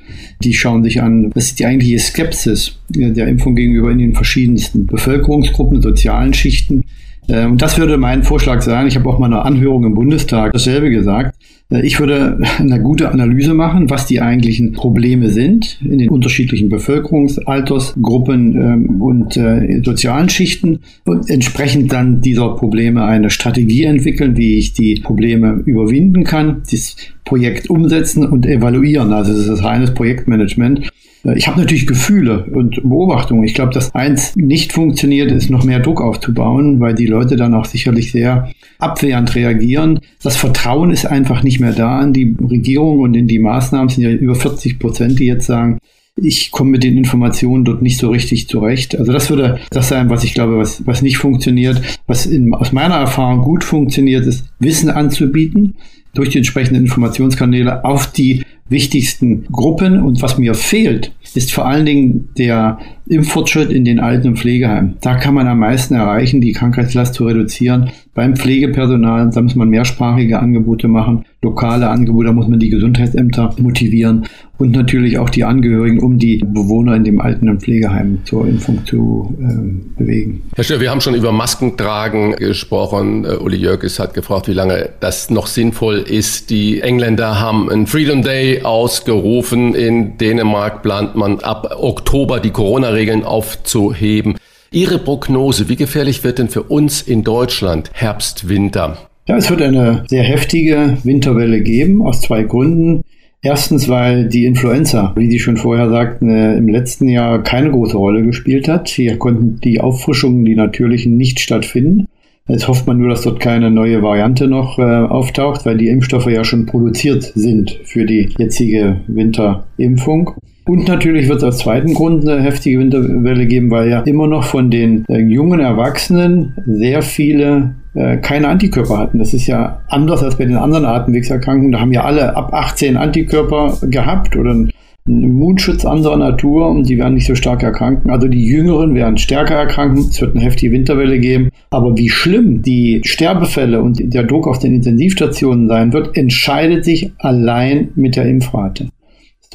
Die 0.42 0.54
schauen 0.54 0.82
sich 0.84 1.02
an, 1.02 1.30
was 1.34 1.46
ist 1.46 1.58
die 1.58 1.66
eigentliche 1.66 1.98
Skepsis 1.98 2.78
der 2.88 3.26
Impfung 3.26 3.54
gegenüber 3.56 3.90
in 3.90 3.98
den 3.98 4.14
verschiedensten 4.14 4.86
Bevölkerungsgruppen, 4.86 5.82
sozialen 5.82 6.34
Schichten. 6.34 6.84
Äh, 7.28 7.46
und 7.46 7.60
das 7.60 7.78
würde 7.78 7.96
mein 7.96 8.22
Vorschlag 8.22 8.62
sein. 8.62 8.86
Ich 8.86 8.96
habe 8.96 9.08
auch 9.08 9.18
mal 9.18 9.26
eine 9.26 9.42
Anhörung 9.42 9.84
im 9.84 9.94
Bundestag 9.94 10.52
dasselbe 10.52 10.90
gesagt. 10.90 11.36
Äh, 11.70 11.86
ich 11.86 12.00
würde 12.00 12.38
eine 12.58 12.80
gute 12.80 13.10
Analyse 13.10 13.54
machen, 13.54 13.90
was 13.90 14.06
die 14.06 14.20
eigentlichen 14.20 14.72
Probleme 14.72 15.30
sind 15.30 15.78
in 15.82 15.98
den 15.98 16.08
unterschiedlichen 16.08 16.68
Bevölkerungsaltersgruppen 16.68 18.56
ähm, 18.56 19.02
und 19.02 19.36
äh, 19.36 19.82
sozialen 19.84 20.28
Schichten 20.28 20.80
und 21.04 21.28
entsprechend 21.30 21.92
dann 21.92 22.20
dieser 22.20 22.54
Probleme 22.56 23.04
eine 23.04 23.30
Strategie 23.30 23.84
entwickeln, 23.84 24.36
wie 24.36 24.58
ich 24.58 24.72
die 24.72 24.96
Probleme 24.96 25.62
überwinden 25.64 26.24
kann, 26.24 26.62
das 26.70 26.96
Projekt 27.24 27.70
umsetzen 27.70 28.26
und 28.26 28.46
evaluieren. 28.46 29.12
Also 29.12 29.32
es 29.32 29.46
ist 29.46 29.64
reines 29.64 29.94
Projektmanagement. 29.94 30.90
Ich 31.36 31.48
habe 31.48 31.58
natürlich 31.58 31.86
Gefühle 31.86 32.44
und 32.52 32.82
Beobachtungen. 32.82 33.44
Ich 33.44 33.54
glaube, 33.54 33.72
dass 33.72 33.94
eins 33.94 34.36
nicht 34.36 34.72
funktioniert, 34.72 35.32
ist 35.32 35.48
noch 35.48 35.64
mehr 35.64 35.80
Druck 35.80 36.02
aufzubauen, 36.02 36.80
weil 36.80 36.94
die 36.94 37.06
Leute 37.06 37.36
dann 37.36 37.54
auch 37.54 37.64
sicherlich 37.64 38.12
sehr 38.12 38.50
abwehrend 38.78 39.34
reagieren. 39.34 40.00
Das 40.22 40.36
Vertrauen 40.36 40.90
ist 40.90 41.06
einfach 41.06 41.42
nicht 41.42 41.60
mehr 41.60 41.72
da 41.72 41.98
an 41.98 42.12
die 42.12 42.36
Regierung 42.38 43.00
und 43.00 43.14
in 43.14 43.26
die 43.26 43.38
Maßnahmen. 43.38 43.88
Es 43.88 43.94
sind 43.94 44.04
ja 44.04 44.10
über 44.10 44.34
40 44.34 44.78
Prozent, 44.78 45.18
die 45.18 45.26
jetzt 45.26 45.46
sagen, 45.46 45.78
ich 46.16 46.50
komme 46.50 46.70
mit 46.70 46.84
den 46.84 46.96
Informationen 46.96 47.64
dort 47.64 47.82
nicht 47.82 47.98
so 47.98 48.10
richtig 48.10 48.48
zurecht. 48.48 48.96
Also 48.96 49.12
das 49.12 49.30
würde 49.30 49.58
das 49.70 49.88
sein, 49.88 50.10
was 50.10 50.24
ich 50.24 50.34
glaube, 50.34 50.58
was, 50.58 50.86
was 50.86 51.02
nicht 51.02 51.18
funktioniert. 51.18 51.80
Was 52.06 52.26
in, 52.26 52.54
aus 52.54 52.72
meiner 52.72 52.96
Erfahrung 52.96 53.42
gut 53.42 53.64
funktioniert, 53.64 54.26
ist 54.26 54.44
Wissen 54.60 54.90
anzubieten 54.90 55.74
durch 56.14 56.28
die 56.28 56.38
entsprechenden 56.38 56.82
Informationskanäle 56.82 57.84
auf 57.84 58.06
die 58.12 58.43
wichtigsten 58.68 59.46
Gruppen. 59.50 60.02
Und 60.02 60.22
was 60.22 60.38
mir 60.38 60.54
fehlt, 60.54 61.12
ist 61.34 61.52
vor 61.52 61.66
allen 61.66 61.86
Dingen 61.86 62.28
der 62.38 62.78
Impffortschritt 63.06 63.70
in 63.70 63.84
den 63.84 64.00
Alten- 64.00 64.28
und 64.28 64.38
Pflegeheimen. 64.38 64.96
Da 65.00 65.16
kann 65.16 65.34
man 65.34 65.46
am 65.46 65.58
meisten 65.58 65.94
erreichen, 65.94 66.40
die 66.40 66.52
Krankheitslast 66.52 67.14
zu 67.14 67.26
reduzieren. 67.26 67.90
Beim 68.14 68.36
Pflegepersonal, 68.36 69.30
da 69.30 69.42
muss 69.42 69.54
man 69.54 69.68
mehrsprachige 69.68 70.38
Angebote 70.38 70.88
machen, 70.88 71.24
lokale 71.42 71.88
Angebote, 71.88 72.28
da 72.28 72.32
muss 72.32 72.48
man 72.48 72.60
die 72.60 72.70
Gesundheitsämter 72.70 73.54
motivieren 73.58 74.24
und 74.56 74.70
natürlich 74.70 75.18
auch 75.18 75.30
die 75.30 75.44
Angehörigen, 75.44 76.00
um 76.00 76.18
die 76.18 76.38
Bewohner 76.38 76.94
in 76.94 77.04
dem 77.04 77.20
Alten- 77.20 77.48
und 77.48 77.60
Pflegeheim 77.60 78.20
zur 78.24 78.46
Impfung 78.46 78.84
zu 78.86 79.36
äh, 79.40 80.00
bewegen. 80.00 80.42
Herr 80.54 80.64
Stör, 80.64 80.80
wir 80.80 80.90
haben 80.90 81.00
schon 81.00 81.14
über 81.14 81.32
Maskentragen 81.32 82.36
gesprochen. 82.36 83.24
Äh, 83.24 83.36
Uli 83.36 83.56
Jörges 83.56 83.98
hat 83.98 84.14
gefragt, 84.14 84.46
wie 84.46 84.52
lange 84.52 84.90
das 85.00 85.28
noch 85.28 85.48
sinnvoll 85.48 85.96
ist. 85.96 86.50
Die 86.50 86.80
Engländer 86.80 87.40
haben 87.40 87.68
einen 87.68 87.88
Freedom 87.88 88.22
Day 88.22 88.62
ausgerufen. 88.62 89.74
In 89.74 90.18
Dänemark 90.18 90.82
plant 90.82 91.16
man 91.16 91.40
ab 91.40 91.76
Oktober 91.76 92.38
die 92.38 92.50
Corona-Regeln 92.94 93.24
aufzuheben. 93.24 94.36
Ihre 94.70 94.98
Prognose, 94.98 95.68
wie 95.68 95.76
gefährlich 95.76 96.24
wird 96.24 96.38
denn 96.38 96.48
für 96.48 96.62
uns 96.62 97.02
in 97.02 97.22
Deutschland 97.24 97.90
Herbst, 97.92 98.48
Winter? 98.48 98.98
Ja, 99.26 99.36
es 99.36 99.50
wird 99.50 99.62
eine 99.62 100.04
sehr 100.08 100.22
heftige 100.22 100.98
Winterwelle 101.02 101.60
geben, 101.60 102.02
aus 102.02 102.20
zwei 102.20 102.42
Gründen. 102.42 103.02
Erstens, 103.42 103.88
weil 103.88 104.28
die 104.28 104.46
Influenza, 104.46 105.12
wie 105.16 105.30
Sie 105.30 105.38
schon 105.38 105.56
vorher 105.56 105.90
sagten, 105.90 106.30
äh, 106.30 106.56
im 106.56 106.68
letzten 106.68 107.08
Jahr 107.08 107.42
keine 107.42 107.70
große 107.70 107.96
Rolle 107.96 108.22
gespielt 108.22 108.68
hat. 108.68 108.88
Hier 108.88 109.18
konnten 109.18 109.60
die 109.60 109.80
Auffrischungen, 109.80 110.44
die 110.44 110.54
natürlichen, 110.54 111.16
nicht 111.16 111.40
stattfinden. 111.40 112.06
Jetzt 112.48 112.68
hofft 112.68 112.86
man 112.86 112.98
nur, 112.98 113.10
dass 113.10 113.22
dort 113.22 113.40
keine 113.40 113.70
neue 113.70 114.02
Variante 114.02 114.46
noch 114.48 114.78
äh, 114.78 114.82
auftaucht, 114.82 115.66
weil 115.66 115.76
die 115.76 115.88
Impfstoffe 115.88 116.26
ja 116.26 116.44
schon 116.44 116.66
produziert 116.66 117.32
sind 117.34 117.80
für 117.84 118.06
die 118.06 118.34
jetzige 118.38 119.00
Winterimpfung. 119.08 120.34
Und 120.66 120.88
natürlich 120.88 121.28
wird 121.28 121.38
es 121.38 121.44
aus 121.44 121.58
zweiten 121.58 121.92
Grund 121.92 122.26
eine 122.26 122.42
heftige 122.42 122.78
Winterwelle 122.78 123.46
geben, 123.46 123.70
weil 123.70 123.90
ja 123.90 124.00
immer 124.00 124.26
noch 124.26 124.44
von 124.44 124.70
den 124.70 125.04
äh, 125.08 125.18
jungen 125.18 125.60
Erwachsenen 125.60 126.54
sehr 126.66 127.02
viele 127.02 127.74
äh, 127.94 128.16
keine 128.16 128.48
Antikörper 128.48 128.96
hatten. 128.96 129.18
Das 129.18 129.34
ist 129.34 129.46
ja 129.46 129.82
anders 129.88 130.22
als 130.22 130.36
bei 130.36 130.46
den 130.46 130.56
anderen 130.56 130.86
Atemwegserkrankungen. 130.86 131.72
Da 131.72 131.80
haben 131.80 131.92
ja 131.92 132.04
alle 132.04 132.34
ab 132.34 132.54
18 132.54 132.96
Antikörper 132.96 133.76
gehabt 133.82 134.36
oder 134.36 134.52
einen 134.52 134.70
Immunschutz 135.06 135.84
anderer 135.84 136.16
Natur 136.16 136.70
und 136.70 136.86
sie 136.86 136.96
werden 136.96 137.12
nicht 137.12 137.26
so 137.26 137.34
stark 137.34 137.62
erkranken. 137.62 138.10
Also 138.10 138.26
die 138.26 138.46
Jüngeren 138.46 138.94
werden 138.94 139.18
stärker 139.18 139.56
erkranken. 139.56 139.98
Es 139.98 140.18
wird 140.18 140.34
eine 140.34 140.42
heftige 140.42 140.72
Winterwelle 140.72 141.18
geben. 141.18 141.50
Aber 141.68 141.98
wie 141.98 142.08
schlimm 142.08 142.62
die 142.62 143.02
Sterbefälle 143.04 143.82
und 143.82 144.00
der 144.02 144.22
Druck 144.22 144.48
auf 144.48 144.60
den 144.60 144.74
Intensivstationen 144.74 145.68
sein 145.68 145.92
wird, 145.92 146.16
entscheidet 146.16 146.86
sich 146.86 147.12
allein 147.18 147.88
mit 147.96 148.16
der 148.16 148.24
Impfrate. 148.24 148.88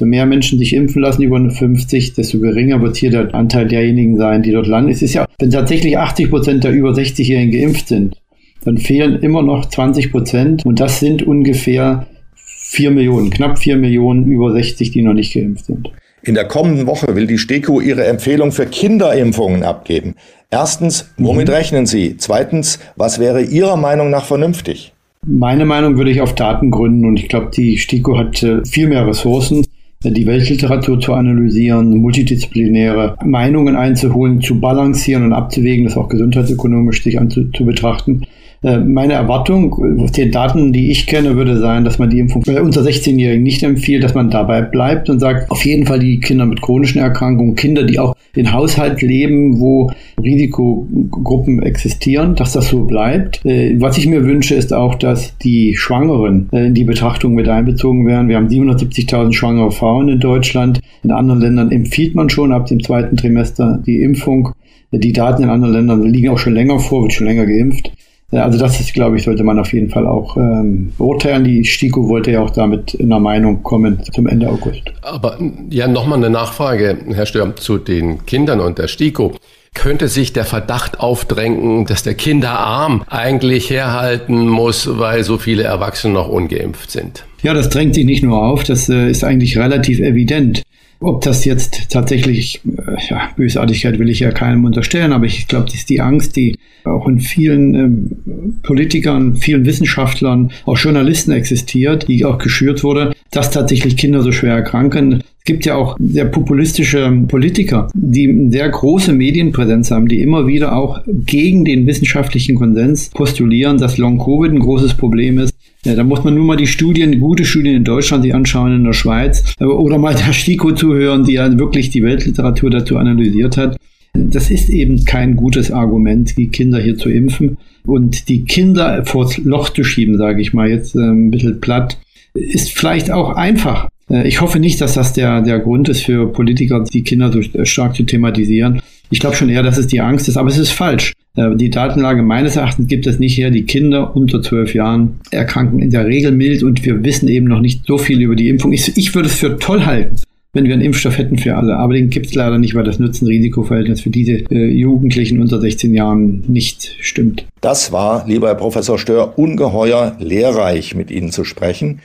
Desto 0.00 0.08
mehr 0.08 0.24
Menschen 0.24 0.58
sich 0.58 0.72
impfen 0.72 1.02
lassen 1.02 1.20
über 1.20 1.50
50, 1.50 2.14
desto 2.14 2.38
geringer 2.40 2.80
wird 2.80 2.96
hier 2.96 3.10
der 3.10 3.34
Anteil 3.34 3.68
derjenigen 3.68 4.16
sein, 4.16 4.42
die 4.42 4.50
dort 4.50 4.66
landen. 4.66 4.90
Es 4.90 5.02
ist 5.02 5.12
ja, 5.12 5.26
wenn 5.38 5.50
tatsächlich 5.50 5.98
80 5.98 6.30
Prozent 6.30 6.64
der 6.64 6.72
über 6.72 6.92
60-Jährigen 6.92 7.50
geimpft 7.50 7.88
sind, 7.88 8.16
dann 8.64 8.78
fehlen 8.78 9.16
immer 9.16 9.42
noch 9.42 9.68
20 9.68 10.10
Prozent 10.10 10.64
und 10.64 10.80
das 10.80 11.00
sind 11.00 11.22
ungefähr 11.22 12.06
4 12.34 12.92
Millionen, 12.92 13.28
knapp 13.28 13.58
4 13.58 13.76
Millionen 13.76 14.24
über 14.24 14.50
60, 14.52 14.90
die 14.90 15.02
noch 15.02 15.12
nicht 15.12 15.34
geimpft 15.34 15.66
sind. 15.66 15.90
In 16.22 16.32
der 16.32 16.46
kommenden 16.46 16.86
Woche 16.86 17.14
will 17.14 17.26
die 17.26 17.36
STIKO 17.36 17.82
ihre 17.82 18.06
Empfehlung 18.06 18.52
für 18.52 18.64
Kinderimpfungen 18.64 19.64
abgeben. 19.64 20.14
Erstens, 20.48 21.12
womit 21.18 21.48
mhm. 21.48 21.54
rechnen 21.54 21.84
Sie? 21.84 22.16
Zweitens, 22.16 22.78
was 22.96 23.18
wäre 23.18 23.42
Ihrer 23.42 23.76
Meinung 23.76 24.08
nach 24.08 24.24
vernünftig? 24.24 24.94
Meine 25.26 25.66
Meinung 25.66 25.98
würde 25.98 26.10
ich 26.10 26.22
auf 26.22 26.34
Daten 26.34 26.70
gründen 26.70 27.04
und 27.04 27.18
ich 27.18 27.28
glaube, 27.28 27.50
die 27.54 27.76
STIKO 27.76 28.16
hat 28.16 28.42
äh, 28.42 28.64
viel 28.64 28.88
mehr 28.88 29.06
Ressourcen 29.06 29.66
die 30.02 30.26
Weltliteratur 30.26 30.98
zu 30.98 31.12
analysieren, 31.12 31.98
multidisziplinäre 31.98 33.18
Meinungen 33.22 33.76
einzuholen, 33.76 34.40
zu 34.40 34.58
balancieren 34.58 35.24
und 35.24 35.34
abzuwägen, 35.34 35.84
das 35.84 35.98
auch 35.98 36.08
gesundheitsökonomisch 36.08 37.02
sich 37.02 37.20
anzu, 37.20 37.50
zu 37.50 37.66
betrachten. 37.66 38.22
Äh, 38.62 38.78
meine 38.78 39.14
Erwartung 39.14 40.00
aus 40.00 40.12
den 40.12 40.30
Daten, 40.30 40.72
die 40.72 40.90
ich 40.90 41.06
kenne, 41.06 41.36
würde 41.36 41.58
sein, 41.58 41.84
dass 41.84 41.98
man 41.98 42.10
die 42.10 42.18
Impfung 42.18 42.42
unter 42.42 42.82
16-Jährigen 42.82 43.42
nicht 43.42 43.62
empfiehlt, 43.62 44.04
dass 44.04 44.14
man 44.14 44.28
dabei 44.28 44.60
bleibt 44.60 45.08
und 45.08 45.18
sagt, 45.18 45.50
auf 45.50 45.64
jeden 45.64 45.86
Fall 45.86 45.98
die 45.98 46.20
Kinder 46.20 46.44
mit 46.44 46.60
chronischen 46.60 47.00
Erkrankungen, 47.00 47.54
Kinder, 47.54 47.84
die 47.84 47.98
auch 47.98 48.14
in 48.34 48.52
Haushalt 48.52 49.00
leben, 49.00 49.60
wo 49.60 49.90
Risikogruppen 50.22 51.62
existieren, 51.62 52.34
dass 52.34 52.52
das 52.52 52.68
so 52.68 52.84
bleibt. 52.84 53.44
Äh, 53.46 53.80
was 53.80 53.96
ich 53.96 54.06
mir 54.06 54.24
wünsche, 54.24 54.54
ist 54.54 54.74
auch, 54.74 54.94
dass 54.94 55.38
die 55.38 55.74
Schwangeren 55.74 56.50
äh, 56.52 56.66
in 56.66 56.74
die 56.74 56.84
Betrachtung 56.84 57.32
mit 57.32 57.48
einbezogen 57.48 58.06
werden. 58.06 58.28
Wir 58.28 58.36
haben 58.36 58.48
770.000 58.48 59.32
schwangere 59.32 59.72
Frauen 59.72 60.10
in 60.10 60.20
Deutschland. 60.20 60.80
In 61.02 61.12
anderen 61.12 61.40
Ländern 61.40 61.72
empfiehlt 61.72 62.14
man 62.14 62.28
schon 62.28 62.52
ab 62.52 62.66
dem 62.66 62.82
zweiten 62.82 63.16
Trimester 63.16 63.82
die 63.86 64.02
Impfung. 64.02 64.50
Die 64.92 65.12
Daten 65.12 65.44
in 65.44 65.48
anderen 65.48 65.72
Ländern 65.72 66.02
liegen 66.02 66.28
auch 66.28 66.38
schon 66.38 66.54
länger 66.54 66.78
vor, 66.78 67.02
wird 67.02 67.12
schon 67.12 67.26
länger 67.26 67.46
geimpft. 67.46 67.92
Also 68.32 68.58
das 68.58 68.78
ist, 68.78 68.94
glaube 68.94 69.16
ich, 69.16 69.24
sollte 69.24 69.42
man 69.42 69.58
auf 69.58 69.72
jeden 69.72 69.90
Fall 69.90 70.06
auch 70.06 70.36
ähm, 70.36 70.92
beurteilen. 70.96 71.44
Die 71.44 71.64
STIKO 71.64 72.08
wollte 72.08 72.30
ja 72.30 72.40
auch 72.40 72.50
damit 72.50 72.94
in 72.94 73.08
der 73.08 73.18
Meinung 73.18 73.62
kommen 73.62 74.00
zum 74.12 74.28
Ende 74.28 74.48
August. 74.48 74.82
Aber 75.02 75.36
ja, 75.68 75.88
nochmal 75.88 76.18
eine 76.18 76.30
Nachfrage, 76.30 76.96
Herr 77.12 77.26
Stör, 77.26 77.56
zu 77.56 77.78
den 77.78 78.24
Kindern 78.26 78.60
und 78.60 78.78
der 78.78 78.86
STIKO. 78.86 79.32
Könnte 79.74 80.08
sich 80.08 80.32
der 80.32 80.44
Verdacht 80.44 80.98
aufdrängen, 80.98 81.86
dass 81.86 82.02
der 82.02 82.14
Kinderarm 82.14 83.04
eigentlich 83.08 83.70
herhalten 83.70 84.48
muss, 84.48 84.98
weil 84.98 85.22
so 85.22 85.38
viele 85.38 85.62
Erwachsene 85.62 86.14
noch 86.14 86.28
ungeimpft 86.28 86.90
sind? 86.90 87.24
Ja, 87.42 87.54
das 87.54 87.68
drängt 87.68 87.94
sich 87.94 88.04
nicht 88.04 88.22
nur 88.22 88.42
auf, 88.42 88.64
das 88.64 88.88
äh, 88.88 89.08
ist 89.10 89.24
eigentlich 89.24 89.56
relativ 89.56 90.00
evident. 90.00 90.62
Ob 91.02 91.22
das 91.22 91.46
jetzt 91.46 91.90
tatsächlich, 91.90 92.60
äh, 92.66 92.96
ja, 93.08 93.30
Bösartigkeit 93.34 93.98
will 93.98 94.10
ich 94.10 94.20
ja 94.20 94.32
keinem 94.32 94.66
unterstellen, 94.66 95.12
aber 95.14 95.24
ich 95.24 95.48
glaube, 95.48 95.64
das 95.64 95.74
ist 95.74 95.88
die 95.88 96.02
Angst, 96.02 96.36
die 96.36 96.58
auch 96.84 97.08
in 97.08 97.20
vielen 97.20 97.74
ähm, 97.74 98.60
Politikern, 98.62 99.36
vielen 99.36 99.64
Wissenschaftlern, 99.64 100.50
auch 100.66 100.76
Journalisten 100.76 101.32
existiert, 101.32 102.06
die 102.06 102.26
auch 102.26 102.36
geschürt 102.36 102.84
wurde, 102.84 103.12
dass 103.30 103.50
tatsächlich 103.50 103.96
Kinder 103.96 104.22
so 104.22 104.30
schwer 104.30 104.54
erkranken. 104.54 105.22
Es 105.38 105.44
gibt 105.44 105.64
ja 105.64 105.76
auch 105.76 105.96
sehr 105.98 106.26
populistische 106.26 107.10
Politiker, 107.28 107.88
die 107.94 108.28
eine 108.28 108.50
sehr 108.50 108.68
große 108.68 109.14
Medienpräsenz 109.14 109.90
haben, 109.90 110.06
die 110.06 110.20
immer 110.20 110.46
wieder 110.46 110.76
auch 110.76 111.00
gegen 111.06 111.64
den 111.64 111.86
wissenschaftlichen 111.86 112.56
Konsens 112.56 113.08
postulieren, 113.08 113.78
dass 113.78 113.96
Long-Covid 113.96 114.52
ein 114.52 114.60
großes 114.60 114.94
Problem 114.94 115.38
ist. 115.38 115.54
Ja, 115.84 115.94
da 115.94 116.04
muss 116.04 116.24
man 116.24 116.34
nur 116.34 116.44
mal 116.44 116.56
die 116.56 116.66
Studien, 116.66 117.18
gute 117.20 117.46
Studien 117.46 117.76
in 117.76 117.84
Deutschland 117.84 118.22
sich 118.22 118.34
anschauen, 118.34 118.74
in 118.74 118.84
der 118.84 118.92
Schweiz, 118.92 119.54
oder 119.60 119.96
mal 119.96 120.14
der 120.14 120.32
STIKO 120.32 120.72
zuhören, 120.72 121.24
die 121.24 121.34
ja 121.34 121.58
wirklich 121.58 121.88
die 121.88 122.02
Weltliteratur 122.02 122.70
dazu 122.70 122.98
analysiert 122.98 123.56
hat. 123.56 123.78
Das 124.12 124.50
ist 124.50 124.68
eben 124.68 125.04
kein 125.04 125.36
gutes 125.36 125.70
Argument, 125.70 126.36
die 126.36 126.48
Kinder 126.48 126.80
hier 126.80 126.98
zu 126.98 127.08
impfen. 127.08 127.56
Und 127.86 128.28
die 128.28 128.44
Kinder 128.44 129.04
vors 129.06 129.38
Loch 129.38 129.70
zu 129.70 129.84
schieben, 129.84 130.18
sage 130.18 130.42
ich 130.42 130.52
mal 130.52 130.68
jetzt 130.68 130.94
äh, 130.94 130.98
ein 130.98 131.30
bisschen 131.30 131.60
platt, 131.60 131.98
ist 132.34 132.72
vielleicht 132.72 133.10
auch 133.10 133.36
einfach. 133.36 133.88
Äh, 134.10 134.28
ich 134.28 134.40
hoffe 134.40 134.58
nicht, 134.58 134.80
dass 134.80 134.94
das 134.94 135.12
der, 135.14 135.40
der 135.40 135.60
Grund 135.60 135.88
ist 135.88 136.02
für 136.02 136.30
Politiker, 136.30 136.84
die 136.84 137.04
Kinder 137.04 137.32
so 137.32 137.40
stark 137.64 137.96
zu 137.96 138.02
thematisieren. 138.02 138.82
Ich 139.10 139.20
glaube 139.20 139.36
schon 139.36 139.48
eher, 139.48 139.62
dass 139.62 139.78
es 139.78 139.86
die 139.86 140.00
Angst 140.00 140.28
ist, 140.28 140.36
aber 140.36 140.50
es 140.50 140.58
ist 140.58 140.70
falsch. 140.70 141.14
Äh, 141.40 141.56
die 141.56 141.70
Datenlage 141.70 142.22
meines 142.22 142.56
Erachtens 142.56 142.88
gibt 142.88 143.06
es 143.06 143.18
nicht 143.18 143.36
her. 143.38 143.50
Die 143.50 143.64
Kinder 143.64 144.14
unter 144.14 144.42
zwölf 144.42 144.74
Jahren 144.74 145.20
erkranken 145.30 145.80
in 145.80 145.90
der 145.90 146.06
Regel 146.06 146.32
mild 146.32 146.62
und 146.62 146.84
wir 146.84 147.02
wissen 147.04 147.28
eben 147.28 147.46
noch 147.46 147.60
nicht 147.60 147.86
so 147.86 147.98
viel 147.98 148.20
über 148.20 148.36
die 148.36 148.48
Impfung. 148.48 148.72
Ich, 148.72 148.96
ich 148.96 149.14
würde 149.14 149.28
es 149.28 149.34
für 149.36 149.58
toll 149.58 149.84
halten, 149.86 150.16
wenn 150.52 150.64
wir 150.64 150.74
einen 150.74 150.82
Impfstoff 150.82 151.18
hätten 151.18 151.38
für 151.38 151.56
alle. 151.56 151.76
Aber 151.76 151.94
den 151.94 152.10
gibt 152.10 152.26
es 152.26 152.34
leider 152.34 152.58
nicht, 152.58 152.74
weil 152.74 152.84
das 152.84 152.98
Nutzen-Risiko-Verhältnis 152.98 154.00
für 154.00 154.10
diese 154.10 154.32
äh, 154.50 154.66
Jugendlichen 154.66 155.40
unter 155.40 155.60
16 155.60 155.94
Jahren 155.94 156.44
nicht 156.48 156.96
stimmt. 157.00 157.46
Das 157.60 157.92
war, 157.92 158.26
lieber 158.26 158.48
Herr 158.48 158.54
Professor 158.54 158.98
Stör, 158.98 159.38
ungeheuer 159.38 160.16
lehrreich 160.18 160.94
mit 160.94 161.10
Ihnen 161.10 161.30
zu 161.30 161.44
sprechen. 161.44 162.00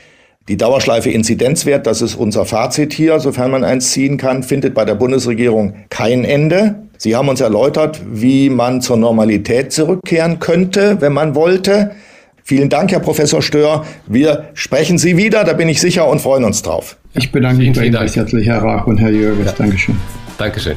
Die 0.48 0.58
Dauerschleife 0.58 1.10
Inzidenzwert, 1.10 1.88
das 1.88 2.04
ist 2.04 2.14
unser 2.14 2.46
Fazit 2.46 2.94
hier, 2.94 3.20
sofern 3.20 3.50
man 3.50 3.64
eins 3.64 3.90
ziehen 3.92 4.18
kann, 4.18 4.44
findet 4.44 4.76
bei 4.76 4.86
der 4.86 4.94
Bundesregierung 4.94 5.74
kein 5.90 6.24
Ende. 6.24 6.76
Sie 6.98 7.16
haben 7.16 7.30
uns 7.30 7.42
erläutert, 7.42 8.00
wie 8.08 8.52
man 8.52 8.80
zur 8.80 8.98
Normalität 8.98 9.72
zurückkehren 9.72 10.38
könnte, 10.38 11.02
wenn 11.02 11.14
man 11.14 11.34
wollte. 11.34 11.96
Vielen 12.44 12.70
Dank, 12.70 12.92
Herr 12.92 13.00
Professor 13.00 13.42
Stör. 13.42 13.88
Wir 14.06 14.50
sprechen 14.54 15.00
Sie 15.00 15.18
wieder, 15.18 15.46
da 15.46 15.54
bin 15.54 15.68
ich 15.68 15.82
sicher, 15.82 16.08
und 16.08 16.22
freuen 16.22 16.44
uns 16.44 16.62
drauf. 16.62 16.96
Ich 17.16 17.32
bedanke 17.32 17.64
mich 17.64 17.76
bei 17.76 17.86
Ihnen 17.86 17.96
recht 17.96 18.16
herzlich, 18.16 18.46
Herr 18.46 18.62
Rach 18.62 18.86
und 18.86 19.00
Herr 19.00 19.10
Jürgens. 19.10 19.48
Ja. 19.48 19.54
Dankeschön. 19.58 19.98
Dankeschön. 20.38 20.76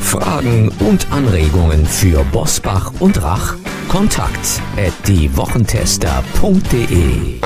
Fragen 0.00 0.70
und 0.78 1.10
Anregungen 1.10 1.84
für 1.86 2.22
Bosbach 2.30 2.92
und 3.00 3.20
Rach? 3.20 3.56
Kontakt 3.88 4.62
at 4.76 4.92
diewochentester.de 5.08 7.40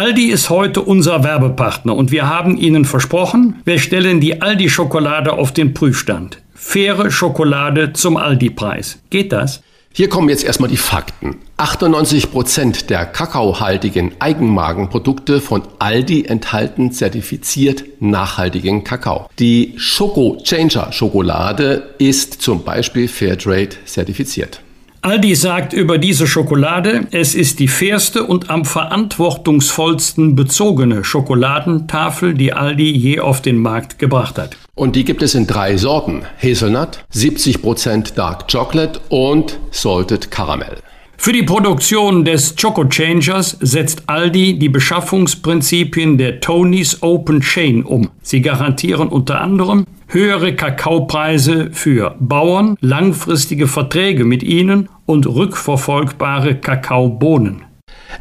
Aldi 0.00 0.30
ist 0.30 0.48
heute 0.48 0.80
unser 0.80 1.24
Werbepartner 1.24 1.94
und 1.94 2.10
wir 2.10 2.26
haben 2.26 2.56
Ihnen 2.56 2.86
versprochen, 2.86 3.60
wir 3.66 3.78
stellen 3.78 4.18
die 4.18 4.40
Aldi-Schokolade 4.40 5.34
auf 5.34 5.52
den 5.52 5.74
Prüfstand. 5.74 6.40
Faire 6.54 7.10
Schokolade 7.10 7.92
zum 7.92 8.16
Aldi-Preis. 8.16 8.98
Geht 9.10 9.30
das? 9.30 9.62
Hier 9.92 10.08
kommen 10.08 10.30
jetzt 10.30 10.42
erstmal 10.42 10.70
die 10.70 10.78
Fakten. 10.78 11.36
98 11.58 12.30
Prozent 12.30 12.88
der 12.88 13.04
kakaohaltigen 13.04 14.12
Eigenmarkenprodukte 14.20 15.38
von 15.42 15.64
Aldi 15.78 16.24
enthalten 16.24 16.92
zertifiziert 16.92 17.84
nachhaltigen 18.00 18.84
Kakao. 18.84 19.28
Die 19.38 19.74
Schoko 19.76 20.38
Changer 20.42 20.92
Schokolade 20.92 21.90
ist 21.98 22.40
zum 22.40 22.64
Beispiel 22.64 23.06
Fairtrade 23.06 23.76
zertifiziert. 23.84 24.62
Aldi 25.02 25.34
sagt 25.34 25.72
über 25.72 25.96
diese 25.96 26.26
Schokolade, 26.26 27.06
es 27.10 27.34
ist 27.34 27.58
die 27.58 27.68
fairste 27.68 28.24
und 28.24 28.50
am 28.50 28.66
verantwortungsvollsten 28.66 30.36
bezogene 30.36 31.04
Schokoladentafel, 31.04 32.34
die 32.34 32.52
Aldi 32.52 32.90
je 32.90 33.20
auf 33.20 33.40
den 33.40 33.56
Markt 33.56 33.98
gebracht 33.98 34.36
hat. 34.36 34.58
Und 34.74 34.96
die 34.96 35.04
gibt 35.06 35.22
es 35.22 35.34
in 35.34 35.46
drei 35.46 35.78
Sorten. 35.78 36.24
Hazelnut, 36.42 37.02
70% 37.14 38.14
Dark 38.14 38.52
Chocolate 38.52 39.00
und 39.08 39.58
Salted 39.70 40.30
Caramel. 40.30 40.76
Für 41.16 41.32
die 41.32 41.44
Produktion 41.44 42.26
des 42.26 42.54
Choco 42.56 42.84
Changers 42.84 43.56
setzt 43.60 44.02
Aldi 44.06 44.58
die 44.58 44.68
Beschaffungsprinzipien 44.68 46.18
der 46.18 46.40
Tony's 46.40 47.02
Open 47.02 47.40
Chain 47.40 47.84
um. 47.84 48.10
Sie 48.20 48.42
garantieren 48.42 49.08
unter 49.08 49.40
anderem 49.40 49.86
höhere 50.12 50.54
Kakaopreise 50.54 51.70
für 51.72 52.16
Bauern, 52.18 52.76
langfristige 52.80 53.66
Verträge 53.66 54.24
mit 54.24 54.42
ihnen 54.42 54.88
und 55.06 55.26
rückverfolgbare 55.26 56.56
Kakaobohnen. 56.56 57.62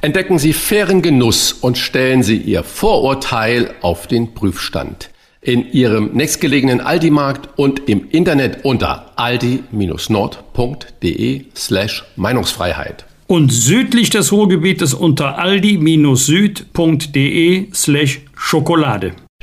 Entdecken 0.01 0.39
Sie 0.39 0.53
fairen 0.53 1.01
Genuss 1.01 1.51
und 1.51 1.77
stellen 1.77 2.23
Sie 2.23 2.37
Ihr 2.37 2.63
Vorurteil 2.63 3.73
auf 3.81 4.07
den 4.07 4.33
Prüfstand 4.33 5.09
in 5.41 5.69
Ihrem 5.71 6.11
nächstgelegenen 6.13 6.79
Aldi-Markt 6.81 7.57
und 7.57 7.87
im 7.87 8.09
Internet 8.09 8.63
unter 8.63 9.11
aldi-nord.de 9.15 11.45
slash 11.55 12.03
Meinungsfreiheit. 12.15 13.05
Und 13.27 13.51
südlich 13.51 14.09
des 14.09 14.31
Ruhrgebietes 14.31 14.93
unter 14.93 15.37
aldi-süd.de 15.37 17.67
slash 17.73 18.21
Schokolade. 18.35 19.13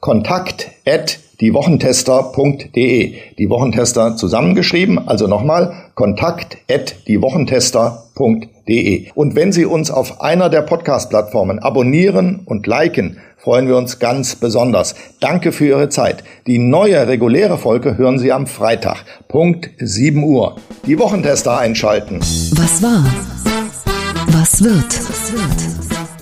kontakt 0.00 0.70
at 0.86 1.18
diewochentester.de. 1.40 3.14
Die 3.38 3.50
Wochentester 3.50 4.16
zusammengeschrieben, 4.16 5.08
also 5.08 5.26
nochmal 5.26 5.72
kontakt 5.94 6.58
at 6.70 7.06
diewochentester.de. 7.06 9.10
Und 9.14 9.36
wenn 9.36 9.52
Sie 9.52 9.64
uns 9.64 9.90
auf 9.90 10.20
einer 10.20 10.50
der 10.50 10.62
Podcast-Plattformen 10.62 11.60
abonnieren 11.60 12.40
und 12.44 12.66
liken, 12.66 13.18
freuen 13.36 13.68
wir 13.68 13.76
uns 13.76 13.98
ganz 13.98 14.34
besonders. 14.34 14.94
Danke 15.20 15.52
für 15.52 15.66
Ihre 15.66 15.88
Zeit. 15.88 16.24
Die 16.46 16.58
neue 16.58 17.06
reguläre 17.06 17.56
Folge 17.56 17.96
hören 17.96 18.18
Sie 18.18 18.32
am 18.32 18.46
Freitag, 18.46 19.04
Punkt 19.28 19.70
7 19.78 20.22
Uhr. 20.24 20.56
Die 20.86 20.98
Wochentester 20.98 21.58
einschalten. 21.58 22.20
Was 22.20 22.82
war? 22.82 23.04
Was 24.30 24.62
wird? 24.62 25.08
Was 25.08 25.32
wird? 25.32 25.87